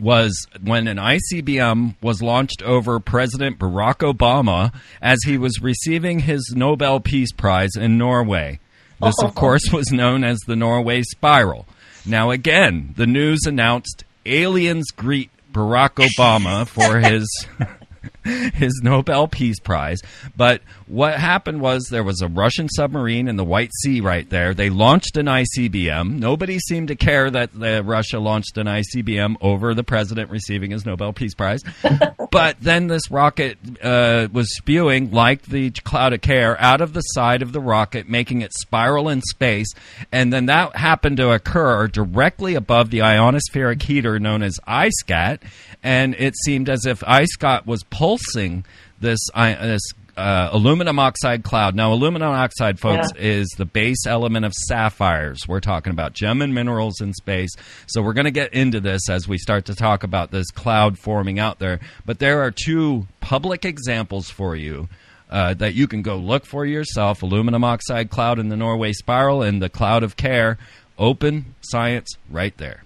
was 0.00 0.46
when 0.62 0.88
an 0.88 0.98
ICBM 0.98 1.96
was 2.02 2.22
launched 2.22 2.62
over 2.62 3.00
President 3.00 3.58
Barack 3.58 3.98
Obama 3.98 4.74
as 5.00 5.18
he 5.24 5.38
was 5.38 5.60
receiving 5.62 6.20
his 6.20 6.52
Nobel 6.54 7.00
Peace 7.00 7.32
Prize 7.32 7.76
in 7.76 7.96
Norway. 7.96 8.60
This, 9.00 9.14
of 9.22 9.34
course, 9.34 9.72
was 9.72 9.90
known 9.90 10.24
as 10.24 10.38
the 10.46 10.56
Norway 10.56 11.02
Spiral. 11.02 11.66
Now, 12.04 12.30
again, 12.30 12.94
the 12.96 13.06
news 13.06 13.40
announced 13.46 14.04
aliens 14.24 14.90
greet 14.90 15.30
Barack 15.52 15.94
Obama 15.94 16.66
for 16.66 16.98
his 17.00 17.26
his 18.54 18.80
Nobel 18.82 19.28
Peace 19.28 19.58
Prize. 19.58 19.98
But 20.36 20.62
what 20.86 21.14
happened 21.14 21.60
was 21.60 21.86
there 21.90 22.04
was 22.04 22.20
a 22.20 22.28
Russian 22.28 22.68
submarine 22.68 23.28
in 23.28 23.36
the 23.36 23.44
White 23.44 23.70
Sea 23.82 24.00
right 24.00 24.28
there. 24.28 24.54
They 24.54 24.70
launched 24.70 25.16
an 25.16 25.26
ICBM. 25.26 26.18
Nobody 26.18 26.58
seemed 26.58 26.88
to 26.88 26.96
care 26.96 27.30
that 27.30 27.50
Russia 27.84 28.18
launched 28.18 28.58
an 28.58 28.66
ICBM 28.66 29.36
over 29.40 29.74
the 29.74 29.84
president 29.84 30.30
receiving 30.30 30.70
his 30.70 30.84
Nobel 30.86 31.12
Peace 31.12 31.34
Prize. 31.34 31.62
but 32.30 32.56
then 32.60 32.86
this 32.86 33.10
rocket 33.10 33.58
uh, 33.82 34.28
was 34.32 34.54
spewing, 34.56 35.10
like 35.10 35.42
the 35.42 35.70
cloud 35.70 36.12
of 36.12 36.20
care, 36.20 36.60
out 36.60 36.80
of 36.80 36.92
the 36.92 37.00
side 37.00 37.42
of 37.42 37.52
the 37.52 37.60
rocket, 37.60 38.08
making 38.08 38.42
it 38.42 38.52
spiral 38.52 39.08
in 39.08 39.22
space. 39.22 39.68
And 40.12 40.32
then 40.32 40.46
that 40.46 40.76
happened 40.76 41.16
to 41.18 41.30
occur 41.30 41.88
directly 41.88 42.54
above 42.54 42.90
the 42.90 42.98
ionospheric 42.98 43.82
heater 43.82 44.18
known 44.18 44.42
as 44.42 44.58
EISCAT. 44.66 45.40
And 45.86 46.16
it 46.18 46.34
seemed 46.44 46.68
as 46.68 46.84
if 46.84 46.98
EISCAT 47.02 47.64
was 47.64 47.84
pulsing 47.84 48.64
this, 48.98 49.20
uh, 49.32 49.54
this 49.64 49.82
uh, 50.16 50.48
aluminum 50.50 50.98
oxide 50.98 51.44
cloud. 51.44 51.76
Now, 51.76 51.92
aluminum 51.92 52.32
oxide, 52.32 52.80
folks, 52.80 53.06
yeah. 53.14 53.22
is 53.22 53.46
the 53.56 53.66
base 53.66 54.04
element 54.04 54.44
of 54.44 54.52
sapphires. 54.52 55.46
We're 55.46 55.60
talking 55.60 55.92
about 55.92 56.12
gem 56.12 56.42
and 56.42 56.52
minerals 56.52 57.00
in 57.00 57.14
space. 57.14 57.50
So 57.86 58.02
we're 58.02 58.14
going 58.14 58.24
to 58.24 58.32
get 58.32 58.52
into 58.52 58.80
this 58.80 59.08
as 59.08 59.28
we 59.28 59.38
start 59.38 59.66
to 59.66 59.76
talk 59.76 60.02
about 60.02 60.32
this 60.32 60.50
cloud 60.50 60.98
forming 60.98 61.38
out 61.38 61.60
there. 61.60 61.78
But 62.04 62.18
there 62.18 62.42
are 62.42 62.50
two 62.50 63.06
public 63.20 63.64
examples 63.64 64.28
for 64.28 64.56
you. 64.56 64.88
Uh, 65.28 65.54
that 65.54 65.74
you 65.74 65.88
can 65.88 66.02
go 66.02 66.16
look 66.16 66.46
for 66.46 66.64
yourself 66.64 67.20
aluminum 67.20 67.64
oxide 67.64 68.10
cloud 68.10 68.38
in 68.38 68.48
the 68.48 68.56
Norway 68.56 68.92
spiral 68.92 69.42
and 69.42 69.60
the 69.60 69.68
cloud 69.68 70.04
of 70.04 70.16
care. 70.16 70.56
Open 70.98 71.54
science 71.62 72.08
right 72.30 72.56
there. 72.58 72.84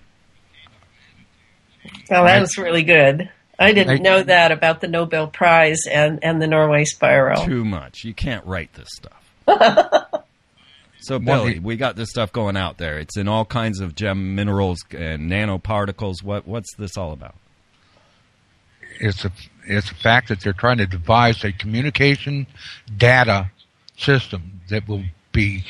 Well, 2.09 2.25
that 2.25 2.41
was 2.41 2.59
really 2.59 2.83
good. 2.83 3.31
I 3.59 3.73
didn't 3.73 4.01
I, 4.01 4.03
know 4.03 4.23
that 4.23 4.53
about 4.53 4.81
the 4.81 4.89
Nobel 4.89 5.27
Prize 5.27 5.87
and, 5.91 6.19
and 6.23 6.41
the 6.41 6.47
Norway 6.47 6.85
Spiral. 6.85 7.45
Too 7.45 7.65
much. 7.65 8.05
You 8.05 8.15
can't 8.15 8.45
write 8.47 8.73
this 8.75 8.89
stuff. 8.93 10.17
So, 11.03 11.15
One- 11.15 11.25
Billy, 11.25 11.59
we 11.59 11.77
got 11.77 11.97
this 11.97 12.11
stuff 12.11 12.31
going 12.31 12.59
out 12.59 12.77
there. 12.77 12.99
It's 12.99 13.17
in 13.17 13.27
all 13.27 13.47
kinds 13.47 13.81
of 13.81 13.95
gem 13.95 14.35
minerals 14.35 14.85
and 14.91 15.31
nanoparticles. 15.31 16.23
What 16.23 16.47
what's 16.47 16.75
this 16.77 16.99
all 16.99 17.13
about? 17.13 17.37
it's 19.01 19.25
a 19.25 19.33
it's 19.67 19.91
a 19.91 19.95
fact 19.95 20.29
that 20.29 20.41
they're 20.41 20.53
trying 20.53 20.79
to 20.79 20.87
devise 20.87 21.43
a 21.43 21.53
communication 21.53 22.47
data 22.97 23.51
system 23.97 24.61
that 24.69 24.87
will 24.89 25.05
be 25.33 25.65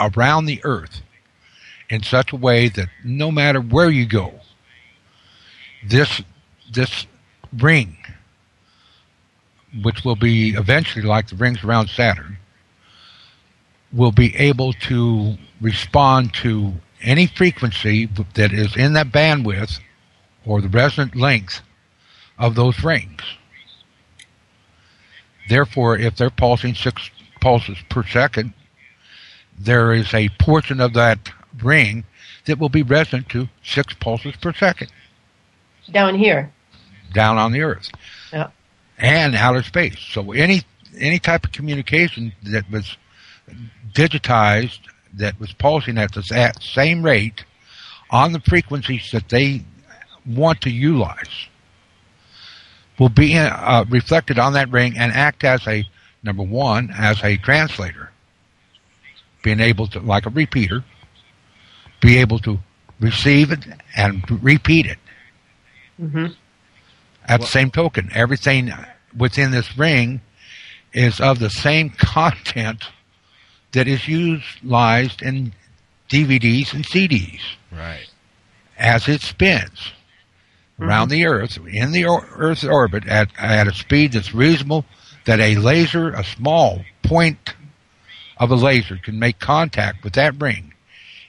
around 0.00 0.46
the 0.46 0.60
earth 0.64 1.02
in 1.90 2.02
such 2.02 2.32
a 2.32 2.36
way 2.36 2.68
that 2.68 2.88
no 3.04 3.30
matter 3.30 3.60
where 3.60 3.90
you 3.90 4.06
go 4.06 4.32
this 5.82 6.22
this 6.72 7.06
ring 7.58 7.96
which 9.82 10.04
will 10.04 10.16
be 10.16 10.50
eventually 10.50 11.04
like 11.04 11.28
the 11.28 11.36
rings 11.36 11.64
around 11.64 11.88
Saturn 11.88 12.36
will 13.92 14.12
be 14.12 14.34
able 14.36 14.72
to 14.72 15.36
respond 15.60 16.32
to 16.34 16.72
any 17.02 17.26
frequency 17.26 18.06
that 18.34 18.52
is 18.52 18.76
in 18.76 18.92
that 18.94 19.08
bandwidth 19.08 19.80
or 20.44 20.60
the 20.60 20.68
resonant 20.68 21.16
length 21.16 21.60
of 22.38 22.54
those 22.54 22.82
rings. 22.82 23.22
Therefore, 25.48 25.98
if 25.98 26.16
they're 26.16 26.30
pulsing 26.30 26.74
six 26.74 27.10
pulses 27.40 27.78
per 27.88 28.06
second, 28.06 28.52
there 29.58 29.92
is 29.92 30.14
a 30.14 30.28
portion 30.38 30.80
of 30.80 30.94
that 30.94 31.30
ring 31.62 32.04
that 32.46 32.58
will 32.58 32.68
be 32.68 32.82
resonant 32.82 33.28
to 33.30 33.48
six 33.62 33.94
pulses 33.94 34.36
per 34.36 34.52
second 34.52 34.90
Down 35.92 36.14
here. 36.14 36.50
down 37.12 37.36
on 37.38 37.52
the 37.52 37.60
Earth 37.60 37.90
Yeah. 38.32 38.48
and 38.98 39.34
outer 39.36 39.62
space. 39.62 39.98
So 39.98 40.32
any 40.32 40.62
any 40.98 41.18
type 41.18 41.44
of 41.44 41.52
communication 41.52 42.32
that 42.44 42.70
was 42.70 42.96
digitized 43.94 44.80
that 45.14 45.38
was 45.38 45.52
pulsing 45.52 45.98
at 45.98 46.12
the 46.12 46.22
sa- 46.22 46.52
same 46.60 47.02
rate 47.02 47.44
on 48.10 48.32
the 48.32 48.40
frequencies 48.40 49.10
that 49.12 49.28
they 49.28 49.62
want 50.26 50.60
to 50.62 50.70
utilize 50.70 51.48
will 52.98 53.08
be 53.08 53.36
uh, 53.36 53.84
reflected 53.88 54.38
on 54.38 54.52
that 54.54 54.70
ring 54.70 54.96
and 54.96 55.12
act 55.12 55.44
as 55.44 55.66
a 55.66 55.84
number 56.22 56.42
one 56.42 56.90
as 56.96 57.22
a 57.24 57.36
translator, 57.38 58.10
being 59.42 59.60
able 59.60 59.86
to 59.88 59.98
like 60.00 60.24
a 60.26 60.30
repeater, 60.30 60.84
be 62.00 62.18
able 62.18 62.38
to 62.38 62.58
receive 63.00 63.50
it 63.50 63.64
and 63.96 64.22
repeat 64.42 64.86
it. 64.86 64.98
Mm-hmm. 66.02 66.26
At 67.26 67.40
the 67.40 67.46
same 67.46 67.70
token, 67.70 68.10
everything 68.14 68.72
within 69.16 69.52
this 69.52 69.78
ring 69.78 70.20
is 70.92 71.20
of 71.20 71.38
the 71.38 71.50
same 71.50 71.90
content 71.90 72.84
that 73.72 73.86
is 73.86 74.08
utilized 74.08 75.22
in 75.22 75.52
DVDs 76.10 76.74
and 76.74 76.84
CDs 76.84 77.40
Right. 77.70 78.10
as 78.76 79.08
it 79.08 79.22
spins 79.22 79.70
mm-hmm. 79.70 80.84
around 80.84 81.08
the 81.08 81.26
Earth 81.26 81.58
in 81.66 81.92
the 81.92 82.04
or- 82.04 82.28
Earth's 82.34 82.64
orbit 82.64 83.06
at, 83.06 83.28
at 83.38 83.68
a 83.68 83.72
speed 83.72 84.12
that's 84.12 84.34
reasonable 84.34 84.84
that 85.24 85.40
a 85.40 85.54
laser, 85.56 86.10
a 86.10 86.24
small 86.24 86.84
point 87.02 87.54
of 88.36 88.50
a 88.50 88.56
laser 88.56 88.96
can 88.96 89.18
make 89.18 89.38
contact 89.38 90.02
with 90.02 90.14
that 90.14 90.40
ring. 90.40 90.74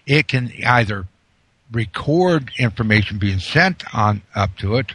It 0.05 0.27
can 0.27 0.51
either 0.65 1.05
record 1.73 2.51
information 2.57 3.17
being 3.17 3.39
sent 3.39 3.83
on 3.93 4.21
up 4.35 4.55
to 4.57 4.75
it 4.75 4.93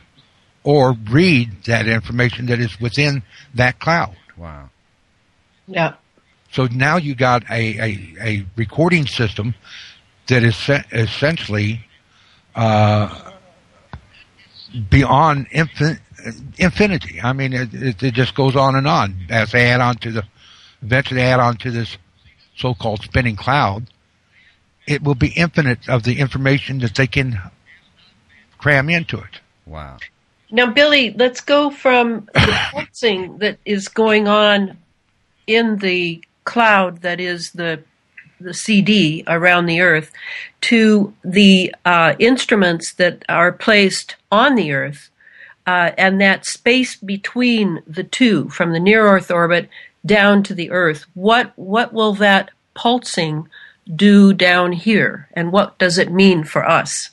or 0.64 0.92
read 1.10 1.64
that 1.64 1.86
information 1.86 2.46
that 2.46 2.60
is 2.60 2.80
within 2.80 3.22
that 3.54 3.78
cloud. 3.78 4.16
Wow. 4.36 4.70
Yeah. 5.66 5.94
So 6.52 6.66
now 6.66 6.96
you 6.96 7.14
got 7.14 7.44
a, 7.50 7.78
a, 7.78 8.14
a 8.20 8.46
recording 8.56 9.06
system 9.06 9.54
that 10.28 10.42
is 10.42 10.56
se- 10.56 10.84
essentially 10.92 11.84
uh, 12.54 13.32
beyond 14.88 15.48
infin- 15.50 16.00
infinity. 16.58 17.20
I 17.22 17.32
mean, 17.32 17.52
it, 17.52 17.74
it, 17.74 18.02
it 18.02 18.14
just 18.14 18.34
goes 18.34 18.56
on 18.56 18.76
and 18.76 18.86
on 18.86 19.16
as 19.30 19.52
they 19.52 19.66
add 19.66 19.80
on 19.80 19.96
to 19.96 20.12
the, 20.12 20.24
eventually 20.82 21.22
add 21.22 21.40
on 21.40 21.56
to 21.58 21.70
this 21.70 21.98
so-called 22.56 23.02
spinning 23.02 23.36
cloud. 23.36 23.86
It 24.88 25.02
will 25.02 25.14
be 25.14 25.28
infinite 25.28 25.88
of 25.88 26.02
the 26.02 26.18
information 26.18 26.78
that 26.78 26.94
they 26.94 27.06
can 27.06 27.38
cram 28.56 28.88
into 28.88 29.18
it. 29.18 29.40
Wow. 29.66 29.98
Now, 30.50 30.70
Billy, 30.70 31.12
let's 31.12 31.42
go 31.42 31.70
from 31.70 32.28
the 32.32 32.58
pulsing 32.72 33.38
that 33.38 33.58
is 33.64 33.88
going 33.88 34.28
on 34.28 34.78
in 35.46 35.76
the 35.76 36.24
cloud 36.44 37.02
that 37.02 37.20
is 37.20 37.52
the 37.52 37.82
the 38.40 38.54
CD 38.54 39.24
around 39.26 39.66
the 39.66 39.80
Earth 39.80 40.12
to 40.60 41.12
the 41.24 41.74
uh, 41.84 42.14
instruments 42.20 42.92
that 42.94 43.24
are 43.28 43.50
placed 43.50 44.14
on 44.30 44.54
the 44.54 44.72
Earth, 44.72 45.10
uh, 45.66 45.90
and 45.98 46.20
that 46.20 46.46
space 46.46 46.94
between 46.94 47.82
the 47.84 48.04
two, 48.04 48.48
from 48.50 48.72
the 48.72 48.78
near 48.78 49.08
Earth 49.08 49.30
orbit 49.30 49.68
down 50.06 50.44
to 50.44 50.54
the 50.54 50.70
Earth. 50.70 51.04
What 51.14 51.52
what 51.56 51.92
will 51.92 52.14
that 52.14 52.50
pulsing 52.74 53.48
do 53.94 54.32
down 54.32 54.72
here, 54.72 55.28
and 55.32 55.52
what 55.52 55.78
does 55.78 55.98
it 55.98 56.12
mean 56.12 56.44
for 56.44 56.68
us? 56.68 57.10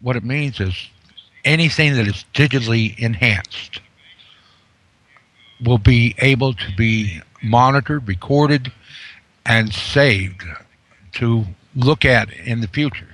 what 0.00 0.16
it 0.16 0.24
means 0.24 0.60
is 0.60 0.88
anything 1.44 1.94
that 1.94 2.06
is 2.06 2.24
digitally 2.34 2.98
enhanced 2.98 3.80
will 5.64 5.78
be 5.78 6.14
able 6.18 6.54
to 6.54 6.74
be 6.76 7.20
monitored, 7.42 8.06
recorded, 8.08 8.72
and 9.44 9.72
saved 9.72 10.42
to 11.12 11.44
look 11.76 12.04
at 12.04 12.32
in 12.32 12.60
the 12.60 12.68
future. 12.68 13.08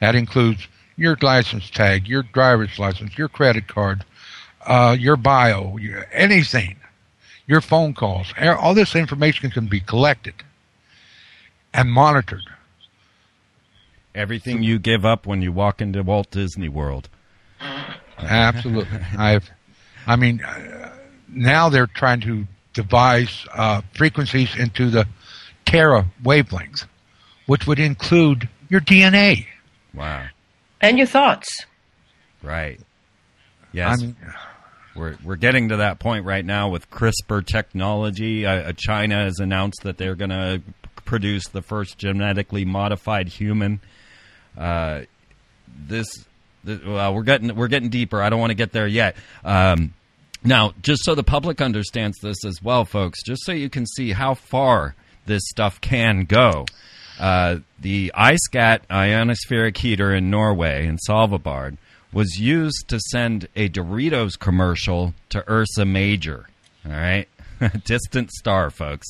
That 0.00 0.14
includes 0.14 0.68
your 0.96 1.16
license 1.22 1.70
tag, 1.70 2.06
your 2.06 2.22
driver's 2.22 2.78
license, 2.78 3.16
your 3.16 3.28
credit 3.28 3.68
card, 3.68 4.04
uh, 4.66 4.96
your 4.98 5.16
bio, 5.16 5.76
your, 5.78 6.06
anything, 6.12 6.76
your 7.46 7.60
phone 7.60 7.94
calls. 7.94 8.32
All 8.38 8.74
this 8.74 8.94
information 8.94 9.50
can 9.50 9.66
be 9.66 9.80
collected 9.80 10.34
and 11.72 11.90
monitored. 11.90 12.42
Everything 14.14 14.62
you 14.62 14.78
give 14.78 15.04
up 15.04 15.26
when 15.26 15.42
you 15.42 15.52
walk 15.52 15.80
into 15.80 16.02
Walt 16.02 16.30
Disney 16.30 16.68
World. 16.68 17.08
Absolutely. 18.18 18.98
I've, 19.18 19.48
I 20.06 20.16
mean, 20.16 20.42
uh, 20.42 20.92
now 21.28 21.68
they're 21.68 21.86
trying 21.86 22.20
to 22.22 22.46
devise 22.72 23.46
uh, 23.54 23.82
frequencies 23.94 24.56
into 24.58 24.90
the 24.90 25.06
Terra 25.66 26.06
wavelength, 26.24 26.84
which 27.46 27.66
would 27.66 27.78
include 27.78 28.48
your 28.68 28.80
DNA. 28.80 29.46
Wow. 29.94 30.26
And 30.80 30.98
your 30.98 31.06
thoughts. 31.06 31.48
Right. 32.42 32.80
Yes. 33.72 33.98
I 34.00 34.06
mean, 34.06 34.16
We're 34.96 35.16
we're 35.24 35.36
getting 35.36 35.68
to 35.68 35.76
that 35.76 35.98
point 36.00 36.24
right 36.24 36.44
now 36.44 36.70
with 36.70 36.90
CRISPR 36.90 37.46
technology. 37.46 38.46
Uh, 38.46 38.70
uh, 38.70 38.72
China 38.76 39.16
has 39.24 39.38
announced 39.38 39.82
that 39.82 39.98
they're 39.98 40.14
going 40.14 40.30
to 40.30 40.62
produce 41.08 41.48
the 41.48 41.62
first 41.62 41.96
genetically 41.96 42.66
modified 42.66 43.28
human. 43.28 43.80
Uh, 44.56 45.00
this, 45.66 46.06
th- 46.66 46.82
well, 46.84 47.14
we're 47.14 47.22
getting 47.22 47.56
we're 47.56 47.68
getting 47.68 47.88
deeper. 47.88 48.22
I 48.22 48.28
don't 48.28 48.38
want 48.38 48.50
to 48.50 48.54
get 48.54 48.72
there 48.72 48.86
yet. 48.86 49.16
Um, 49.42 49.94
now, 50.44 50.74
just 50.82 51.04
so 51.04 51.14
the 51.14 51.24
public 51.24 51.62
understands 51.62 52.18
this 52.20 52.44
as 52.44 52.62
well, 52.62 52.84
folks, 52.84 53.22
just 53.24 53.42
so 53.44 53.52
you 53.52 53.70
can 53.70 53.86
see 53.86 54.12
how 54.12 54.34
far 54.34 54.94
this 55.24 55.42
stuff 55.46 55.80
can 55.80 56.24
go. 56.24 56.66
Uh, 57.18 57.56
the 57.80 58.12
EISCAT 58.14 58.80
ionospheric 58.90 59.78
heater 59.78 60.14
in 60.14 60.30
Norway, 60.30 60.86
in 60.86 60.98
Svalbard, 61.08 61.78
was 62.12 62.38
used 62.38 62.84
to 62.88 63.00
send 63.00 63.48
a 63.56 63.70
Doritos 63.70 64.38
commercial 64.38 65.14
to 65.30 65.42
Ursa 65.50 65.86
Major. 65.86 66.48
All 66.86 66.92
right? 66.92 67.28
Distant 67.84 68.30
star, 68.30 68.70
folks. 68.70 69.08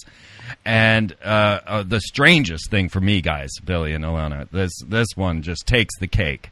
And 0.64 1.14
uh, 1.24 1.60
uh, 1.66 1.82
the 1.82 2.00
strangest 2.00 2.70
thing 2.70 2.88
for 2.88 3.00
me, 3.00 3.20
guys, 3.20 3.50
Billy 3.64 3.92
and 3.92 4.04
Elana, 4.04 4.48
this, 4.50 4.72
this 4.86 5.08
one 5.14 5.42
just 5.42 5.66
takes 5.66 5.98
the 5.98 6.06
cake. 6.08 6.50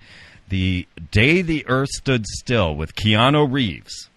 The 0.48 0.86
Day 1.10 1.42
the 1.42 1.66
Earth 1.66 1.90
Stood 1.90 2.26
Still 2.26 2.74
with 2.76 2.94
Keanu 2.94 3.50
Reeves 3.50 4.08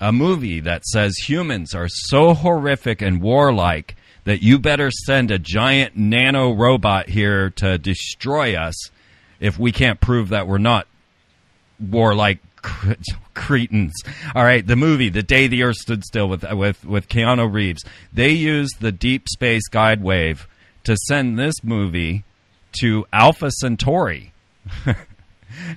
a 0.00 0.12
movie 0.12 0.60
that 0.60 0.84
says 0.86 1.14
humans 1.18 1.74
are 1.74 1.88
so 1.88 2.32
horrific 2.32 3.02
and 3.02 3.20
warlike 3.20 3.94
that 4.24 4.42
you 4.42 4.58
better 4.58 4.90
send 4.90 5.30
a 5.30 5.38
giant 5.38 5.96
nano 5.96 6.52
robot 6.52 7.08
here 7.08 7.50
to 7.50 7.76
destroy 7.76 8.54
us 8.56 8.90
if 9.40 9.58
we 9.58 9.72
can't 9.72 10.00
prove 10.00 10.30
that 10.30 10.46
we're 10.46 10.58
not 10.58 10.86
warlike 11.78 12.38
cre- 12.62 12.92
cretins. 13.34 13.94
All 14.34 14.44
right, 14.44 14.66
the 14.66 14.76
movie 14.76 15.08
"The 15.08 15.22
Day 15.22 15.46
the 15.46 15.62
Earth 15.62 15.76
Stood 15.76 16.04
Still" 16.04 16.28
with 16.28 16.44
with 16.52 16.84
with 16.84 17.08
Keanu 17.08 17.52
Reeves. 17.52 17.84
They 18.12 18.30
used 18.30 18.80
the 18.80 18.92
deep 18.92 19.28
space 19.28 19.68
guide 19.68 20.02
wave 20.02 20.48
to 20.84 20.96
send 21.08 21.38
this 21.38 21.62
movie 21.62 22.24
to 22.80 23.06
Alpha 23.12 23.50
Centauri. 23.50 24.32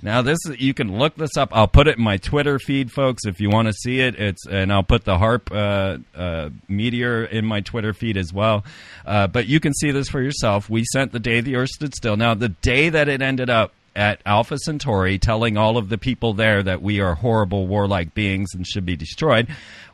Now 0.01 0.21
this 0.21 0.39
you 0.57 0.73
can 0.73 0.97
look 0.97 1.15
this 1.15 1.36
up. 1.38 1.49
I'll 1.51 1.67
put 1.67 1.88
it 1.88 1.97
in 1.97 2.03
my 2.03 2.17
Twitter 2.17 2.59
feed, 2.59 2.91
folks, 2.91 3.25
if 3.25 3.39
you 3.39 3.49
want 3.49 3.67
to 3.67 3.73
see 3.73 3.99
it. 3.99 4.15
It's 4.19 4.45
and 4.45 4.71
I'll 4.71 4.84
put 4.84 5.03
the 5.03 5.17
HAARP 5.17 5.51
uh, 5.51 6.17
uh, 6.17 6.49
meteor 6.67 7.23
in 7.23 7.45
my 7.45 7.61
Twitter 7.61 7.93
feed 7.93 8.17
as 8.17 8.31
well. 8.31 8.63
Uh, 9.05 9.27
but 9.27 9.47
you 9.47 9.59
can 9.59 9.73
see 9.73 9.91
this 9.91 10.09
for 10.09 10.21
yourself. 10.21 10.69
We 10.69 10.84
sent 10.86 11.11
the 11.11 11.19
day 11.19 11.41
the 11.41 11.55
Earth 11.55 11.69
stood 11.69 11.95
still. 11.95 12.17
Now 12.17 12.34
the 12.34 12.49
day 12.49 12.89
that 12.89 13.09
it 13.09 13.21
ended 13.21 13.49
up 13.49 13.73
at 13.95 14.21
Alpha 14.25 14.57
Centauri, 14.57 15.19
telling 15.19 15.57
all 15.57 15.77
of 15.77 15.89
the 15.89 15.97
people 15.97 16.33
there 16.33 16.63
that 16.63 16.81
we 16.81 16.99
are 16.99 17.15
horrible 17.15 17.67
warlike 17.67 18.13
beings 18.13 18.49
and 18.53 18.65
should 18.65 18.85
be 18.85 18.95
destroyed, 18.95 19.47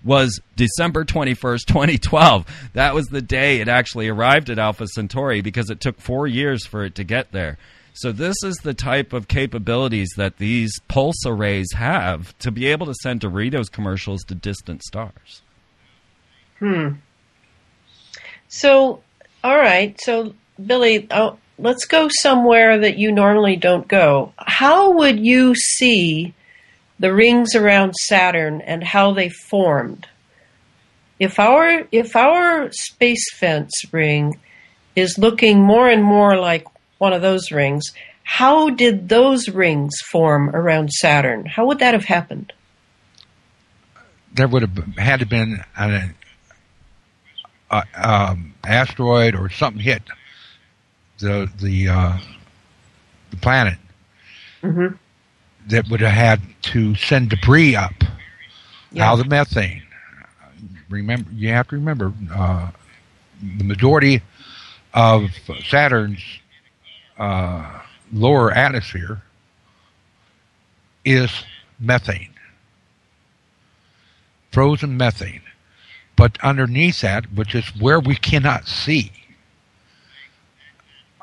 was 0.04 0.40
December 0.56 1.04
21st, 1.04 1.66
2012. 1.66 2.46
That 2.74 2.94
was 2.94 3.08
the 3.08 3.22
day 3.22 3.60
it 3.60 3.68
actually 3.68 4.08
arrived 4.08 4.50
at 4.50 4.60
Alpha 4.60 4.88
Centauri 4.88 5.42
because 5.42 5.70
it 5.70 5.80
took 5.80 6.00
four 6.00 6.28
years 6.28 6.66
for 6.66 6.86
it 6.86 6.96
to 6.96 7.04
get 7.04 7.32
there. 7.32 7.58
So 7.94 8.12
this 8.14 8.38
is 8.44 8.56
the 8.58 8.74
type 8.74 9.12
of 9.12 9.28
capabilities 9.28 10.10
that 10.16 10.38
these 10.38 10.72
pulse 10.88 11.26
arrays 11.26 11.74
have 11.74 12.38
to 12.40 12.52
be 12.52 12.68
able 12.68 12.86
to 12.86 12.94
send 12.94 13.20
Doritos 13.20 13.70
commercials 13.70 14.22
to 14.28 14.36
distant 14.36 14.84
stars. 14.84 15.42
Hmm. 16.60 16.94
So, 18.48 19.02
all 19.44 19.58
right. 19.58 20.00
So, 20.02 20.34
Billy, 20.66 21.08
let's 21.60 21.86
go 21.86 22.08
somewhere 22.10 22.80
that 22.80 22.98
you 22.98 23.12
normally 23.12 23.56
don't 23.56 23.88
go. 23.88 24.34
How 24.38 24.92
would 24.92 25.20
you 25.20 25.56
see 25.56 26.34
the 27.00 27.14
rings 27.14 27.56
around 27.56 27.94
Saturn 27.94 28.62
and 28.62 28.84
how 28.84 29.14
they 29.14 29.30
formed? 29.30 30.08
If 31.20 31.40
our 31.40 31.86
if 31.92 32.16
our 32.16 32.72
space 32.72 33.26
fence 33.36 33.74
ring 33.92 34.40
is 34.96 35.18
looking 35.18 35.62
more 35.62 35.90
and 35.90 36.04
more 36.04 36.38
like 36.38 36.66
one 37.00 37.14
of 37.14 37.22
those 37.22 37.52
rings. 37.52 37.92
How 38.24 38.70
did 38.70 39.10
those 39.10 39.50
rings 39.50 40.00
form 40.12 40.50
around 40.56 40.92
Saturn? 40.92 41.46
How 41.46 41.66
would 41.66 41.80
that 41.80 41.96
have 41.96 42.06
happened? 42.06 42.54
There 44.34 44.48
would 44.48 44.62
have 44.62 44.96
had 44.98 45.22
to 45.22 45.26
been 45.26 45.64
an 45.76 46.14
uh, 47.72 47.82
um, 47.96 48.54
asteroid 48.64 49.34
or 49.34 49.50
something 49.50 49.82
hit 49.82 50.04
the 51.20 51.50
the 51.60 51.88
uh, 51.90 52.18
the 53.32 53.38
planet 53.38 53.78
mm-hmm. 54.64 54.96
that 55.68 55.88
would 55.90 56.02
have 56.02 56.12
had 56.12 56.42
to 56.62 56.96
send 56.96 57.30
debris 57.30 57.76
up 57.76 57.94
Yeah. 58.92 59.10
out 59.10 59.14
of 59.14 59.20
the 59.20 59.30
methane. 59.30 59.84
Remember, 60.90 61.30
you 61.32 61.50
have 61.50 61.68
to 61.70 61.76
remember 61.76 62.12
uh, 62.34 62.72
the 63.58 63.64
majority 63.64 64.22
of 64.94 65.30
Saturn's 65.64 66.24
uh, 67.18 67.82
lower 68.12 68.52
atmosphere 68.52 69.22
is 71.06 71.30
methane, 71.80 72.34
frozen 74.52 74.98
methane. 74.98 75.42
But 76.16 76.38
underneath 76.44 77.02
that, 77.02 77.32
which 77.34 77.56
is 77.56 77.66
where 77.80 78.00
we 78.00 78.16
cannot 78.16 78.68
see, 78.68 79.12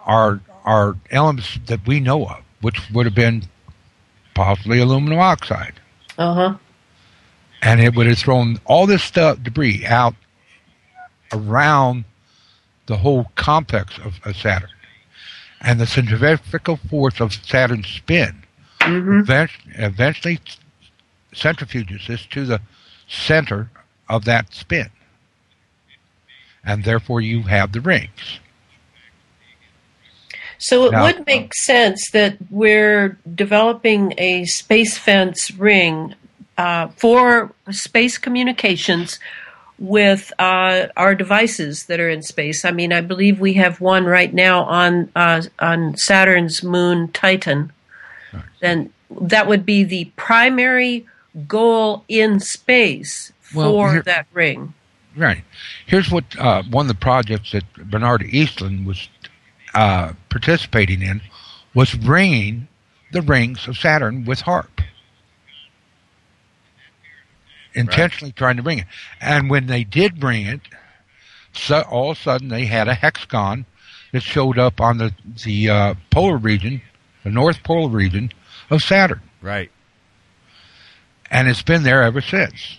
are 0.07 0.41
are 0.65 0.97
elements 1.11 1.59
that 1.67 1.87
we 1.87 2.01
know 2.01 2.25
of, 2.27 2.43
which 2.61 2.91
would 2.91 3.07
have 3.07 3.15
been 3.15 3.45
possibly 4.35 4.79
aluminum 4.81 5.19
oxide, 5.19 5.75
Uh 6.19 6.35
huh. 6.35 6.55
and 7.63 7.81
it 7.81 7.95
would 7.95 8.07
have 8.07 8.19
thrown 8.19 8.59
all 8.65 8.87
this 8.87 9.03
stuff 9.03 9.43
debris 9.43 9.85
out 9.87 10.15
around 11.33 12.05
the 12.87 12.97
whole 12.99 13.27
complex 13.37 13.97
of, 13.99 14.19
of 14.25 14.37
Saturn, 14.37 14.71
and 15.61 15.81
the 15.81 15.87
centrifugal 15.87 16.77
force 16.77 17.21
of 17.21 17.33
Saturn's 17.33 17.87
spin 17.89 18.43
Mm-hmm. 18.81 19.21
eventually, 19.21 19.75
eventually 19.75 20.39
centrifuges 21.35 22.07
this 22.07 22.25
to 22.27 22.45
the 22.45 22.61
center 23.09 23.69
of 24.09 24.25
that 24.27 24.53
spin, 24.55 24.91
and 26.65 26.85
therefore 26.85 27.21
you 27.21 27.43
have 27.43 27.73
the 27.73 27.81
rings. 27.81 28.39
So 30.59 30.87
it 30.87 30.93
Now- 30.93 31.03
would 31.05 31.27
make 31.27 31.55
sense 31.55 32.11
that 32.13 32.37
we're 32.51 33.19
developing 33.35 34.15
a 34.19 34.45
space 34.47 34.97
fence 34.99 35.51
ring 35.51 36.15
uh, 36.59 36.89
for 36.97 37.53
space 37.71 38.17
communications 38.19 39.19
with 39.79 40.33
uh, 40.39 40.87
our 40.97 41.15
devices 41.15 41.85
that 41.87 42.01
are 42.01 42.09
in 42.09 42.23
space. 42.23 42.65
I 42.65 42.71
mean, 42.71 42.93
I 42.95 43.03
believe 43.03 43.39
we 43.41 43.53
have 43.55 43.81
one 43.81 44.07
right 44.07 44.33
now 44.33 44.63
on 44.65 45.11
uh, 45.15 45.43
on 45.59 45.97
Saturn's 45.99 46.63
moon 46.63 47.09
Titan, 47.09 47.73
and 48.63 48.91
that 49.21 49.47
would 49.47 49.67
be 49.67 49.85
the 49.85 50.07
primary 50.17 51.07
goal 51.47 52.05
in 52.09 52.41
space 52.41 53.33
Well, 53.55 53.71
for 53.73 53.93
here- 53.93 54.03
that 54.03 54.27
ring. 54.33 54.73
Right. 55.15 55.45
Here's 55.87 56.11
what 56.11 56.25
uh, 56.39 56.63
one 56.71 56.85
of 56.85 56.89
the 56.89 56.95
projects 56.95 57.53
that 57.53 57.65
Bernard 57.75 58.23
Eastlund 58.23 58.85
was 58.87 59.09
uh, 59.77 60.15
participating 60.31 61.03
in 61.03 61.21
was 61.75 61.95
ringing 61.95 62.67
the 63.13 63.21
rings 63.21 63.69
of 63.69 63.77
Saturn 63.77 64.25
with 64.25 64.41
HAARP. 64.41 64.83
Intentionally 67.75 68.33
trying 68.33 68.57
to 68.57 68.63
bring 68.63 68.79
it. 68.79 68.87
And 69.21 69.51
when 69.51 69.67
they 69.67 69.85
did 69.85 70.19
bring 70.19 70.47
it, 70.47 70.61
so 71.53 71.83
all 71.83 72.13
of 72.13 72.19
a 72.19 72.21
sudden 72.21 72.49
they 72.49 72.65
had 72.65 72.89
a 72.89 72.95
hexagon 72.95 73.67
that 74.13 74.23
showed 74.23 74.59
up 74.59 74.81
on 74.81 74.97
the, 74.97 75.15
the 75.45 75.69
uh, 75.69 75.95
polar 76.11 76.39
region, 76.39 76.81
the 77.23 77.31
North 77.31 77.63
Polar 77.63 77.91
region 77.91 78.33
of 78.71 78.83
Saturn. 78.83 79.21
Right. 79.43 79.71
And 81.31 81.49
it's 81.49 81.63
been 81.63 81.83
there 81.83 82.03
ever 82.03 82.23
since 82.23 82.79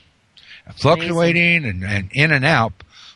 fluctuating 0.76 1.64
and, 1.64 1.84
and 1.84 2.10
in 2.12 2.32
and 2.32 2.44
out, 2.44 2.74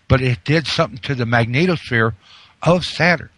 but 0.07 0.21
it 0.21 0.43
did 0.43 0.67
something 0.67 0.99
to 0.99 1.15
the 1.15 1.25
magnetosphere 1.25 2.13
of 2.61 2.85
Saturn. 2.85 3.29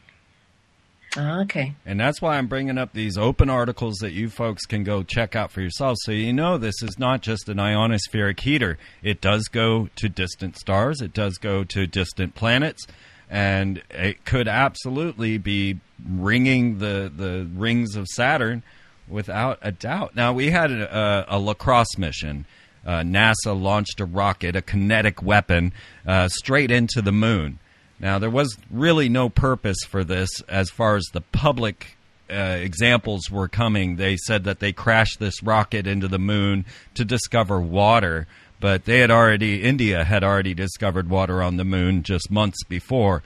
Ah, 1.16 1.42
Okay. 1.42 1.76
And 1.86 2.00
that's 2.00 2.22
why 2.22 2.38
I'm 2.38 2.48
bringing 2.48 2.78
up 2.78 2.94
these 2.94 3.18
open 3.18 3.50
articles 3.50 3.96
that 3.98 4.14
you 4.14 4.30
folks 4.30 4.66
can 4.66 4.84
go 4.84 5.04
check 5.04 5.36
out 5.36 5.52
for 5.52 5.62
yourselves. 5.62 6.00
So 6.04 6.12
you 6.12 6.34
know 6.34 6.58
this 6.58 6.82
is 6.82 6.98
not 6.98 7.22
just 7.22 7.48
an 7.50 7.58
ionospheric 7.58 8.40
heater. 8.40 8.78
It 9.04 9.22
does 9.22 9.44
go 9.48 9.90
to 9.96 10.10
distant 10.10 10.58
stars, 10.58 11.02
it 11.02 11.14
does 11.14 11.38
go 11.38 11.64
to 11.66 11.86
distant 11.86 12.34
planets, 12.36 12.88
and 13.30 13.82
it 13.92 14.26
could 14.26 14.48
absolutely 14.48 15.38
be 15.38 15.80
ringing 16.08 16.80
the, 16.80 17.12
the 17.16 17.48
rings 17.56 17.96
of 17.96 18.08
Saturn 18.08 18.64
without 19.08 19.60
a 19.62 19.72
doubt. 19.72 20.16
Now, 20.16 20.34
we 20.34 20.50
had 20.50 20.72
a, 20.72 21.26
a, 21.30 21.38
a 21.38 21.40
LCROSS 21.40 21.98
mission. 21.98 22.46
Uh, 22.86 23.00
NASA 23.02 23.60
launched 23.60 24.00
a 24.00 24.06
rocket, 24.06 24.56
a 24.56 24.62
kinetic 24.62 25.22
weapon, 25.22 25.72
uh, 26.06 26.28
straight 26.28 26.72
into 26.72 27.02
the 27.02 27.12
moon. 27.14 27.60
Now, 28.00 28.20
there 28.20 28.30
was 28.30 28.58
really 28.70 29.10
no 29.10 29.30
purpose 29.30 29.80
for 29.88 30.04
this 30.04 30.30
as 30.50 30.70
far 30.70 30.96
as 30.96 31.06
the 31.14 31.22
public 31.22 31.98
uh, 32.30 32.58
examples 32.60 33.30
were 33.30 33.48
coming. 33.48 33.96
They 33.96 34.18
said 34.18 34.46
that 34.46 34.60
they 34.60 34.72
crashed 34.72 35.20
this 35.20 35.44
rocket 35.44 35.88
into 35.88 36.08
the 36.08 36.20
moon 36.20 36.66
to 36.96 37.06
discover 37.06 37.60
water, 37.62 38.28
but 38.60 38.86
they 38.86 39.00
had 39.00 39.12
already, 39.12 39.62
India 39.62 40.04
had 40.04 40.24
already 40.24 40.54
discovered 40.54 41.10
water 41.10 41.44
on 41.44 41.58
the 41.58 41.66
moon 41.66 42.04
just 42.04 42.32
months 42.32 42.64
before. 42.64 43.24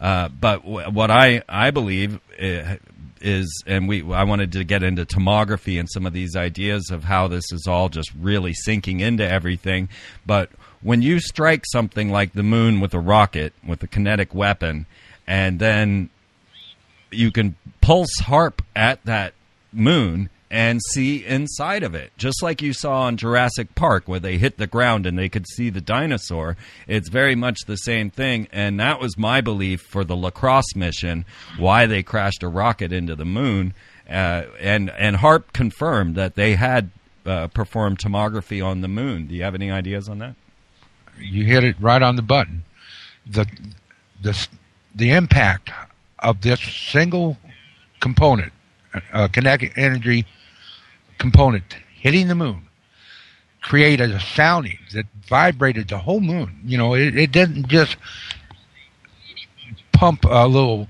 Uh, 0.00 0.28
but 0.28 0.62
w- 0.62 0.90
what 0.90 1.10
I, 1.10 1.42
I 1.48 1.70
believe 1.70 2.20
uh, 2.40 2.76
is, 3.20 3.62
and 3.66 3.88
we, 3.88 4.02
I 4.12 4.24
wanted 4.24 4.52
to 4.52 4.64
get 4.64 4.82
into 4.82 5.04
tomography 5.04 5.78
and 5.78 5.88
some 5.90 6.06
of 6.06 6.12
these 6.12 6.36
ideas 6.36 6.90
of 6.90 7.04
how 7.04 7.28
this 7.28 7.52
is 7.52 7.66
all 7.66 7.88
just 7.88 8.10
really 8.18 8.54
sinking 8.54 9.00
into 9.00 9.28
everything. 9.28 9.88
But 10.24 10.50
when 10.82 11.02
you 11.02 11.20
strike 11.20 11.64
something 11.66 12.10
like 12.10 12.32
the 12.32 12.42
moon 12.42 12.80
with 12.80 12.94
a 12.94 13.00
rocket, 13.00 13.52
with 13.66 13.82
a 13.82 13.86
kinetic 13.86 14.34
weapon, 14.34 14.86
and 15.26 15.58
then 15.58 16.10
you 17.10 17.30
can 17.30 17.56
pulse 17.80 18.20
HAARP 18.22 18.60
at 18.76 19.04
that 19.04 19.34
moon 19.72 20.30
and 20.50 20.80
see 20.92 21.24
inside 21.24 21.82
of 21.82 21.94
it. 21.94 22.12
Just 22.16 22.42
like 22.42 22.62
you 22.62 22.72
saw 22.72 23.02
on 23.02 23.16
Jurassic 23.16 23.74
Park 23.74 24.08
where 24.08 24.20
they 24.20 24.38
hit 24.38 24.56
the 24.56 24.66
ground 24.66 25.06
and 25.06 25.18
they 25.18 25.28
could 25.28 25.46
see 25.46 25.68
the 25.68 25.80
dinosaur. 25.80 26.56
It's 26.86 27.10
very 27.10 27.34
much 27.34 27.60
the 27.66 27.76
same 27.76 28.10
thing. 28.10 28.48
And 28.50 28.80
that 28.80 29.00
was 29.00 29.18
my 29.18 29.40
belief 29.40 29.82
for 29.82 30.04
the 30.04 30.16
LCROSS 30.16 30.74
mission, 30.74 31.26
why 31.58 31.86
they 31.86 32.02
crashed 32.02 32.42
a 32.42 32.48
rocket 32.48 32.92
into 32.92 33.14
the 33.14 33.26
moon. 33.26 33.74
Uh, 34.08 34.44
and, 34.58 34.90
and 34.90 35.16
HAARP 35.16 35.52
confirmed 35.52 36.14
that 36.14 36.34
they 36.34 36.54
had 36.54 36.90
uh, 37.26 37.48
performed 37.48 37.98
tomography 37.98 38.64
on 38.64 38.80
the 38.80 38.88
moon. 38.88 39.26
Do 39.26 39.34
you 39.34 39.42
have 39.42 39.54
any 39.54 39.70
ideas 39.70 40.08
on 40.08 40.18
that? 40.20 40.34
You 41.20 41.44
hit 41.44 41.64
it 41.64 41.76
right 41.80 42.02
on 42.02 42.16
the 42.16 42.22
button. 42.22 42.64
The 43.26 43.46
the 44.22 44.48
the 44.94 45.10
impact 45.10 45.70
of 46.18 46.40
this 46.40 46.60
single 46.60 47.36
component, 48.00 48.52
uh, 49.12 49.28
kinetic 49.28 49.76
energy 49.76 50.26
component 51.18 51.76
hitting 52.00 52.28
the 52.28 52.34
moon, 52.34 52.62
created 53.60 54.10
a 54.10 54.20
sounding 54.20 54.78
that 54.92 55.06
vibrated 55.26 55.88
the 55.88 55.98
whole 55.98 56.20
moon. 56.20 56.60
You 56.64 56.78
know, 56.78 56.94
it, 56.94 57.16
it 57.16 57.32
didn't 57.32 57.68
just 57.68 57.96
pump 59.92 60.24
a 60.24 60.46
little 60.46 60.88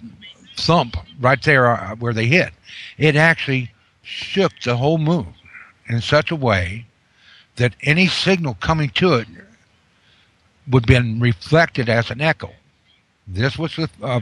thump 0.57 0.97
right 1.21 1.43
there 1.43 1.67
uh, 1.67 1.97
where 1.97 2.13
they 2.13 2.27
hit. 2.27 2.53
It 2.99 3.17
actually 3.17 3.73
shook 4.03 4.53
the 4.65 4.77
whole 4.77 4.99
moon 4.99 5.35
in 5.89 6.01
such 6.01 6.31
a 6.31 6.37
way 6.37 6.87
that 7.57 7.75
any 7.83 8.07
signal 8.07 8.55
coming 8.61 8.91
to 8.91 9.15
it 9.15 9.29
would 10.71 10.87
been 10.87 11.21
reflected 11.21 11.89
as 11.89 12.11
an 12.11 12.21
echo. 12.21 12.53
This 13.27 13.59
was 13.59 13.77
the, 13.77 13.89
uh, 14.03 14.21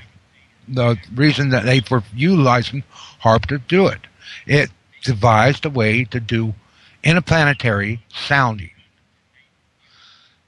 the 0.68 0.98
reason 1.14 1.50
that 1.50 1.64
they 1.64 1.82
were 1.90 2.02
utilizing 2.14 2.84
HAARP 3.22 3.46
to 3.46 3.58
do 3.58 3.86
it. 3.86 4.00
It 4.46 4.70
devised 5.02 5.64
a 5.64 5.70
way 5.70 6.04
to 6.04 6.20
do 6.20 6.54
interplanetary 7.04 8.02
sounding. 8.12 8.70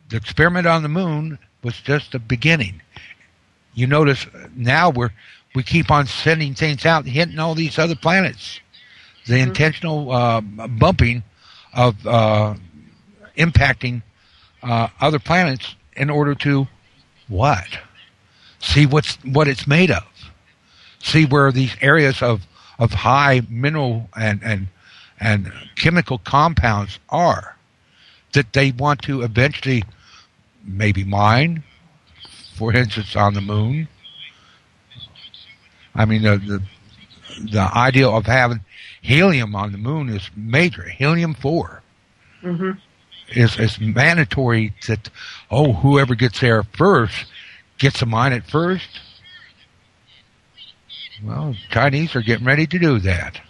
The 0.08 0.16
experiment 0.16 0.66
on 0.66 0.82
the 0.82 0.88
moon 0.88 1.38
was 1.62 1.80
just 1.80 2.12
the 2.12 2.18
beginning. 2.18 2.82
You 3.74 3.86
notice 3.86 4.26
now 4.54 4.90
we're 4.90 5.12
we 5.54 5.62
keep 5.62 5.90
on 5.90 6.06
sending 6.06 6.54
things 6.54 6.84
out, 6.84 7.06
hitting 7.06 7.38
all 7.38 7.54
these 7.54 7.78
other 7.78 7.96
planets. 7.96 8.60
The 9.26 9.34
mm-hmm. 9.34 9.48
intentional 9.48 10.12
uh, 10.12 10.40
bumping 10.40 11.22
of 11.72 12.06
uh, 12.06 12.54
impacting 13.36 14.02
uh, 14.62 14.88
other 15.00 15.18
planets 15.18 15.76
in 15.98 16.10
order 16.10 16.34
to 16.36 16.66
what? 17.28 17.78
See 18.60 18.86
what's 18.86 19.16
what 19.24 19.48
it's 19.48 19.66
made 19.66 19.90
of. 19.90 20.04
See 21.00 21.24
where 21.24 21.52
these 21.52 21.76
areas 21.80 22.22
of 22.22 22.46
of 22.78 22.92
high 22.92 23.42
mineral 23.48 24.08
and 24.16 24.42
and 24.42 24.68
and 25.20 25.52
chemical 25.76 26.18
compounds 26.18 26.98
are 27.08 27.56
that 28.32 28.52
they 28.52 28.72
want 28.72 29.02
to 29.02 29.22
eventually 29.22 29.84
maybe 30.64 31.04
mine, 31.04 31.62
for 32.54 32.72
instance, 32.74 33.16
on 33.16 33.34
the 33.34 33.40
moon. 33.40 33.88
I 35.94 36.04
mean, 36.04 36.22
the, 36.22 36.36
the, 36.38 36.62
the 37.50 37.70
idea 37.76 38.08
of 38.08 38.26
having 38.26 38.60
helium 39.00 39.54
on 39.54 39.72
the 39.72 39.78
moon 39.78 40.08
is 40.08 40.30
major. 40.36 40.82
Helium 40.88 41.34
4 41.34 41.82
mm-hmm. 42.42 42.70
Is, 43.30 43.78
mandatory 43.80 44.74
that, 44.86 45.10
oh, 45.50 45.72
whoever 45.72 46.14
gets 46.14 46.40
there 46.40 46.62
first 46.62 47.26
gets 47.78 48.02
a 48.02 48.06
mine 48.06 48.32
at 48.32 48.48
first. 48.48 49.00
Well, 51.24 51.54
Chinese 51.70 52.14
are 52.14 52.22
getting 52.22 52.46
ready 52.46 52.66
to 52.66 52.78
do 52.78 52.98
that. 53.00 53.40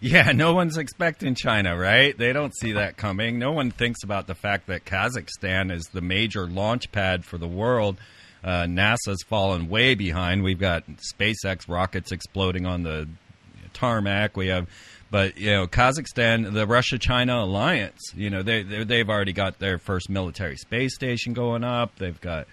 Yeah, 0.00 0.32
no 0.32 0.54
one's 0.54 0.78
expecting 0.78 1.34
China, 1.34 1.76
right? 1.76 2.16
They 2.16 2.32
don't 2.32 2.56
see 2.56 2.72
that 2.72 2.96
coming. 2.96 3.38
No 3.38 3.52
one 3.52 3.70
thinks 3.70 4.02
about 4.02 4.26
the 4.26 4.34
fact 4.34 4.68
that 4.68 4.86
Kazakhstan 4.86 5.70
is 5.70 5.84
the 5.92 6.00
major 6.00 6.46
launch 6.46 6.90
pad 6.90 7.26
for 7.26 7.36
the 7.36 7.46
world. 7.46 7.98
Uh, 8.42 8.64
NASA's 8.64 9.22
fallen 9.28 9.68
way 9.68 9.94
behind. 9.94 10.42
We've 10.42 10.58
got 10.58 10.84
SpaceX 11.14 11.68
rockets 11.68 12.12
exploding 12.12 12.64
on 12.64 12.82
the 12.82 13.08
tarmac. 13.74 14.38
We 14.38 14.46
have, 14.46 14.66
but 15.10 15.38
you 15.38 15.50
know, 15.50 15.66
Kazakhstan, 15.66 16.52
the 16.52 16.66
Russia-China 16.66 17.42
alliance. 17.42 18.12
You 18.14 18.30
know, 18.30 18.42
they 18.42 18.62
they've 18.62 19.08
already 19.08 19.32
got 19.32 19.58
their 19.58 19.78
first 19.78 20.08
military 20.08 20.56
space 20.56 20.94
station 20.94 21.32
going 21.32 21.64
up. 21.64 21.96
They've 21.96 22.20
got 22.20 22.46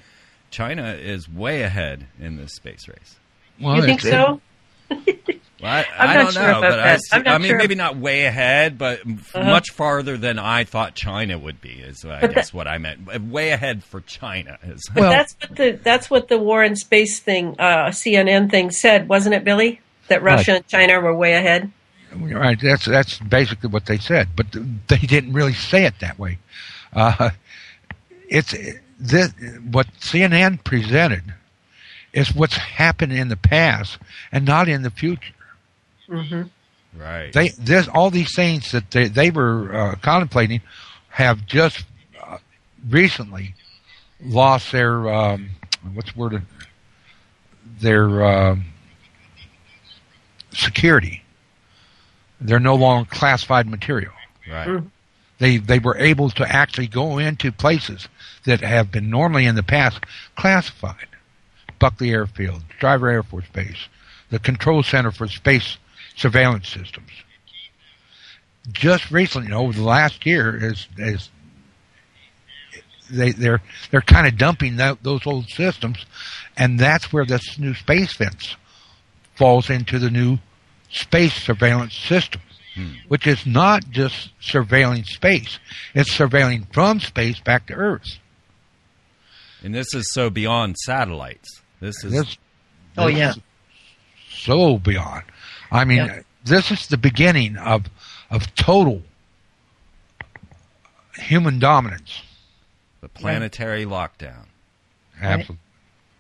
China 0.50 0.94
is 0.94 1.30
way 1.30 1.62
ahead 1.62 2.08
in 2.20 2.38
this 2.38 2.56
space 2.56 2.88
race. 2.88 3.16
Well, 3.60 3.76
you 3.76 3.84
think 3.84 4.02
so? 4.02 4.42
Well, 5.62 5.72
I, 5.72 5.86
I 5.98 6.18
don't 6.18 6.34
sure 6.34 6.44
know, 6.44 6.62
but 6.62 6.80
I, 6.80 7.00
I, 7.12 7.38
mean, 7.40 7.48
sure. 7.48 7.58
maybe 7.58 7.74
not 7.74 7.98
way 7.98 8.26
ahead, 8.26 8.78
but 8.78 9.00
uh-huh. 9.00 9.44
much 9.44 9.72
farther 9.72 10.16
than 10.16 10.38
I 10.38 10.66
thought 10.66 10.94
China 10.94 11.38
would 11.40 11.62
be. 11.62 11.72
Is 11.72 12.06
I 12.06 12.22
but 12.22 12.36
guess 12.36 12.52
that, 12.52 12.58
what 12.58 12.68
I 12.68 12.78
meant. 12.78 13.24
Way 13.24 13.50
ahead 13.50 13.84
for 13.84 14.02
China 14.02 14.60
is. 14.64 14.88
Well, 14.96 15.10
that's 15.10 15.36
what 15.40 15.56
the 15.56 15.80
that's 15.82 16.10
what 16.12 16.28
the 16.28 16.38
war 16.38 16.62
and 16.62 16.78
space 16.78 17.20
thing, 17.20 17.56
uh, 17.58 17.88
CNN 17.88 18.52
thing 18.52 18.70
said, 18.70 19.10
wasn't 19.10 19.34
it, 19.34 19.44
Billy? 19.44 19.82
That 20.10 20.22
Russia 20.22 20.52
right. 20.52 20.58
and 20.58 20.68
China 20.68 21.02
were 21.02 21.14
way 21.14 21.34
ahead. 21.34 21.72
Right. 22.16 22.60
That's 22.60 22.86
that's 22.86 23.20
basically 23.20 23.70
what 23.70 23.86
they 23.86 23.98
said, 23.98 24.30
but 24.36 24.48
they 24.88 24.98
didn't 24.98 25.34
really 25.34 25.54
say 25.54 25.86
it 25.86 25.96
that 26.00 26.18
way. 26.18 26.40
Uh, 26.94 27.32
it's 28.28 28.56
this 29.00 29.34
what 29.70 29.88
CNN 30.00 30.64
presented 30.64 31.34
is 32.14 32.34
what's 32.34 32.56
happened 32.56 33.14
in 33.14 33.28
the 33.28 33.38
past 33.38 33.98
and 34.32 34.46
not 34.46 34.68
in 34.68 34.82
the 34.82 34.90
future. 34.90 35.34
Mm-hmm. 36.10 36.44
Right. 37.00 37.32
They 37.32 37.50
this 37.50 37.88
all 37.88 38.10
these 38.10 38.34
things 38.36 38.72
that 38.72 38.92
they 38.92 39.08
they 39.08 39.30
were 39.30 39.76
uh, 39.76 39.96
contemplating 40.02 40.62
have 41.10 41.46
just 41.46 41.86
uh, 42.24 42.38
recently 42.90 43.54
lost 44.24 44.72
their 44.72 45.08
um, 45.10 45.50
what's 45.94 46.14
the 46.14 46.20
word 46.20 46.42
their 47.80 48.24
um, 48.24 48.66
security. 50.54 51.24
They're 52.40 52.60
no 52.60 52.76
longer 52.76 53.10
classified 53.10 53.68
material. 53.68 54.14
Right. 54.50 54.68
Mm-hmm. 54.68 54.88
They 55.40 55.58
they 55.58 55.80
were 55.80 55.98
able 55.98 56.30
to 56.32 56.48
actually 56.48 56.88
go 56.88 57.18
into 57.18 57.52
places 57.52 58.08
that 58.46 58.62
have 58.62 58.92
been 58.92 59.10
normally 59.10 59.46
in 59.46 59.56
the 59.56 59.64
past 59.64 60.04
classified. 60.36 61.08
Buckley 61.80 62.12
Airfield, 62.12 62.64
Schriever 62.80 63.12
Air 63.12 63.24
Force 63.24 63.46
Base, 63.54 63.88
the 64.32 64.40
Control 64.40 64.82
Center 64.82 65.12
for 65.12 65.28
Space 65.28 65.78
surveillance 66.16 66.68
systems. 66.68 67.12
Just 68.72 69.12
recently, 69.12 69.54
over 69.54 69.74
the 69.74 69.84
last 69.84 70.26
year, 70.26 70.56
is 70.56 70.88
is 70.98 71.30
they 73.10 73.32
they're 73.32 73.62
they're 73.92 74.02
kind 74.02 74.28
of 74.28 74.38
dumping 74.38 74.78
that, 74.78 75.04
those 75.04 75.26
old 75.26 75.50
systems, 75.50 76.06
and 76.58 76.80
that's 76.80 77.14
where 77.14 77.26
this 77.26 77.58
new 77.58 77.74
space 77.74 78.14
fence 78.14 78.56
falls 79.36 79.70
into 79.70 80.00
the 80.00 80.10
new 80.10 80.40
space 80.98 81.34
surveillance 81.34 81.96
system, 81.96 82.42
hmm. 82.76 82.94
which 83.08 83.28
is 83.28 83.46
not 83.46 83.90
just 83.90 84.32
surveilling 84.42 85.06
space; 85.06 85.60
it's 85.94 86.16
surveilling 86.16 86.72
from 86.74 87.00
space 87.00 87.40
back 87.40 87.68
to 87.68 87.74
Earth. 87.74 88.20
And 89.64 89.74
this 89.74 89.94
is 89.94 90.12
so 90.14 90.30
beyond 90.30 90.78
satellites. 90.78 91.62
This 91.80 92.04
is. 92.04 92.12
This, 92.12 92.38
oh 92.98 93.08
yeah. 93.08 93.34
So 94.30 94.78
beyond. 94.78 95.24
I 95.72 95.84
mean, 95.86 96.06
yeah. 96.06 96.22
this 96.44 96.72
is 96.72 96.88
the 96.88 96.98
beginning 96.98 97.58
of 97.58 97.86
of 98.30 98.54
total 98.56 99.02
human 101.16 101.60
dominance. 101.60 102.22
The 103.02 103.10
planetary 103.10 103.86
right. 103.86 104.12
lockdown. 104.20 104.46
Absolutely. 105.22 105.58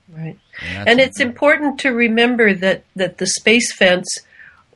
Right. 0.09 0.39
And, 0.61 0.89
and 0.89 0.99
it's 0.99 1.19
important 1.19 1.79
to 1.81 1.89
remember 1.89 2.53
that, 2.53 2.83
that 2.95 3.17
the 3.17 3.27
space 3.27 3.73
fence 3.73 4.07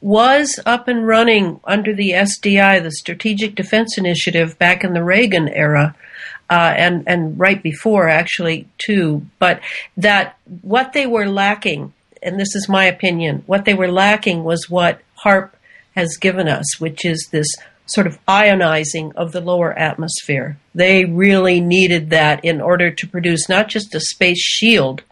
was 0.02 0.60
up 0.66 0.88
and 0.88 1.08
running 1.08 1.60
under 1.64 1.93
the 1.93 2.12
SDI, 2.12 2.84
the 2.84 2.91
Strategic 2.91 3.56
Defense 3.56 3.97
Initiative, 3.97 4.58
back 4.58 4.84
in 4.84 4.93
the 4.93 5.04
Reagan 5.04 5.47
era. 5.47 5.95
Uh, 6.49 6.74
and 6.76 7.04
and 7.08 7.39
right 7.39 7.64
before 7.64 8.10
actually 8.10 8.68
too, 8.78 9.26
but 9.39 9.62
that 9.95 10.38
what 10.62 10.91
they 10.91 11.08
were 11.08 11.26
lacking 11.26 11.93
and 12.22 12.39
this 12.39 12.56
is 12.56 12.70
my 12.70 12.86
opinion, 12.86 13.43
what 13.45 13.66
they 13.66 13.74
were 13.74 13.91
lacking 13.91 14.43
was 14.43 14.70
what 14.70 15.02
HAARP 15.24 15.52
has 15.95 16.18
given 16.18 16.47
us, 16.47 16.80
which 16.80 17.04
is 17.04 17.30
this 17.32 17.47
sort 17.86 18.08
of 18.08 18.24
ionizing 18.26 19.12
of 19.16 19.32
the 19.32 19.41
lower 19.41 19.78
atmosphere. 19.78 20.58
They 20.74 21.06
really 21.06 21.60
needed 21.60 22.10
that 22.12 22.45
in 22.45 22.62
order 22.62 22.91
to 22.91 23.08
produce 23.08 23.49
not 23.49 23.68
just 23.68 23.95
a 23.95 23.99
space 23.99 24.41
shield, 24.41 25.04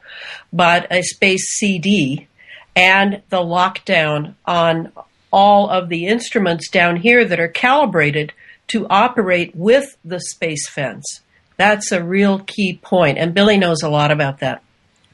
but 0.54 0.88
a 0.92 1.02
space 1.02 1.50
CD 1.58 2.28
and 2.76 3.22
the 3.30 3.38
lockdown 3.38 4.36
on 4.46 4.92
all 5.32 5.70
of 5.70 5.90
the 5.90 6.08
instruments 6.08 6.70
down 6.70 6.96
here 6.96 7.26
that 7.26 7.40
are 7.40 7.48
calibrated 7.48 8.34
to 8.68 8.88
operate 8.88 9.56
with 9.56 9.98
the 10.04 10.20
space 10.20 10.70
fence. 10.70 11.22
That's 11.58 11.92
a 11.92 12.04
real 12.04 12.40
key 12.40 12.80
point, 12.82 13.18
and 13.18 13.34
Billy 13.34 13.58
knows 13.58 13.84
a 13.84 13.90
lot 13.90 14.12
about 14.12 14.40
that 14.40 14.64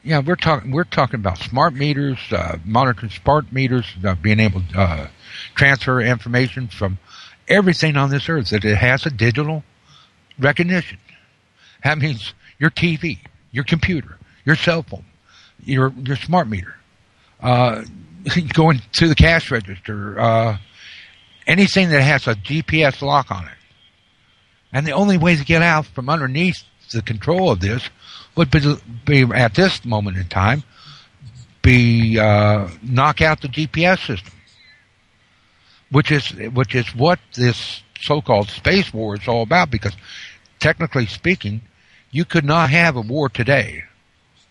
yeah, 0.05 0.19
we're 0.19 0.35
talking 0.35 0.71
we're 0.71 0.83
talking 0.83 1.19
about 1.19 1.39
smart 1.39 1.73
meters, 1.73 2.19
uh, 2.31 2.59
monitoring 2.63 3.11
smart 3.11 3.51
meters, 3.51 3.85
uh, 4.05 4.13
being 4.13 4.39
able 4.39 4.61
to 4.61 4.79
uh, 4.79 5.07
transfer 5.55 5.99
information 5.99 6.67
from 6.67 6.99
everything 7.47 7.97
on 7.97 8.11
this 8.11 8.29
earth 8.29 8.51
that 8.51 8.63
it 8.63 8.75
has 8.75 9.05
a 9.07 9.09
digital 9.09 9.63
recognition. 10.37 10.99
That 11.83 11.97
means 11.97 12.33
your 12.59 12.69
TV, 12.69 13.19
your 13.51 13.63
computer, 13.63 14.19
your 14.45 14.55
cell 14.55 14.83
phone, 14.83 15.05
your 15.63 15.91
your 16.03 16.17
smart 16.17 16.47
meter, 16.47 16.75
uh, 17.45 17.83
going 18.53 18.81
to 18.93 19.07
the 19.07 19.15
cash 19.15 19.51
register, 19.51 20.19
uh, 20.19 20.57
anything 21.47 21.89
that 21.89 22.01
has 22.01 22.27
a 22.27 22.35
GPS 22.35 23.01
lock 23.01 23.31
on 23.31 23.45
it. 23.45 23.57
And 24.73 24.85
the 24.85 24.91
only 24.91 25.17
way 25.17 25.35
to 25.35 25.45
get 25.45 25.61
out 25.61 25.85
from 25.85 26.09
underneath 26.09 26.63
the 26.91 27.01
control 27.01 27.51
of 27.51 27.59
this 27.59 27.89
would 28.35 28.51
be, 28.51 28.75
be 29.05 29.21
at 29.33 29.55
this 29.55 29.85
moment 29.85 30.17
in 30.17 30.27
time 30.27 30.63
be 31.65 32.19
uh, 32.19 32.69
knock 32.83 33.21
out 33.21 33.41
the 33.41 33.47
GPS 33.47 34.05
system, 34.05 34.33
which 35.89 36.11
is 36.11 36.29
which 36.53 36.75
is 36.75 36.93
what 36.95 37.19
this 37.33 37.81
so-called 38.01 38.49
space 38.49 38.93
war 38.93 39.15
is 39.15 39.27
all 39.27 39.41
about. 39.41 39.71
Because 39.71 39.95
technically 40.59 41.07
speaking, 41.07 41.61
you 42.11 42.23
could 42.23 42.45
not 42.45 42.69
have 42.69 42.95
a 42.95 43.01
war 43.01 43.29
today 43.29 43.83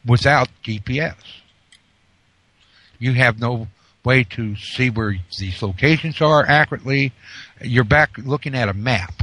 without 0.04 0.48
GPS. 0.64 1.14
You 2.98 3.12
have 3.14 3.38
no 3.40 3.68
way 4.04 4.24
to 4.24 4.54
see 4.56 4.90
where 4.90 5.16
these 5.38 5.62
locations 5.62 6.20
are 6.20 6.44
accurately. 6.46 7.12
You're 7.60 7.84
back 7.84 8.18
looking 8.18 8.54
at 8.54 8.68
a 8.68 8.74
map. 8.74 9.14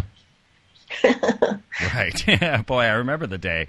right. 1.04 2.28
Yeah, 2.28 2.62
boy, 2.62 2.82
I 2.82 2.92
remember 2.94 3.28
the 3.28 3.38
day. 3.38 3.68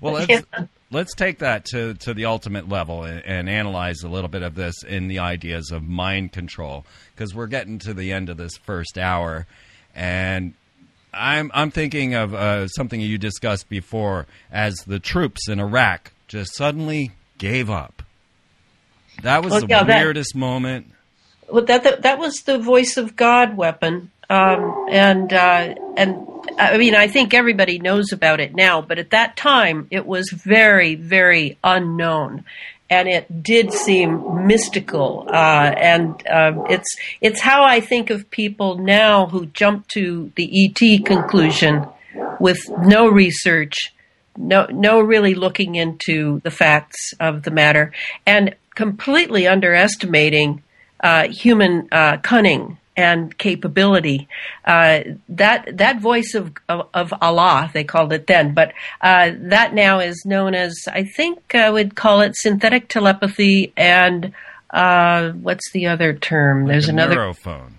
Well, 0.00 0.14
let's 0.14 0.28
Yeah. 0.28 0.66
let's 0.90 1.14
take 1.14 1.38
that 1.38 1.64
to 1.66 1.94
to 1.94 2.14
the 2.14 2.26
ultimate 2.26 2.68
level 2.68 3.04
and, 3.04 3.24
and 3.24 3.48
analyze 3.48 4.02
a 4.02 4.08
little 4.08 4.28
bit 4.28 4.42
of 4.42 4.54
this 4.54 4.82
in 4.84 5.08
the 5.08 5.18
ideas 5.20 5.70
of 5.70 5.82
mind 5.82 6.32
control 6.32 6.84
because 7.14 7.34
we're 7.34 7.46
getting 7.46 7.78
to 7.80 7.94
the 7.94 8.12
end 8.12 8.28
of 8.28 8.36
this 8.36 8.56
first 8.58 8.96
hour, 8.98 9.46
and 9.94 10.54
I'm 11.12 11.50
I'm 11.54 11.70
thinking 11.70 12.14
of 12.14 12.34
uh, 12.34 12.68
something 12.68 13.00
you 13.00 13.18
discussed 13.18 13.68
before 13.68 14.26
as 14.52 14.74
the 14.86 14.98
troops 15.00 15.48
in 15.48 15.58
Iraq 15.58 16.12
just 16.28 16.54
suddenly 16.54 17.12
gave 17.38 17.70
up. 17.70 18.02
That 19.22 19.42
was 19.42 19.52
Well, 19.52 19.60
the 19.62 19.66
yeah, 19.68 19.84
that- 19.84 20.04
weirdest 20.04 20.34
moment. 20.34 20.86
Well, 21.50 21.64
that, 21.64 21.82
that 21.84 22.02
that 22.02 22.18
was 22.18 22.42
the 22.42 22.58
voice 22.58 22.98
of 22.98 23.16
God 23.16 23.56
weapon, 23.56 24.10
um, 24.28 24.86
and 24.90 25.32
uh, 25.32 25.74
and 25.96 26.26
I 26.58 26.76
mean 26.76 26.94
I 26.94 27.08
think 27.08 27.32
everybody 27.32 27.78
knows 27.78 28.12
about 28.12 28.38
it 28.38 28.54
now, 28.54 28.82
but 28.82 28.98
at 28.98 29.10
that 29.10 29.34
time 29.34 29.86
it 29.90 30.04
was 30.04 30.28
very 30.30 30.94
very 30.94 31.56
unknown, 31.64 32.44
and 32.90 33.08
it 33.08 33.42
did 33.42 33.72
seem 33.72 34.46
mystical, 34.46 35.26
uh, 35.32 35.72
and 35.74 36.10
um, 36.28 36.66
it's 36.68 36.94
it's 37.22 37.40
how 37.40 37.64
I 37.64 37.80
think 37.80 38.10
of 38.10 38.30
people 38.30 38.76
now 38.76 39.24
who 39.26 39.46
jump 39.46 39.88
to 39.94 40.30
the 40.36 40.66
ET 40.66 41.06
conclusion 41.06 41.86
with 42.38 42.58
no 42.82 43.08
research 43.08 43.94
no 44.36 44.66
no 44.66 45.00
really 45.00 45.34
looking 45.34 45.74
into 45.76 46.40
the 46.44 46.50
facts 46.50 47.12
of 47.18 47.42
the 47.42 47.50
matter 47.50 47.92
and 48.26 48.54
completely 48.78 49.44
underestimating 49.48 50.62
uh, 51.00 51.26
human 51.26 51.88
uh, 51.90 52.16
cunning 52.18 52.78
and 52.96 53.36
capability. 53.36 54.28
Uh, 54.64 55.00
that 55.28 55.78
that 55.78 56.00
voice 56.00 56.32
of, 56.34 56.52
of 56.68 56.88
of 56.94 57.12
Allah, 57.20 57.72
they 57.74 57.82
called 57.82 58.12
it 58.12 58.28
then, 58.28 58.54
but 58.54 58.72
uh, 59.00 59.32
that 59.36 59.74
now 59.74 59.98
is 59.98 60.22
known 60.24 60.54
as 60.54 60.76
I 60.86 61.02
think 61.02 61.56
I 61.56 61.70
would 61.70 61.96
call 61.96 62.20
it 62.20 62.36
synthetic 62.36 62.88
telepathy 62.88 63.72
and 63.76 64.32
uh, 64.70 65.32
what's 65.32 65.72
the 65.72 65.88
other 65.88 66.14
term? 66.14 66.68
There's 66.68 66.86
the 66.86 66.92
another 66.92 67.16
neurophone. 67.16 67.72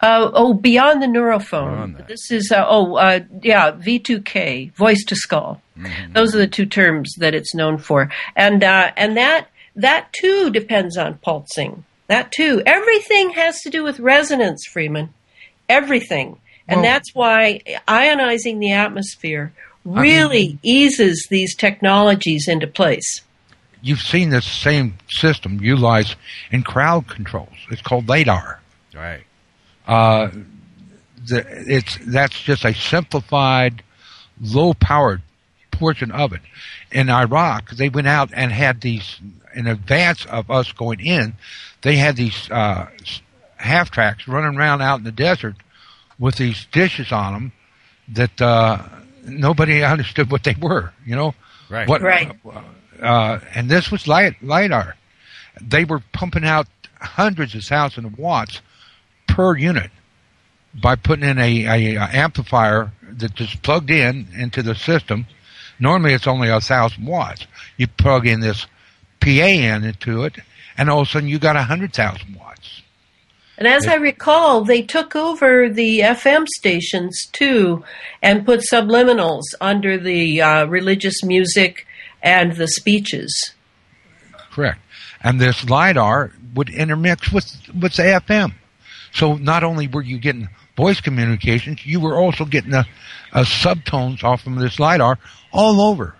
uh, 0.00 0.30
oh, 0.32 0.54
beyond 0.54 1.02
the 1.02 1.06
neurophone. 1.06 1.92
Beyond. 1.92 2.08
This 2.08 2.30
is 2.30 2.50
uh, 2.50 2.64
oh 2.66 2.94
uh, 2.96 3.20
yeah, 3.42 3.72
V2K, 3.72 4.72
voice 4.72 5.04
to 5.04 5.16
skull. 5.16 5.60
Mm-hmm. 5.76 6.14
Those 6.14 6.34
are 6.34 6.38
the 6.38 6.46
two 6.46 6.64
terms 6.64 7.14
that 7.18 7.34
it's 7.34 7.54
known 7.54 7.76
for, 7.76 8.10
and 8.34 8.64
uh, 8.64 8.92
and 8.96 9.18
that 9.18 9.48
that 9.78 10.12
too 10.12 10.50
depends 10.50 10.96
on 10.96 11.18
pulsing. 11.18 11.84
That 12.08 12.32
too, 12.32 12.62
everything 12.66 13.30
has 13.30 13.60
to 13.62 13.70
do 13.70 13.82
with 13.84 14.00
resonance, 14.00 14.64
Freeman. 14.66 15.14
Everything, 15.68 16.38
and 16.66 16.80
Well- 16.80 16.90
that's 16.90 17.14
why 17.14 17.60
ionizing 17.86 18.58
the 18.60 18.72
atmosphere 18.72 19.52
really 19.84 20.58
eases 20.62 21.26
these 21.30 21.54
technologies 21.54 22.48
into 22.48 22.66
place. 22.66 23.22
You've 23.80 24.00
seen 24.00 24.30
this 24.30 24.46
same 24.46 24.98
system 25.08 25.60
utilized 25.62 26.16
in 26.50 26.62
crowd 26.62 27.06
controls. 27.06 27.54
It's 27.70 27.80
called 27.82 28.08
LADAR. 28.08 28.60
Right. 28.94 29.22
Uh, 29.86 30.30
the, 31.26 31.44
it's 31.66 31.96
that's 32.04 32.40
just 32.42 32.64
a 32.64 32.74
simplified, 32.74 33.82
low-powered 34.40 35.22
portion 35.70 36.10
of 36.10 36.32
it. 36.32 36.40
In 36.90 37.08
Iraq, 37.08 37.70
they 37.70 37.88
went 37.88 38.08
out 38.08 38.30
and 38.32 38.50
had 38.50 38.80
these 38.80 39.20
in 39.54 39.66
advance 39.66 40.24
of 40.26 40.50
us 40.50 40.72
going 40.72 41.00
in. 41.00 41.34
They 41.82 41.96
had 41.96 42.16
these 42.16 42.50
uh, 42.50 42.88
half 43.56 43.90
tracks 43.90 44.26
running 44.28 44.58
around 44.58 44.82
out 44.82 44.98
in 44.98 45.04
the 45.04 45.12
desert 45.12 45.56
with 46.18 46.36
these 46.36 46.66
dishes 46.72 47.12
on 47.12 47.32
them 47.32 47.52
that 48.08 48.40
uh, 48.40 48.82
nobody 49.24 49.82
understood 49.84 50.30
what 50.30 50.44
they 50.44 50.56
were. 50.60 50.92
You 51.04 51.16
know, 51.16 51.34
Right. 51.68 51.88
What, 51.88 52.02
Right. 52.02 52.36
Uh, 53.00 53.38
and 53.54 53.70
this 53.70 53.92
was 53.92 54.08
light, 54.08 54.42
lidar. 54.42 54.96
They 55.60 55.84
were 55.84 56.02
pumping 56.12 56.44
out 56.44 56.66
hundreds 57.00 57.54
of 57.54 57.62
thousands 57.62 58.06
of 58.06 58.18
watts 58.18 58.60
per 59.28 59.56
unit 59.56 59.90
by 60.74 60.96
putting 60.96 61.28
in 61.28 61.38
a, 61.38 61.64
a, 61.66 61.94
a 61.94 62.08
amplifier 62.12 62.90
that 63.02 63.34
just 63.34 63.62
plugged 63.62 63.90
in 63.90 64.26
into 64.36 64.62
the 64.62 64.74
system. 64.74 65.26
Normally, 65.78 66.12
it's 66.12 66.26
only 66.26 66.48
a 66.48 66.60
thousand 66.60 67.06
watts. 67.06 67.46
You 67.76 67.86
plug 67.86 68.26
in 68.26 68.40
this 68.40 68.66
PA 69.20 69.28
in 69.28 69.84
into 69.84 70.24
it, 70.24 70.36
and 70.76 70.88
all 70.88 71.00
of 71.00 71.08
a 71.08 71.10
sudden, 71.10 71.28
you 71.28 71.38
got 71.38 71.56
a 71.56 71.62
hundred 71.62 71.92
thousand 71.92 72.34
watts. 72.34 72.82
And 73.58 73.66
as 73.66 73.88
I 73.88 73.96
recall, 73.96 74.62
they 74.62 74.82
took 74.82 75.16
over 75.16 75.68
the 75.68 75.98
FM 76.00 76.46
stations 76.46 77.26
too 77.32 77.82
and 78.22 78.46
put 78.46 78.60
subliminals 78.60 79.42
under 79.60 79.98
the 79.98 80.40
uh, 80.40 80.66
religious 80.66 81.24
music 81.24 81.84
and 82.22 82.52
the 82.52 82.68
speeches. 82.68 83.54
Correct. 84.52 84.78
And 85.20 85.40
this 85.40 85.68
lidar 85.68 86.32
would 86.54 86.68
intermix 86.68 87.32
with 87.32 87.52
with 87.74 87.96
the 87.96 88.04
FM. 88.04 88.54
So 89.12 89.34
not 89.34 89.64
only 89.64 89.88
were 89.88 90.02
you 90.02 90.18
getting 90.18 90.48
voice 90.76 91.00
communications, 91.00 91.84
you 91.84 91.98
were 91.98 92.16
also 92.16 92.44
getting 92.44 92.74
a, 92.74 92.86
a 93.32 93.42
subtones 93.42 94.22
off 94.22 94.42
from 94.42 94.56
this 94.56 94.78
lidar 94.78 95.18
all 95.52 95.80
over. 95.80 96.14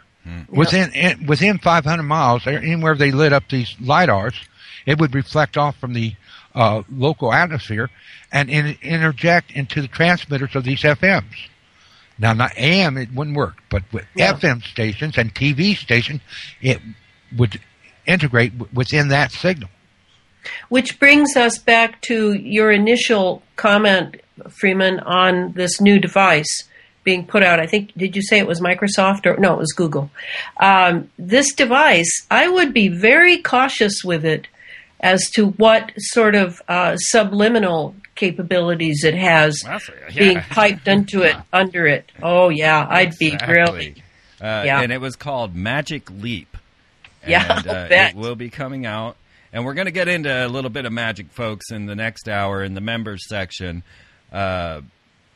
Within 0.49 0.93
in, 0.93 1.26
within 1.26 1.59
500 1.59 2.03
miles, 2.03 2.47
anywhere 2.47 2.95
they 2.95 3.11
lit 3.11 3.33
up 3.33 3.45
these 3.49 3.74
lidars, 3.76 4.35
it 4.87 4.99
would 4.99 5.14
reflect 5.14 5.57
off 5.57 5.76
from 5.79 5.95
the 5.95 6.14
uh, 6.55 6.83
local 6.91 7.33
atmosphere 7.33 7.91
and 8.33 8.51
in, 8.51 8.76
interject 8.83 9.51
into 9.53 9.81
the 9.81 9.89
transmitters 9.89 10.55
of 10.57 10.64
these 10.64 10.83
FMs. 10.83 11.49
Now, 12.18 12.33
not 12.33 12.57
AM, 12.57 12.97
it 12.97 13.12
wouldn't 13.14 13.37
work, 13.37 13.62
but 13.70 13.85
with 13.93 14.05
Yeah. 14.16 14.33
FM 14.33 14.62
stations 14.64 15.16
and 15.16 15.33
TV 15.35 15.76
stations, 15.76 16.20
it 16.61 16.81
would 17.37 17.61
integrate 18.07 18.59
w- 18.59 18.70
within 18.74 19.09
that 19.09 19.31
signal. 19.31 19.70
Which 20.68 20.99
brings 20.99 21.37
us 21.37 21.59
back 21.59 22.01
to 22.03 22.33
your 22.33 22.72
initial 22.72 23.43
comment, 23.57 24.16
Freeman, 24.51 24.99
on 25.01 25.53
this 25.53 25.81
new 25.81 25.99
device 25.99 26.64
being 27.05 27.24
put 27.26 27.42
out. 27.42 27.61
I 27.61 27.66
think, 27.66 27.92
did 27.96 28.14
you 28.16 28.22
say 28.22 28.38
it 28.38 28.46
was 28.46 28.61
Microsoft 28.61 29.26
or 29.26 29.36
no, 29.38 29.55
it 29.55 29.59
was 29.59 29.72
Google? 29.72 30.11
Um, 30.59 31.11
this 31.18 31.55
device, 31.55 32.11
I 32.30 32.49
would 32.49 32.72
be 32.74 32.88
very 32.88 33.38
cautious 33.42 34.03
with 34.05 34.24
it 34.24 34.46
as 35.01 35.30
to 35.30 35.46
what 35.51 35.92
sort 35.96 36.34
of 36.34 36.61
uh, 36.68 36.96
subliminal 36.96 37.94
capabilities 38.16 39.05
it 39.05 39.14
has 39.14 39.61
That's- 39.64 39.88
yeah. 40.12 40.18
being 40.18 40.40
piped 40.40 40.88
into 40.94 41.22
it, 41.22 41.36
under 41.53 41.86
it. 41.86 42.11
Oh, 42.22 42.49
yeah, 42.49 42.86
I'd 42.88 43.16
be 43.18 43.36
really. 43.46 44.03
Uh, 44.40 44.62
Yeah. 44.66 44.80
And 44.82 44.92
it 44.92 45.01
was 45.01 45.16
called 45.16 45.55
Magic 45.55 46.11
Leap. 46.11 46.57
Yeah, 47.26 47.59
And, 47.59 47.68
I'll 47.68 47.76
uh, 47.84 47.88
bet. 47.88 48.11
it 48.11 48.16
will 48.16 48.34
be 48.36 48.51
coming 48.51 48.86
out. 48.86 49.16
And 49.53 49.64
we're 49.64 49.74
going 49.74 49.86
to 49.86 49.92
get 49.92 50.09
into 50.09 50.30
a 50.30 50.46
little 50.49 50.68
bit 50.70 50.84
of 50.84 50.92
magic, 50.92 51.30
folks, 51.30 51.70
in 51.70 51.86
the 51.86 51.96
next 51.96 52.28
hour 52.28 52.62
in 52.62 52.74
the 52.74 52.80
members 52.80 53.26
section. 53.28 53.82
Uh, 54.32 54.82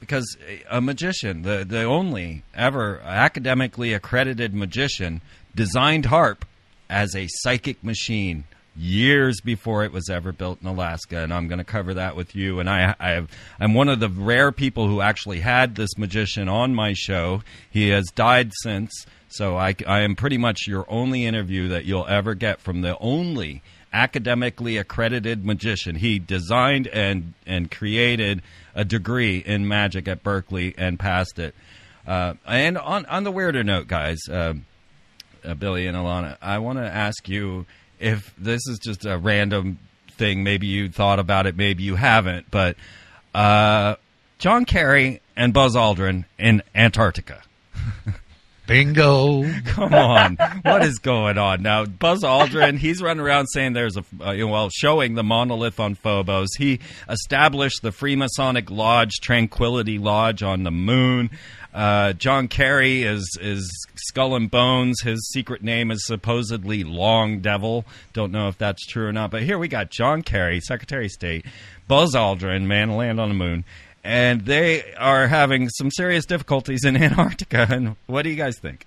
because 0.03 0.37
a 0.69 0.81
magician, 0.81 1.43
the, 1.43 1.65
the 1.65 1.85
only 1.85 2.43
ever 2.57 3.01
academically 3.05 3.93
accredited 3.93 4.53
magician, 4.53 5.21
designed 5.55 6.07
HAARP 6.07 6.43
as 6.91 7.15
a 7.15 7.29
psychic 7.29 7.85
machine 7.85 8.43
years 8.77 9.41
before 9.41 9.85
it 9.85 9.93
was 9.93 10.11
ever 10.11 10.33
built 10.33 10.61
in 10.61 10.67
Alaska, 10.67 11.19
and 11.19 11.33
I'm 11.33 11.47
going 11.47 11.61
to 11.61 11.65
cover 11.65 11.95
that 11.95 12.17
with 12.17 12.35
you. 12.35 12.59
And 12.59 12.69
I, 12.69 12.97
I 12.99 13.25
I'm 13.61 13.75
one 13.75 13.89
of 13.89 14.01
the 14.01 14.09
rare 14.09 14.51
people 14.51 14.89
who 14.89 15.01
actually 15.01 15.39
had 15.39 15.77
this 15.77 15.97
magician 15.97 16.49
on 16.49 16.75
my 16.75 16.95
show. 16.95 17.45
He 17.71 17.91
has 17.91 18.07
died 18.07 18.51
since, 18.61 19.07
so 19.29 19.57
I, 19.57 19.77
I 19.87 20.01
am 20.01 20.17
pretty 20.17 20.37
much 20.37 20.67
your 20.67 20.85
only 20.89 21.27
interview 21.27 21.69
that 21.69 21.85
you'll 21.85 22.09
ever 22.09 22.35
get 22.35 22.61
from 22.61 22.81
the 22.81 22.99
only 22.99 23.63
academically 23.93 24.77
accredited 24.77 25.45
magician. 25.45 25.97
He 25.97 26.19
designed 26.19 26.87
and 26.89 27.35
and 27.47 27.71
created 27.71 28.43
a 28.75 28.85
degree 28.85 29.39
in 29.39 29.69
magic 29.69 30.09
at 30.09 30.23
Berkeley 30.23 30.75
and 30.79 30.99
passed 30.99 31.39
it. 31.39 31.55
Uh, 32.07 32.35
and 32.47 32.79
on 32.79 33.07
on 33.07 33.25
the 33.25 33.31
weirder 33.31 33.63
note, 33.63 33.87
guys. 33.89 34.21
Uh, 34.29 34.55
uh, 35.45 35.55
Billy 35.55 35.87
and 35.87 35.97
Elana, 35.97 36.37
I 36.41 36.59
want 36.59 36.79
to 36.79 36.85
ask 36.85 37.29
you 37.29 37.67
if 37.99 38.33
this 38.39 38.67
is 38.69 38.79
just 38.79 39.05
a 39.05 39.19
random 39.19 39.79
thing. 40.13 40.45
Maybe 40.45 40.67
you 40.67 40.89
thought 40.89 41.19
about 41.19 41.47
it, 41.47 41.57
maybe 41.57 41.83
you 41.83 41.97
haven't. 41.97 42.51
But 42.51 42.77
uh, 43.35 43.97
John 44.39 44.65
Kerry 44.65 45.21
and 45.37 45.53
Buzz 45.53 45.75
Aldrin 45.75 46.25
in 46.39 46.63
Antarctica. 46.75 47.43
Bingo. 48.67 49.45
Come 49.65 49.95
on, 49.95 50.37
what 50.63 50.85
is 50.85 50.99
going 50.99 51.39
on 51.39 51.63
now? 51.63 51.85
Buzz 51.85 52.23
Aldrin, 52.23 52.79
he's 52.79 53.03
running 53.03 53.25
around 53.25 53.47
saying 53.49 53.73
there's 53.73 53.97
a 53.97 54.05
uh, 54.21 54.47
well, 54.47 54.71
showing 54.71 55.15
the 55.15 55.25
monolith 55.25 55.81
on 55.81 55.95
Phobos. 55.95 56.55
He 56.57 56.81
established 57.09 57.83
the 57.83 57.91
Freemasonic 57.91 58.71
Lodge, 58.71 59.13
Tranquility 59.21 59.99
Lodge, 59.99 60.43
on 60.43 60.63
the 60.63 60.71
moon. 60.71 61.31
Uh, 61.75 62.13
John 62.13 62.49
Kerry 62.49 63.03
is 63.03 63.39
is 63.41 63.71
skull 63.97 64.37
and 64.37 64.51
bones. 64.51 65.01
His 65.03 65.31
secret 65.31 65.63
name 65.63 65.91
is 65.91 66.07
supposedly 66.07 66.85
Long 66.85 67.41
Devil. 67.41 67.85
Don't 68.13 68.31
know 68.31 68.49
if 68.49 68.59
that's 68.59 68.87
true 68.87 69.07
or 69.07 69.13
not. 69.13 69.31
But 69.31 69.43
here 69.43 69.59
we 69.59 69.69
got 69.69 69.91
John 69.91 70.23
Kerry, 70.23 70.61
Secretary 70.61 71.07
of 71.07 71.13
State, 71.13 71.47
Buzz 71.89 72.15
Aldrin, 72.15 72.67
man, 72.67 72.97
land 72.97 73.19
on 73.19 73.29
the 73.31 73.35
moon, 73.35 73.65
and 74.05 74.45
they 74.45 74.95
are 74.95 75.27
having 75.29 75.69
some 75.69 75.91
serious 75.91 76.27
difficulties 76.27 76.85
in 76.85 76.97
Antarctica. 77.03 77.67
And 77.71 77.97
what 78.07 78.23
do 78.23 78.31
you 78.31 78.37
guys 78.37 78.59
think? 78.59 78.87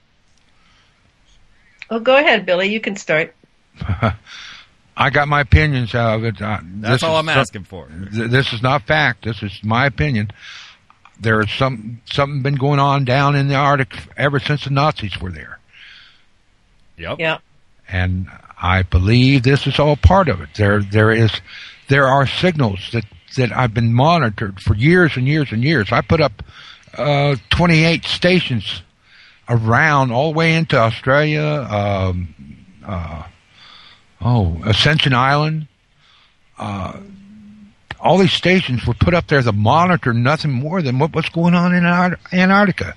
Well, 1.89 1.99
go 1.99 2.17
ahead, 2.17 2.45
Billy. 2.45 2.67
You 2.69 2.79
can 2.81 2.95
start. 2.95 3.33
I 4.97 5.09
got 5.09 5.27
my 5.27 5.41
opinions 5.41 5.93
out 5.93 6.15
of 6.19 6.23
it. 6.23 6.41
Uh, 6.41 6.59
That's 6.63 7.03
all 7.03 7.17
I'm 7.17 7.29
asking 7.29 7.65
for. 7.65 7.87
Th- 8.13 8.29
this 8.29 8.53
is 8.53 8.61
not 8.61 8.83
fact. 8.83 9.25
This 9.25 9.43
is 9.43 9.59
my 9.63 9.85
opinion. 9.85 10.31
There 11.19 11.41
is 11.41 11.51
some 11.51 12.01
something 12.05 12.41
been 12.41 12.55
going 12.55 12.79
on 12.79 13.05
down 13.05 13.35
in 13.35 13.47
the 13.47 13.55
Arctic 13.55 13.93
ever 14.17 14.39
since 14.39 14.63
the 14.65 14.69
Nazis 14.69 15.19
were 15.21 15.31
there, 15.31 15.59
Yep. 16.97 17.19
Yeah. 17.19 17.37
and 17.87 18.27
I 18.61 18.81
believe 18.83 19.43
this 19.43 19.65
is 19.67 19.79
all 19.79 19.95
part 19.95 20.27
of 20.27 20.41
it. 20.41 20.49
There, 20.55 20.81
there 20.81 21.11
is, 21.11 21.31
there 21.87 22.05
are 22.07 22.27
signals 22.27 22.89
that 22.91 23.05
that 23.35 23.51
I've 23.55 23.73
been 23.73 23.93
monitored 23.93 24.59
for 24.59 24.75
years 24.75 25.17
and 25.17 25.27
years 25.27 25.51
and 25.51 25.63
years. 25.63 25.91
I 25.91 26.01
put 26.01 26.21
up 26.21 26.43
uh, 26.97 27.35
28 27.49 28.05
stations 28.05 28.81
around 29.49 30.11
all 30.11 30.31
the 30.31 30.37
way 30.37 30.55
into 30.55 30.77
Australia. 30.77 31.67
Um, 31.69 32.33
uh, 32.85 33.23
oh, 34.21 34.61
Ascension 34.65 35.13
Island. 35.13 35.67
Uh, 36.57 36.99
all 37.99 38.17
these 38.17 38.33
stations 38.33 38.85
were 38.85 38.93
put 38.93 39.13
up 39.13 39.27
there 39.27 39.41
to 39.41 39.51
monitor 39.51 40.13
nothing 40.13 40.51
more 40.51 40.81
than 40.81 40.99
what, 40.99 41.13
what's 41.13 41.29
going 41.29 41.55
on 41.55 41.73
in 41.73 41.85
Ar- 41.85 42.19
Antarctica. 42.31 42.95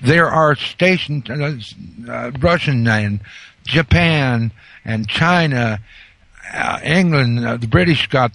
There 0.00 0.28
are 0.28 0.54
stations, 0.54 1.28
uh, 1.28 1.58
uh, 2.10 2.30
Russian 2.38 2.86
and 2.88 3.20
Japan 3.64 4.52
and 4.84 5.08
China, 5.08 5.80
uh, 6.52 6.80
England, 6.82 7.44
uh, 7.44 7.56
the 7.56 7.66
British 7.66 8.06
got 8.06 8.32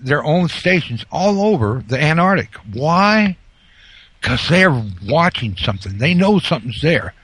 their 0.00 0.24
own 0.24 0.48
stations 0.48 1.04
all 1.10 1.40
over 1.42 1.82
the 1.86 2.00
Antarctic. 2.00 2.54
Why? 2.72 3.36
Because 4.20 4.48
they're 4.48 4.84
watching 5.06 5.56
something. 5.56 5.98
They 5.98 6.14
know 6.14 6.38
something's 6.38 6.80
there. 6.80 7.14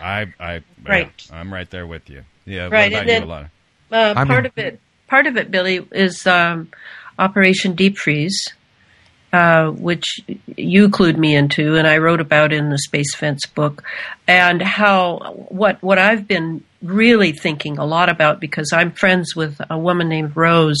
I, 0.00 0.32
I, 0.40 0.62
Right. 0.82 1.10
yeah, 1.28 1.36
I'm 1.36 1.52
right 1.52 1.68
there 1.70 1.86
with 1.86 2.08
you. 2.08 2.24
Yeah. 2.46 2.68
Right, 2.68 2.70
What 2.70 2.80
and 2.82 2.94
about 2.94 3.02
you, 3.02 3.06
then- 3.06 3.22
Elana? 3.28 3.50
Uh, 3.92 4.14
I 4.16 4.24
part 4.24 4.28
mean- 4.28 4.46
of 4.46 4.58
it, 4.58 4.80
part 5.08 5.26
of 5.26 5.36
it, 5.36 5.50
Billy, 5.50 5.86
is 5.92 6.26
um, 6.26 6.70
Operation 7.18 7.74
Deep 7.74 7.98
Freeze, 7.98 8.48
uh, 9.32 9.70
which 9.70 10.20
you 10.56 10.88
clued 10.88 11.16
me 11.16 11.34
into, 11.34 11.76
and 11.76 11.86
I 11.86 11.98
wrote 11.98 12.20
about 12.20 12.52
in 12.52 12.70
the 12.70 12.78
Space 12.78 13.14
Fence 13.14 13.46
book, 13.46 13.84
and 14.26 14.60
how 14.60 15.46
what 15.48 15.82
what 15.82 15.98
I've 15.98 16.26
been 16.26 16.64
really 16.82 17.32
thinking 17.32 17.78
a 17.78 17.84
lot 17.84 18.08
about 18.08 18.40
because 18.40 18.72
I'm 18.72 18.92
friends 18.92 19.36
with 19.36 19.60
a 19.70 19.78
woman 19.78 20.08
named 20.08 20.36
Rose 20.36 20.80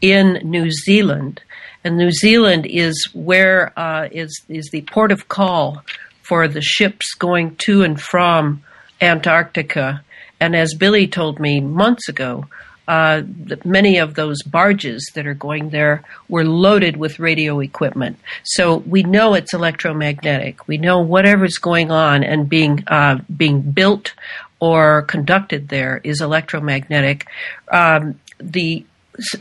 in 0.00 0.34
New 0.44 0.70
Zealand, 0.70 1.40
and 1.82 1.96
New 1.96 2.12
Zealand 2.12 2.66
is 2.66 3.08
where 3.14 3.72
uh, 3.78 4.08
is 4.12 4.42
is 4.48 4.68
the 4.70 4.82
port 4.82 5.10
of 5.10 5.28
call 5.28 5.82
for 6.22 6.46
the 6.46 6.60
ships 6.60 7.14
going 7.14 7.56
to 7.56 7.82
and 7.82 8.00
from 8.00 8.62
Antarctica. 9.00 10.02
And 10.40 10.54
as 10.54 10.74
Billy 10.74 11.08
told 11.08 11.40
me 11.40 11.60
months 11.60 12.08
ago, 12.08 12.44
uh, 12.88 13.22
many 13.64 13.98
of 13.98 14.14
those 14.14 14.42
barges 14.42 15.08
that 15.14 15.26
are 15.26 15.34
going 15.34 15.68
there 15.68 16.02
were 16.28 16.44
loaded 16.44 16.96
with 16.96 17.18
radio 17.18 17.60
equipment. 17.60 18.18
So 18.44 18.78
we 18.78 19.02
know 19.02 19.34
it's 19.34 19.52
electromagnetic. 19.52 20.66
We 20.66 20.78
know 20.78 20.98
whatever's 21.00 21.58
going 21.58 21.90
on 21.90 22.24
and 22.24 22.48
being 22.48 22.82
uh, 22.88 23.18
being 23.36 23.60
built 23.60 24.14
or 24.58 25.02
conducted 25.02 25.68
there 25.68 26.00
is 26.02 26.22
electromagnetic. 26.22 27.26
Um, 27.70 28.18
the 28.40 28.86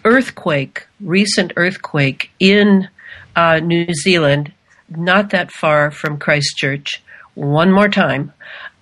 earthquake, 0.04 0.86
recent 1.00 1.54
earthquake 1.56 2.32
in 2.40 2.90
uh, 3.36 3.60
New 3.60 3.94
Zealand, 3.94 4.52
not 4.90 5.30
that 5.30 5.52
far 5.52 5.90
from 5.90 6.18
Christchurch. 6.18 7.02
One 7.36 7.72
more 7.72 7.90
time, 7.90 8.34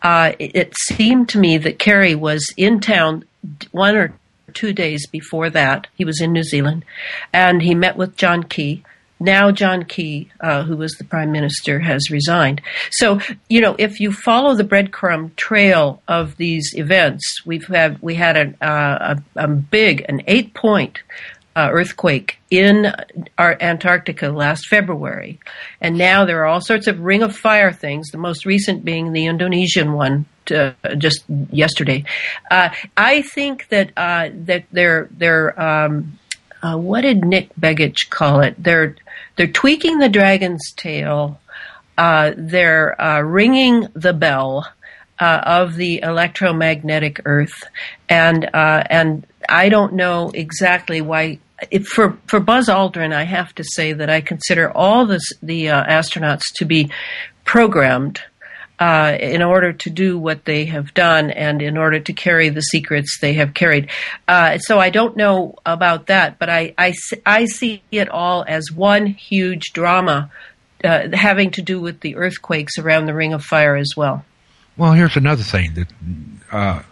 uh, 0.01 0.31
it, 0.39 0.55
it 0.55 0.73
seemed 0.77 1.29
to 1.29 1.37
me 1.37 1.57
that 1.59 1.77
Kerry 1.77 2.15
was 2.15 2.51
in 2.57 2.79
town 2.79 3.25
one 3.71 3.95
or 3.95 4.13
two 4.55 4.73
days 4.73 5.05
before 5.07 5.51
that. 5.51 5.87
He 5.95 6.05
was 6.05 6.19
in 6.19 6.33
New 6.33 6.43
Zealand, 6.43 6.83
and 7.31 7.61
he 7.61 7.75
met 7.75 7.97
with 7.97 8.17
John 8.17 8.43
Key. 8.43 8.83
Now 9.19 9.51
John 9.51 9.83
Key, 9.83 10.29
uh, 10.41 10.63
who 10.63 10.75
was 10.75 10.93
the 10.93 11.03
prime 11.03 11.31
minister, 11.31 11.79
has 11.79 12.09
resigned. 12.11 12.61
So 12.91 13.19
you 13.49 13.61
know, 13.61 13.75
if 13.77 13.99
you 13.99 14.11
follow 14.11 14.55
the 14.55 14.63
breadcrumb 14.63 15.35
trail 15.35 16.01
of 16.07 16.35
these 16.37 16.73
events, 16.75 17.45
we've 17.45 17.67
had 17.67 18.01
we 18.01 18.15
had 18.15 18.57
uh, 18.61 19.15
a, 19.15 19.23
a 19.35 19.47
big, 19.47 20.05
an 20.09 20.21
eight 20.27 20.53
point 20.53 20.99
uh, 21.55 21.69
earthquake 21.71 22.39
in 22.49 22.93
our 23.37 23.55
Antarctica 23.61 24.29
last 24.29 24.67
February, 24.67 25.39
and 25.79 25.97
now 25.97 26.25
there 26.25 26.41
are 26.41 26.47
all 26.47 26.61
sorts 26.61 26.87
of 26.87 26.99
ring 26.99 27.23
of 27.23 27.35
fire 27.35 27.71
things. 27.71 28.09
The 28.11 28.17
most 28.17 28.45
recent 28.45 28.83
being 28.83 29.13
the 29.13 29.27
Indonesian 29.27 29.93
one 29.93 30.25
uh, 30.51 30.73
just 30.97 31.23
yesterday. 31.51 32.03
Uh, 32.49 32.69
I 32.95 33.21
think 33.21 33.67
that 33.69 33.91
uh, 33.97 34.29
that 34.45 34.65
they're 34.71 35.09
they're 35.11 35.59
um, 35.61 36.17
uh, 36.61 36.77
what 36.77 37.01
did 37.01 37.25
Nick 37.25 37.53
Begich 37.59 38.09
call 38.09 38.41
it? 38.41 38.55
They're 38.57 38.95
they're 39.35 39.47
tweaking 39.47 39.99
the 39.99 40.09
dragon's 40.09 40.71
tail. 40.75 41.39
Uh, 41.97 42.33
they're 42.35 42.99
uh, 43.01 43.21
ringing 43.21 43.87
the 43.93 44.13
bell 44.13 44.67
of 45.17 45.75
the 45.75 46.01
electromagnetic 46.01 47.21
Earth, 47.23 47.63
and 48.09 48.49
and 48.53 49.25
I 49.47 49.69
don't 49.69 49.93
know 49.93 50.31
exactly 50.33 51.01
why. 51.01 51.39
For 51.85 52.17
for 52.27 52.41
Buzz 52.41 52.67
Aldrin, 52.67 53.13
I 53.13 53.23
have 53.23 53.55
to 53.55 53.63
say 53.63 53.93
that 53.93 54.09
I 54.09 54.19
consider 54.19 54.69
all 54.69 55.05
this, 55.05 55.23
the 55.41 55.69
uh, 55.69 55.85
astronauts 55.85 56.51
to 56.55 56.65
be 56.65 56.91
programmed 57.45 58.21
uh, 58.79 59.17
in 59.19 59.41
order 59.41 59.71
to 59.71 59.89
do 59.89 60.17
what 60.17 60.45
they 60.45 60.65
have 60.65 60.93
done 60.93 61.31
and 61.31 61.61
in 61.61 61.77
order 61.77 61.99
to 61.99 62.13
carry 62.13 62.49
the 62.49 62.61
secrets 62.61 63.19
they 63.21 63.33
have 63.33 63.53
carried. 63.53 63.89
Uh, 64.27 64.57
so 64.57 64.79
I 64.79 64.89
don't 64.89 65.15
know 65.15 65.55
about 65.65 66.07
that, 66.07 66.39
but 66.39 66.49
I 66.49 66.73
I 67.25 67.45
see 67.45 67.81
it 67.91 68.09
all 68.09 68.43
as 68.47 68.71
one 68.71 69.05
huge 69.07 69.71
drama 69.73 70.29
uh, 70.83 71.07
having 71.13 71.51
to 71.51 71.61
do 71.61 71.79
with 71.79 72.01
the 72.01 72.15
earthquakes 72.15 72.77
around 72.77 73.05
the 73.05 73.13
Ring 73.13 73.33
of 73.33 73.43
Fire 73.43 73.75
as 73.75 73.93
well. 73.95 74.25
Well, 74.77 74.91
here's 74.91 75.15
another 75.15 75.43
thing 75.43 75.73
that 75.75 75.87
uh, 76.51 76.83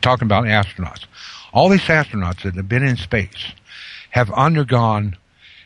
talking 0.00 0.26
about 0.26 0.44
astronauts. 0.44 1.06
All 1.52 1.68
these 1.68 1.82
astronauts 1.82 2.42
that 2.42 2.56
have 2.56 2.68
been 2.68 2.82
in 2.82 2.96
space 2.96 3.52
have 4.10 4.30
undergone 4.32 5.16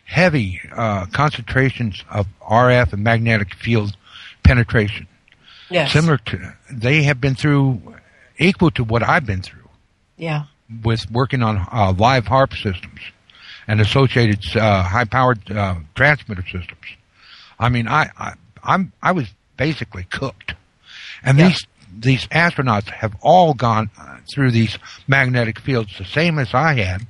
heavy 0.05 0.61
uh, 0.73 1.07
concentrations 1.07 2.05
of 2.11 2.27
RF 2.43 2.93
and 2.93 3.03
magnetic 3.03 3.55
field 3.55 3.97
penetration. 4.49 5.07
Yes. 5.71 5.93
Similar 5.93 6.17
to 6.29 6.55
they 6.73 7.03
have 7.05 7.21
been 7.21 7.35
through 7.35 7.83
equal 8.39 8.71
to 8.73 8.83
what 8.85 9.03
I've 9.03 9.27
been 9.27 9.43
through 9.43 9.69
Yeah. 10.17 10.45
with 10.85 11.11
working 11.11 11.43
on 11.43 11.59
uh, 11.71 11.93
live 11.93 12.25
HAARP 12.25 12.53
systems 12.55 13.01
and 13.67 13.81
associated 13.81 14.41
uh, 14.57 14.83
high-powered 14.83 15.51
uh, 15.51 15.75
transmitter 15.95 16.43
systems. 16.43 16.87
I 17.59 17.69
mean, 17.69 17.87
I, 17.87 18.11
I 18.19 18.33
I'm 18.65 18.93
I 19.03 19.13
was 19.13 19.27
basically 19.59 20.05
cooked, 20.05 20.55
and 21.23 21.39
Yeah. 21.39 21.49
these 21.49 21.67
these 22.01 22.27
astronauts 22.29 22.89
have 22.91 23.15
all 23.21 23.53
gone 23.55 23.91
through 24.33 24.51
these 24.53 24.79
magnetic 25.07 25.59
fields 25.59 25.97
the 25.99 26.05
same 26.05 26.39
as 26.39 26.55
I 26.55 26.75
had. 26.75 27.07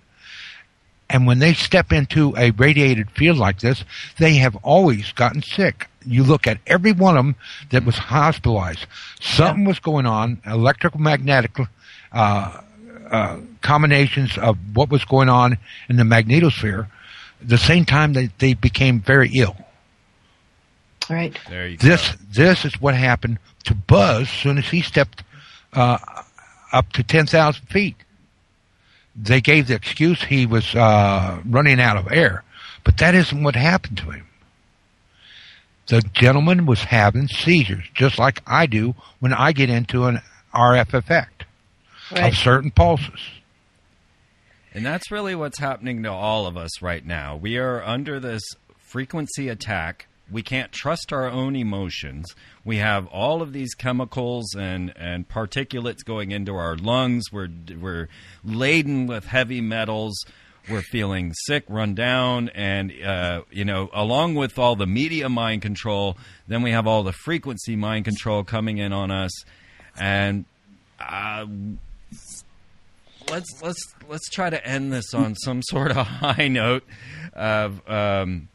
And 1.11 1.27
when 1.27 1.39
they 1.39 1.55
step 1.55 1.93
into 1.93 2.35
a 2.37 2.51
radiated 2.51 3.11
field 3.13 3.39
like 3.39 3.61
this, 3.61 3.85
they 4.19 4.35
have 4.37 4.57
always 4.63 5.13
gotten 5.13 5.43
sick. 5.43 5.87
You 6.07 6.25
look 6.25 6.47
at 6.47 6.59
every 6.67 6.93
one 6.93 7.17
of 7.17 7.25
them 7.25 7.37
that 7.71 7.85
was 7.85 7.97
hospitalized. 7.97 8.87
Something 9.21 9.65
was 9.65 9.79
going 9.79 10.07
on, 10.07 10.41
electromagnetic 10.47 11.59
uh, 12.13 12.61
uh, 13.11 13.41
combinations 13.63 14.39
of 14.39 14.57
what 14.75 14.91
was 14.91 15.05
going 15.05 15.29
on 15.29 15.59
in 15.89 15.97
the 15.97 16.05
magnetosphere. 16.05 16.89
The 17.43 17.59
same 17.59 17.85
time 17.85 18.15
that 18.15 18.31
they 18.39 18.55
became 18.55 19.01
very 19.01 19.31
ill. 19.35 19.57
Right. 21.09 21.39
There 21.49 21.67
you 21.67 21.77
go. 21.77 21.89
This 21.89 22.17
this 22.31 22.65
is 22.65 22.81
what 22.81 22.95
happened 22.95 23.39
to 23.65 23.75
Buzz 23.75 24.23
as 24.23 24.31
soon 24.31 24.59
as 24.59 24.69
he 24.69 24.83
stepped 24.83 25.23
uh, 25.73 25.99
up 26.73 26.93
to 26.93 27.03
ten 27.03 27.27
thousand 27.27 27.67
feet. 27.67 27.97
They 29.17 29.41
gave 29.41 29.67
the 29.67 29.75
excuse 29.75 30.23
he 30.23 30.47
was 30.47 30.75
uh, 30.75 31.41
running 31.45 31.81
out 31.81 31.97
of 31.97 32.13
air, 32.13 32.45
but 32.85 32.99
that 32.99 33.15
isn't 33.15 33.43
what 33.43 33.57
happened 33.57 33.99
to 33.99 34.11
him. 34.11 34.28
The 35.89 36.03
gentleman 36.13 36.67
was 36.67 36.85
having 36.85 37.29
seizures, 37.29 37.85
just 37.95 38.19
like 38.19 38.41
I 38.47 38.67
do 38.67 38.95
when 39.21 39.33
I 39.33 39.53
get 39.53 39.71
into 39.71 40.05
an 40.05 40.21
RF 40.55 40.95
effect 40.95 41.45
Right. 42.11 42.33
of 42.33 42.39
certain 42.39 42.71
pulses. 42.71 43.21
And 44.73 44.85
that's 44.85 45.11
really 45.11 45.35
what's 45.35 45.59
happening 45.59 46.03
to 46.05 46.13
all 46.13 46.47
of 46.47 46.57
us 46.57 46.81
right 46.81 47.05
now. 47.05 47.37
We 47.37 47.59
are 47.59 47.83
under 47.83 48.21
this 48.21 48.43
frequency 48.79 49.49
attack 49.49 50.07
we 50.31 50.43
can't 50.43 50.73
trust 50.73 51.13
our 51.13 51.29
own 51.29 51.57
emotions. 51.57 52.35
We 52.65 52.77
have 52.79 53.07
all 53.07 53.41
of 53.41 53.53
these 53.53 53.75
chemicals 53.75 54.55
and, 54.55 54.93
and 54.97 55.29
particulates 55.29 56.05
going 56.05 56.33
into 56.33 56.55
our 56.55 56.77
lungs. 56.77 57.25
We're, 57.33 57.49
we're 57.81 58.09
laden 58.45 59.07
with 59.07 59.27
heavy 59.27 59.61
metals. 59.61 60.23
We're 60.71 60.83
feeling 60.83 61.33
sick, 61.35 61.65
run 61.69 61.95
down, 61.95 62.51
and 62.51 62.93
uh, 63.03 63.43
you 63.51 63.65
know, 63.65 63.91
along 63.93 64.35
with 64.35 64.59
all 64.59 64.77
the 64.77 64.87
media 64.87 65.29
mind 65.29 65.63
control, 65.63 66.17
then 66.47 66.63
we 66.63 66.73
have 66.73 66.87
all 66.87 67.03
the 67.03 67.13
frequency 67.13 67.77
mind 67.77 68.05
control 68.05 68.45
coming 68.45 68.79
in 68.79 68.93
on 68.93 69.11
us, 69.11 69.33
and 69.99 70.45
uh, 71.01 71.47
let's 73.31 73.63
let's 73.63 73.95
let's 74.09 74.29
try 74.31 74.51
to 74.51 74.67
end 74.67 74.93
this 74.93 75.15
on 75.15 75.35
some 75.37 75.63
sort 75.63 75.91
of 75.91 75.97
high 76.07 76.49
note 76.49 76.85
of 77.35 77.89
um, 77.89 78.49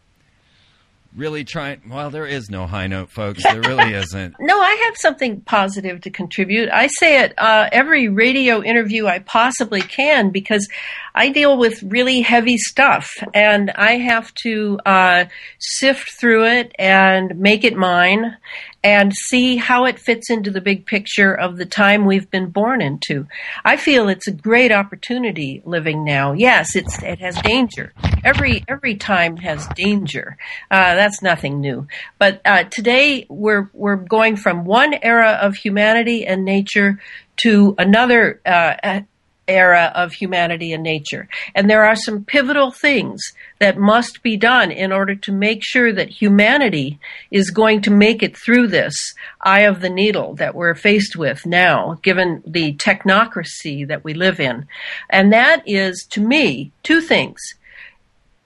really 1.16 1.44
trying. 1.44 1.82
Well, 1.90 2.10
there 2.10 2.26
is 2.26 2.50
no 2.50 2.66
high 2.68 2.88
note, 2.88 3.10
folks. 3.10 3.44
There 3.44 3.62
really 3.62 3.94
isn't. 4.04 4.36
No, 4.40 4.60
I 4.60 4.74
have 4.86 4.98
something 4.98 5.42
positive 5.42 6.02
to 6.02 6.10
contribute. 6.10 6.70
I 6.70 6.88
say 6.88 7.22
it 7.22 7.34
uh, 7.38 7.70
every 7.72 8.08
radio 8.08 8.62
interview 8.64 9.08
I 9.08 9.20
possibly 9.20 9.82
can 9.82 10.30
because 10.30 10.68
I 11.16 11.30
deal 11.30 11.58
with 11.58 11.84
really 11.84 12.22
heavy 12.22 12.58
stuff 12.58 13.10
and 13.34 13.72
I 13.72 13.98
have 13.98 14.34
to 14.44 14.80
uh, 14.86 15.26
sift 15.60 16.12
through 16.20 16.46
it 16.46 16.74
and 16.80 17.38
make 17.40 17.64
it 17.64 17.76
mine 17.76 18.38
and 18.84 19.14
see 19.14 19.56
how 19.56 19.86
it 19.86 19.98
fits 19.98 20.30
into 20.30 20.52
the 20.52 20.62
big 20.62 20.86
picture 20.86 21.34
of 21.34 21.58
the 21.58 21.66
time 21.66 22.06
we've 22.06 22.30
been 22.30 22.50
born 22.50 22.82
into. 22.82 23.28
I 23.64 23.78
feel 23.78 24.10
it's 24.10 24.28
a 24.28 24.32
great 24.32 24.72
opportunity 24.72 25.62
living 25.66 26.04
now. 26.04 26.34
Yes, 26.34 26.76
it's 26.76 27.02
it 27.02 27.20
has 27.20 27.42
danger. 27.42 27.94
Every 28.24 28.64
every 28.68 28.96
time 28.96 29.38
has 29.38 29.68
danger. 29.76 30.38
Uh, 30.70 30.96
that's 30.96 31.22
nothing 31.22 31.62
new. 31.62 31.88
But 32.20 32.42
uh, 32.46 32.66
today 32.66 33.26
we're 33.30 33.70
we're 33.74 33.96
going 33.96 34.36
from 34.36 34.66
one 34.66 34.94
era 35.02 35.40
of 35.42 35.56
humanity 35.56 36.26
and 36.26 36.44
nature 36.44 37.00
to 37.38 37.76
another 37.78 38.42
uh, 38.46 39.02
era 39.48 39.92
of 39.96 40.14
humanity 40.14 40.72
and 40.74 40.84
nature. 40.84 41.28
And 41.54 41.70
there 41.70 41.84
are 41.84 41.96
some 41.96 42.24
pivotal 42.24 42.72
things 42.72 43.22
that 43.60 43.78
must 43.78 44.24
be 44.24 44.38
done 44.38 44.72
in 44.72 44.92
order 44.92 45.16
to 45.16 45.32
make 45.32 45.64
sure 45.64 45.92
that 45.94 46.10
humanity 46.10 47.00
is 47.32 47.50
going 47.50 47.82
to 47.82 47.92
make 47.92 48.24
it 48.24 48.38
through 48.38 48.68
this 48.68 48.96
eye 49.42 49.62
of 49.62 49.82
the 49.82 49.90
needle 49.90 50.36
that 50.36 50.56
we're 50.56 50.76
faced 50.76 51.16
with 51.16 51.46
now, 51.46 52.00
given 52.02 52.42
the 52.46 52.74
technocracy 52.76 53.88
that 53.88 54.04
we 54.04 54.14
live 54.14 54.40
in. 54.40 54.68
And 55.10 55.34
that 55.34 55.64
is, 55.66 56.06
to 56.12 56.22
me, 56.22 56.72
two 56.84 57.02
things. 57.02 57.40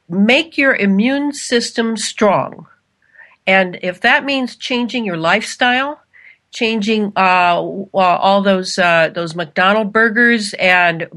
Make 0.10 0.58
your 0.58 0.76
immune 0.76 1.34
system 1.34 1.98
strong. 1.98 2.68
And 3.45 3.80
if 3.82 4.02
that 4.02 4.26
means 4.26 4.56
changing 4.56 5.06
your 5.06 5.18
lifestyle, 5.18 6.02
changing 6.58 7.14
uh, 7.16 7.55
all 7.93 8.41
those 8.41 8.80
uh, 8.80 9.10
those 9.14 9.36
McDonald 9.36 9.93
burgers 9.93 10.55
and 10.55 11.08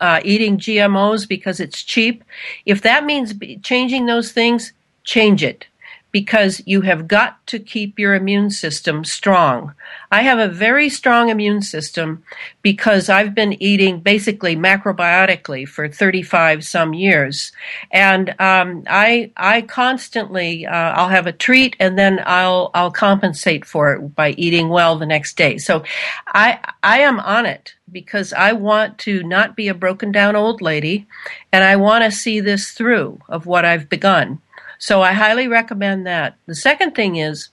uh, 0.00 0.20
eating 0.22 0.58
GMOs 0.58 1.26
because 1.26 1.60
it's 1.60 1.82
cheap. 1.82 2.22
If 2.66 2.82
that 2.82 3.06
means 3.06 3.32
changing 3.62 4.04
those 4.04 4.32
things, 4.32 4.74
change 5.02 5.42
it 5.42 5.66
because 6.12 6.62
you 6.66 6.82
have 6.82 7.08
got 7.08 7.44
to 7.46 7.58
keep 7.58 7.98
your 7.98 8.14
immune 8.14 8.50
system 8.50 9.02
strong. 9.04 9.74
I 10.10 10.22
have 10.22 10.38
a 10.38 10.46
very 10.46 10.90
strong 10.90 11.30
immune 11.30 11.62
system 11.62 12.22
because 12.60 13.08
I've 13.08 13.34
been 13.34 13.60
eating 13.62 14.00
basically 14.00 14.54
macrobiotically 14.54 15.66
for 15.66 15.88
35 15.88 16.64
some 16.64 16.92
years. 16.92 17.50
And 17.90 18.38
um, 18.38 18.84
I, 18.88 19.32
I 19.38 19.62
constantly, 19.62 20.66
uh, 20.66 20.70
I'll 20.70 21.08
have 21.08 21.26
a 21.26 21.32
treat 21.32 21.76
and 21.80 21.98
then 21.98 22.22
I'll, 22.26 22.70
I'll 22.74 22.90
compensate 22.90 23.64
for 23.64 23.94
it 23.94 24.14
by 24.14 24.32
eating 24.32 24.68
well 24.68 24.98
the 24.98 25.06
next 25.06 25.38
day. 25.38 25.56
So 25.56 25.82
I, 26.26 26.58
I 26.82 27.00
am 27.00 27.20
on 27.20 27.46
it 27.46 27.74
because 27.90 28.34
I 28.34 28.52
want 28.52 28.98
to 28.98 29.22
not 29.22 29.56
be 29.56 29.68
a 29.68 29.74
broken 29.74 30.12
down 30.12 30.36
old 30.36 30.60
lady 30.60 31.06
and 31.52 31.64
I 31.64 31.76
want 31.76 32.04
to 32.04 32.10
see 32.10 32.40
this 32.40 32.72
through 32.72 33.18
of 33.28 33.46
what 33.46 33.64
I've 33.64 33.88
begun. 33.88 34.40
So 34.82 35.00
I 35.00 35.12
highly 35.12 35.46
recommend 35.46 36.08
that. 36.08 36.34
The 36.46 36.56
second 36.56 36.96
thing 36.96 37.14
is 37.14 37.50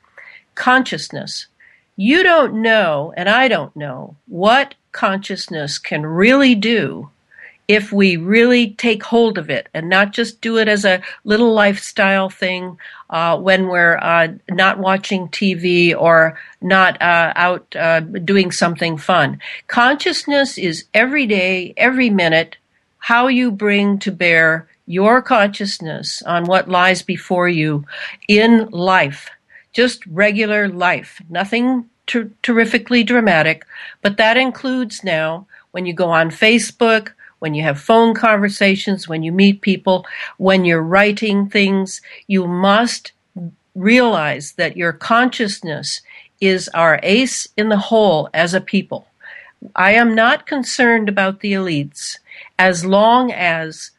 consciousness. 0.56 1.46
You 1.96 2.24
don't 2.24 2.64
know, 2.64 3.14
and 3.16 3.30
I 3.30 3.48
don't 3.48 3.76
know, 3.76 4.16
what 4.26 4.74
consciousness 4.94 5.78
can 5.78 6.08
really 6.08 6.56
do 6.56 7.12
if 7.68 7.92
we 7.92 8.18
really 8.18 8.72
take 8.72 9.04
hold 9.04 9.38
of 9.38 9.48
it 9.48 9.70
and 9.76 9.88
not 9.88 10.12
just 10.12 10.42
do 10.42 10.58
it 10.58 10.68
as 10.68 10.86
a 10.86 11.04
little 11.24 11.54
lifestyle 11.54 12.32
thing 12.32 12.80
uh, 13.12 13.38
when 13.38 13.68
we're 13.68 13.98
uh, 13.98 14.30
not 14.50 14.80
watching 14.80 15.28
TV 15.28 15.96
or 15.96 16.36
not 16.62 17.00
uh, 17.00 17.32
out 17.36 17.76
uh, 17.76 18.00
doing 18.00 18.52
something 18.52 18.98
fun. 18.98 19.40
Consciousness 19.68 20.58
is 20.58 20.86
every 20.96 21.28
day, 21.28 21.76
every 21.78 22.10
minute, 22.10 22.58
how 22.98 23.28
you 23.28 23.52
bring 23.52 24.00
to 24.00 24.12
bear 24.12 24.68
your 24.90 25.22
consciousness 25.22 26.24
on 26.24 26.46
what 26.46 26.68
lies 26.68 27.04
before 27.04 27.48
you 27.48 27.86
in 28.28 28.68
life, 28.72 29.30
just 29.72 30.04
regular 30.08 30.68
life, 30.68 31.22
nothing 31.30 31.88
ter- 32.08 32.32
terrifically 32.42 33.04
dramatic, 33.04 33.66
but 34.02 34.18
that 34.18 34.36
includes 34.36 35.04
now 35.04 35.46
when 35.72 35.86
you 35.86 35.94
go 35.94 36.10
on 36.10 36.32
Facebook, 36.32 37.12
when 37.38 37.54
you 37.54 37.62
have 37.62 37.80
phone 37.80 38.16
conversations, 38.16 39.08
when 39.08 39.22
you 39.22 39.32
meet 39.32 39.62
people, 39.62 40.08
when 40.38 40.66
you're 40.66 40.82
writing 40.82 41.48
things, 41.48 42.02
you 42.26 42.48
must 42.48 43.12
realize 43.76 44.54
that 44.54 44.76
your 44.76 44.92
consciousness 44.92 46.02
is 46.42 46.68
our 46.70 47.00
ace 47.04 47.48
in 47.56 47.70
the 47.70 47.78
hole 47.78 48.28
as 48.34 48.56
a 48.56 48.60
people. 48.60 49.06
I 49.76 49.92
am 49.92 50.16
not 50.16 50.48
concerned 50.48 51.10
about 51.10 51.42
the 51.42 51.54
elites 51.54 52.18
as 52.58 52.84
long 52.84 53.32
as 53.32 53.92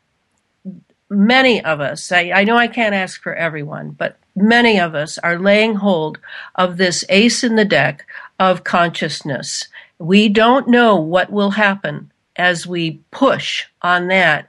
many 1.10 1.62
of 1.64 1.80
us, 1.80 2.10
I, 2.12 2.30
I 2.30 2.44
know 2.44 2.56
I 2.56 2.68
can't 2.68 2.94
ask 2.94 3.20
for 3.20 3.34
everyone, 3.34 3.90
but 3.90 4.16
many 4.36 4.78
of 4.78 4.94
us 4.94 5.18
are 5.18 5.38
laying 5.38 5.74
hold 5.74 6.18
of 6.54 6.76
this 6.76 7.04
ace 7.08 7.44
in 7.44 7.56
the 7.56 7.64
deck 7.64 8.06
of 8.38 8.64
consciousness. 8.64 9.68
We 9.98 10.28
don't 10.28 10.68
know 10.68 10.96
what 10.96 11.30
will 11.30 11.50
happen 11.50 12.10
as 12.36 12.66
we 12.66 13.00
push 13.10 13.66
on 13.82 14.08
that 14.08 14.48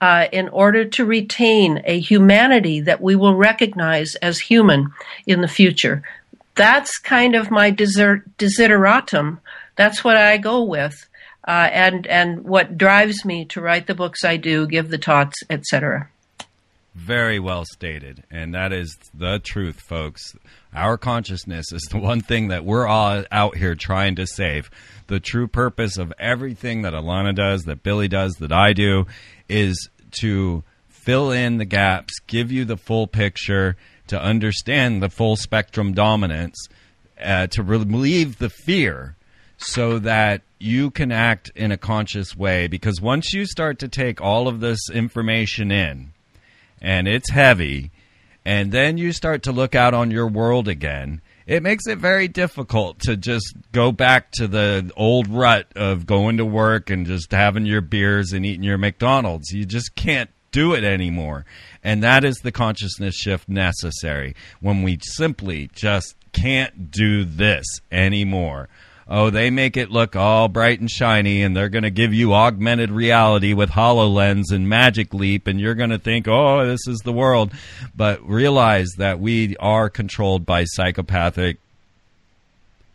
uh, 0.00 0.28
in 0.32 0.48
order 0.50 0.84
to 0.84 1.04
retain 1.04 1.80
a 1.84 1.98
humanity 1.98 2.80
that 2.80 3.00
we 3.00 3.16
will 3.16 3.34
recognize 3.34 4.14
as 4.16 4.38
human 4.38 4.92
in 5.26 5.40
the 5.40 5.48
future. 5.48 6.02
That's 6.54 6.98
kind 6.98 7.34
of 7.34 7.50
my 7.50 7.70
desert, 7.70 8.24
desideratum. 8.36 9.38
That's 9.76 10.04
what 10.04 10.16
I 10.16 10.36
go 10.36 10.62
with 10.62 11.06
uh, 11.46 11.68
and 11.72 12.06
and 12.06 12.44
what 12.44 12.78
drives 12.78 13.24
me 13.24 13.44
to 13.46 13.60
write 13.60 13.86
the 13.86 13.94
books 13.94 14.24
I 14.24 14.36
do, 14.36 14.66
give 14.66 14.88
the 14.88 14.98
talks, 14.98 15.38
etc. 15.50 16.08
Very 16.94 17.40
well 17.40 17.64
stated, 17.64 18.22
and 18.30 18.54
that 18.54 18.72
is 18.72 18.96
the 19.14 19.38
truth, 19.38 19.80
folks. 19.80 20.34
Our 20.74 20.98
consciousness 20.98 21.72
is 21.72 21.82
the 21.90 21.98
one 21.98 22.20
thing 22.20 22.48
that 22.48 22.64
we're 22.64 22.86
all 22.86 23.24
out 23.32 23.56
here 23.56 23.74
trying 23.74 24.16
to 24.16 24.26
save. 24.26 24.70
The 25.06 25.18
true 25.18 25.48
purpose 25.48 25.96
of 25.96 26.12
everything 26.18 26.82
that 26.82 26.92
Elana 26.92 27.34
does, 27.34 27.62
that 27.62 27.82
Billy 27.82 28.08
does, 28.08 28.34
that 28.34 28.52
I 28.52 28.74
do, 28.74 29.06
is 29.48 29.88
to 30.20 30.64
fill 30.88 31.30
in 31.30 31.56
the 31.56 31.64
gaps, 31.64 32.18
give 32.26 32.52
you 32.52 32.64
the 32.64 32.76
full 32.76 33.06
picture, 33.06 33.76
to 34.08 34.20
understand 34.20 35.02
the 35.02 35.08
full 35.08 35.36
spectrum 35.36 35.94
dominance, 35.94 36.68
uh, 37.22 37.46
to 37.48 37.62
relieve 37.62 38.38
the 38.38 38.50
fear 38.50 39.16
so 39.56 39.98
that 40.00 40.42
you 40.62 40.90
can 40.90 41.10
act 41.10 41.50
in 41.56 41.72
a 41.72 41.76
conscious 41.76 42.36
way 42.36 42.68
because 42.68 43.00
once 43.00 43.32
you 43.32 43.44
start 43.44 43.78
to 43.80 43.88
take 43.88 44.20
all 44.20 44.46
of 44.46 44.60
this 44.60 44.88
information 44.90 45.70
in 45.70 46.12
and 46.80 47.08
it's 47.08 47.30
heavy 47.30 47.90
and 48.44 48.72
then 48.72 48.96
you 48.96 49.12
start 49.12 49.42
to 49.42 49.52
look 49.52 49.74
out 49.74 49.92
on 49.92 50.10
your 50.10 50.28
world 50.28 50.68
again 50.68 51.20
it 51.46 51.62
makes 51.62 51.86
it 51.86 51.98
very 51.98 52.28
difficult 52.28 53.00
to 53.00 53.16
just 53.16 53.54
go 53.72 53.90
back 53.90 54.30
to 54.32 54.46
the 54.46 54.90
old 54.96 55.28
rut 55.28 55.66
of 55.74 56.06
going 56.06 56.36
to 56.36 56.44
work 56.44 56.90
and 56.90 57.06
just 57.06 57.32
having 57.32 57.66
your 57.66 57.80
beers 57.80 58.32
and 58.32 58.46
eating 58.46 58.62
your 58.62 58.78
McDonald's. 58.78 59.50
You 59.50 59.64
just 59.64 59.96
can't 59.96 60.30
do 60.52 60.72
it 60.74 60.84
anymore. 60.84 61.44
And 61.82 62.02
that 62.02 62.24
is 62.24 62.36
the 62.36 62.52
consciousness 62.52 63.16
shift 63.16 63.48
necessary 63.48 64.36
when 64.60 64.82
we 64.82 64.98
simply 65.02 65.68
just 65.74 66.14
can't 66.32 66.90
do 66.90 67.24
this 67.24 67.64
anymore 67.90 68.68
oh, 69.12 69.28
they 69.28 69.50
make 69.50 69.76
it 69.76 69.90
look 69.90 70.16
all 70.16 70.48
bright 70.48 70.80
and 70.80 70.90
shiny, 70.90 71.42
and 71.42 71.54
they're 71.54 71.68
going 71.68 71.84
to 71.84 71.90
give 71.90 72.14
you 72.14 72.32
augmented 72.32 72.90
reality 72.90 73.52
with 73.52 73.70
HoloLens 73.70 74.50
and 74.50 74.66
Magic 74.66 75.12
Leap, 75.12 75.46
and 75.46 75.60
you're 75.60 75.74
going 75.74 75.90
to 75.90 75.98
think, 75.98 76.26
oh, 76.26 76.66
this 76.66 76.88
is 76.88 76.98
the 77.00 77.12
world. 77.12 77.52
But 77.94 78.26
realize 78.26 78.88
that 78.96 79.20
we 79.20 79.54
are 79.58 79.90
controlled 79.90 80.46
by 80.46 80.64
psychopathic 80.64 81.58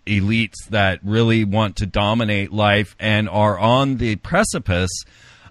elites 0.07 0.67
that 0.71 0.99
really 1.03 1.43
want 1.43 1.75
to 1.75 1.85
dominate 1.85 2.51
life 2.51 2.95
and 2.99 3.29
are 3.29 3.59
on 3.59 3.97
the 3.97 4.15
precipice 4.15 5.03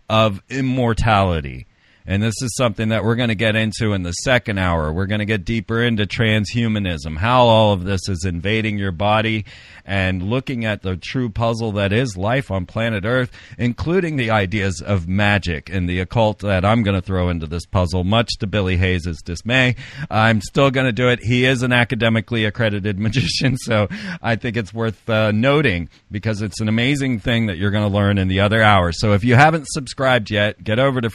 of 0.09 0.43
immortality. 0.51 1.67
And 2.07 2.23
this 2.23 2.41
is 2.41 2.55
something 2.57 2.91
that 2.91 3.03
we're 3.03 3.17
going 3.17 3.31
to 3.31 3.35
get 3.35 3.57
into 3.57 3.93
in 3.93 4.03
the 4.03 4.13
second 4.13 4.59
hour. 4.59 4.93
We're 4.93 5.07
going 5.07 5.19
to 5.19 5.25
get 5.25 5.45
deeper 5.45 5.83
into 5.83 6.07
transhumanism, 6.07 7.17
how 7.17 7.45
all 7.45 7.73
of 7.73 7.85
this 7.85 8.09
is 8.09 8.25
invading 8.25 8.79
your 8.79 8.93
body, 8.93 9.45
and 9.85 10.23
looking 10.23 10.65
at 10.65 10.83
the 10.83 10.97
true 10.97 11.29
puzzle 11.29 11.73
that 11.73 11.93
is 11.93 12.17
life 12.17 12.51
on 12.51 12.67
planet 12.67 13.05
Earth, 13.05 13.31
including 13.59 14.17
the 14.17 14.31
ideas 14.31 14.81
of 14.81 15.09
magic 15.09 15.69
and 15.69 15.89
the 15.89 16.01
occult 16.01 16.41
that 16.41 16.65
I'm 16.65 16.83
going 16.85 16.95
to 16.95 17.03
throw 17.03 17.29
into 17.29 17.47
this 17.47 17.67
puzzle, 17.67 18.05
much 18.05 18.39
to 18.39 18.47
Billy 18.47 18.77
Hayes' 18.77 19.23
dismay. 19.23 19.75
I'm 20.11 20.41
still 20.41 20.71
going 20.71 20.87
to 20.87 20.93
do 20.93 21.09
it. 21.09 21.21
He 21.23 21.45
is 21.45 21.63
an 21.63 21.73
academically 21.73 22.45
accredited 22.45 22.99
magician, 23.07 23.57
so 23.57 23.89
I 24.23 24.37
think 24.37 24.57
it's 24.57 24.73
worth 24.73 25.09
uh, 25.11 25.33
noting 25.33 25.89
because 26.11 26.43
it's 26.43 26.61
an 26.61 26.69
amazing 26.69 27.19
thing 27.19 27.47
that 27.47 27.59
you're 27.59 27.71
going 27.73 27.89
to 27.89 27.95
learn 27.97 28.19
in 28.19 28.29
the 28.29 28.41
other 28.41 28.63
hour. 28.63 28.93
So 28.93 29.13
if 29.13 29.25
you 29.25 29.35
haven't 29.35 29.67
subscribed 29.69 30.31
yet, 30.31 30.63
get 30.63 30.79
over 30.79 31.01
to 31.01 31.11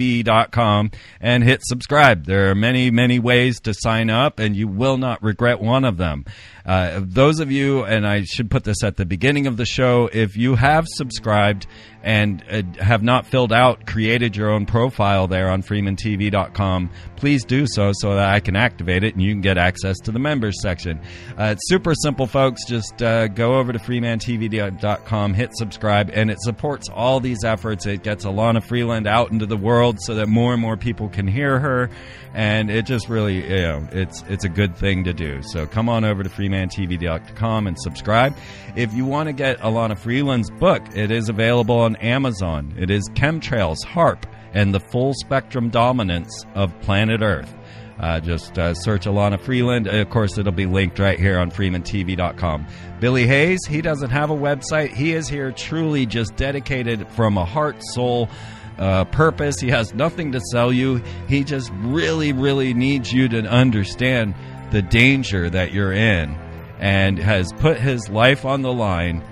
freemantv.com 0.00 0.90
and 1.20 1.44
hit 1.44 1.60
subscribe. 1.64 2.24
There 2.24 2.50
are 2.50 2.54
many, 2.54 2.90
many 2.90 3.18
ways 3.18 3.60
to 3.60 3.74
sign 3.74 4.10
up, 4.10 4.38
and 4.38 4.56
you 4.56 4.66
will 4.66 4.96
not 4.96 5.22
regret 5.22 5.60
one 5.60 5.84
of 5.84 5.96
them. 5.96 6.24
Uh, 6.64 7.00
those 7.02 7.40
of 7.40 7.50
you, 7.50 7.84
and 7.84 8.06
I 8.06 8.24
should 8.24 8.50
put 8.50 8.64
this 8.64 8.82
at 8.84 8.96
the 8.96 9.06
beginning 9.06 9.46
of 9.46 9.56
the 9.56 9.66
show, 9.66 10.08
if 10.12 10.36
you 10.36 10.54
have 10.54 10.86
subscribed 10.88 11.66
and 12.02 12.42
uh, 12.50 12.62
have 12.82 13.02
not 13.02 13.26
filled 13.26 13.52
out, 13.52 13.86
created 13.86 14.36
your 14.36 14.50
own 14.50 14.64
profile 14.66 15.26
there 15.26 15.50
on 15.50 15.62
freemantv.com, 15.62 16.90
please 17.16 17.44
do 17.44 17.66
so 17.66 17.92
so 17.94 18.14
that 18.14 18.28
I 18.28 18.40
can 18.40 18.56
activate 18.56 19.04
it 19.04 19.14
and 19.14 19.22
you 19.22 19.32
can 19.32 19.42
get 19.42 19.58
access 19.58 19.98
to 20.04 20.12
the 20.12 20.18
members 20.18 20.60
section. 20.62 20.98
Uh, 21.38 21.54
it's 21.56 21.68
super 21.68 21.94
simple, 21.94 22.26
folks. 22.26 22.64
Just 22.66 23.02
uh, 23.02 23.28
go 23.28 23.58
over 23.58 23.72
to 23.72 23.78
freemantv.com, 23.78 25.34
hit 25.34 25.50
subscribe, 25.56 26.10
and 26.14 26.30
it 26.30 26.40
supports 26.40 26.88
all 26.88 27.20
these 27.20 27.44
efforts. 27.44 27.86
It 27.86 28.02
gets 28.02 28.24
Elana 28.24 28.62
Freeland 28.62 29.06
out 29.06 29.30
into 29.30 29.46
the 29.46 29.58
world 29.58 29.98
so 30.00 30.14
that 30.14 30.28
more 30.28 30.52
and 30.52 30.62
more 30.62 30.76
people 30.76 31.08
can 31.08 31.26
hear 31.26 31.58
her, 31.58 31.90
and 32.32 32.70
it 32.70 32.86
just 32.86 33.08
really, 33.08 33.42
you 33.42 33.62
know, 33.62 33.88
it's 33.92 34.22
it's 34.28 34.44
a 34.44 34.48
good 34.48 34.76
thing 34.76 35.04
to 35.04 35.12
do. 35.12 35.42
So 35.42 35.66
come 35.66 35.88
on 35.88 36.04
over 36.04 36.22
to 36.22 36.30
freemantv.com 36.30 36.49
and 36.54 37.78
subscribe. 37.80 38.36
If 38.76 38.92
you 38.94 39.04
want 39.04 39.28
to 39.28 39.32
get 39.32 39.58
Elana 39.60 39.96
Freeland's 39.96 40.50
book, 40.50 40.82
it 40.94 41.10
is 41.10 41.28
available 41.28 41.78
on 41.78 41.96
Amazon. 41.96 42.74
It 42.78 42.90
is 42.90 43.08
Chemtrails, 43.10 43.84
HAARP, 43.84 44.24
and 44.52 44.74
the 44.74 44.80
Full 44.80 45.14
Spectrum 45.14 45.70
Dominance 45.70 46.44
of 46.54 46.78
Planet 46.80 47.22
Earth. 47.22 47.54
Uh, 47.98 48.18
just 48.18 48.58
uh, 48.58 48.72
search 48.72 49.04
Elana 49.04 49.38
Freeland. 49.38 49.86
Of 49.86 50.08
course, 50.08 50.38
it'll 50.38 50.52
be 50.52 50.64
linked 50.64 50.98
right 50.98 51.18
here 51.18 51.38
on 51.38 51.50
freemantv.com. 51.50 52.66
Billy 52.98 53.26
Hayes, 53.26 53.60
he 53.68 53.82
doesn't 53.82 54.10
have 54.10 54.30
a 54.30 54.36
website. 54.36 54.94
He 54.94 55.12
is 55.12 55.28
here 55.28 55.52
truly 55.52 56.06
just 56.06 56.34
dedicated 56.36 57.06
from 57.08 57.36
a 57.36 57.44
heart, 57.44 57.76
soul, 57.92 58.30
uh, 58.78 59.04
purpose. 59.04 59.60
He 59.60 59.68
has 59.68 59.92
nothing 59.92 60.32
to 60.32 60.40
sell 60.50 60.72
you. 60.72 61.02
He 61.28 61.44
just 61.44 61.70
really, 61.74 62.32
really 62.32 62.72
needs 62.72 63.12
you 63.12 63.28
to 63.28 63.46
understand 63.46 64.34
the 64.70 64.82
danger 64.82 65.50
that 65.50 65.72
you're 65.72 65.92
in 65.92 66.34
and 66.78 67.18
has 67.18 67.52
put 67.52 67.78
his 67.78 68.08
life 68.08 68.44
on 68.44 68.62
the 68.62 68.72
line 68.72 69.22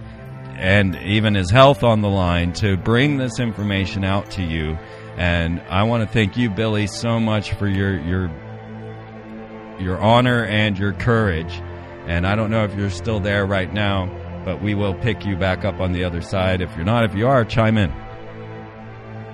and 0.57 0.97
even 0.97 1.35
his 1.35 1.51
health 1.51 1.85
on 1.85 2.03
the 2.03 2.09
line 2.09 2.53
to 2.53 2.77
bring 2.77 3.17
this 3.17 3.39
information 3.39 4.05
out 4.05 4.31
to 4.33 4.43
you. 4.43 4.77
And 5.17 5.61
I 5.71 5.85
want 5.85 6.07
to 6.07 6.13
thank 6.13 6.37
you, 6.37 6.51
Billy, 6.51 6.87
so 6.87 7.19
much 7.19 7.55
for 7.55 7.69
your 7.69 7.99
your 8.01 8.29
your 9.81 9.99
honor 9.99 10.45
and 10.45 10.79
your 10.79 10.93
courage. 10.93 11.61
And 12.07 12.27
I 12.27 12.35
don't 12.35 12.51
know 12.51 12.65
if 12.65 12.75
you're 12.75 12.91
still 12.91 13.21
there 13.21 13.47
right 13.47 13.73
now, 13.73 14.07
but 14.45 14.63
we 14.63 14.75
will 14.75 14.95
pick 14.95 15.25
you 15.25 15.37
back 15.37 15.65
up 15.65 15.81
on 15.81 15.93
the 15.93 16.05
other 16.05 16.21
side. 16.21 16.61
If 16.61 16.75
you're 16.77 16.85
not, 16.85 17.05
if 17.05 17.15
you 17.15 17.27
are, 17.29 17.45
chime 17.45 17.79
in. 17.79 17.93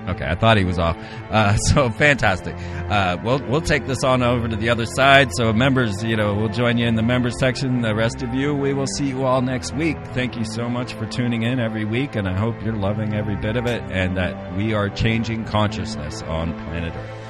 Okay, 0.08 0.24
I 0.26 0.34
thought 0.34 0.56
he 0.56 0.64
was 0.64 0.78
off. 0.78 0.96
Uh, 1.30 1.56
so 1.72 1.90
fantastic. 1.90 2.54
Uh, 2.90 3.16
we'll 3.24 3.42
we'll 3.48 3.60
take 3.60 3.86
this 3.86 4.04
on 4.04 4.22
over 4.22 4.48
to 4.48 4.56
the 4.56 4.68
other 4.70 4.86
side. 4.86 5.30
So 5.32 5.52
members, 5.52 6.02
you 6.04 6.16
know, 6.16 6.34
we'll 6.34 6.48
join 6.48 6.78
you 6.78 6.86
in 6.86 6.94
the 6.94 7.02
members 7.02 7.38
section. 7.38 7.80
The 7.80 7.94
rest 7.94 8.22
of 8.22 8.34
you, 8.34 8.54
we 8.54 8.74
will 8.74 8.86
see 8.86 9.06
you 9.08 9.24
all 9.24 9.42
next 9.42 9.74
week. 9.74 9.96
Thank 10.08 10.36
you 10.36 10.44
so 10.44 10.68
much 10.68 10.94
for 10.94 11.06
tuning 11.06 11.42
in 11.42 11.58
every 11.60 11.84
week, 11.84 12.16
and 12.16 12.28
I 12.28 12.36
hope 12.38 12.62
you're 12.62 12.76
loving 12.76 13.14
every 13.14 13.36
bit 13.36 13.56
of 13.56 13.66
it, 13.66 13.82
and 13.90 14.16
that 14.16 14.56
we 14.56 14.74
are 14.74 14.88
changing 14.88 15.44
consciousness 15.44 16.22
on 16.22 16.52
planet 16.64 16.94
Earth. 16.94 17.24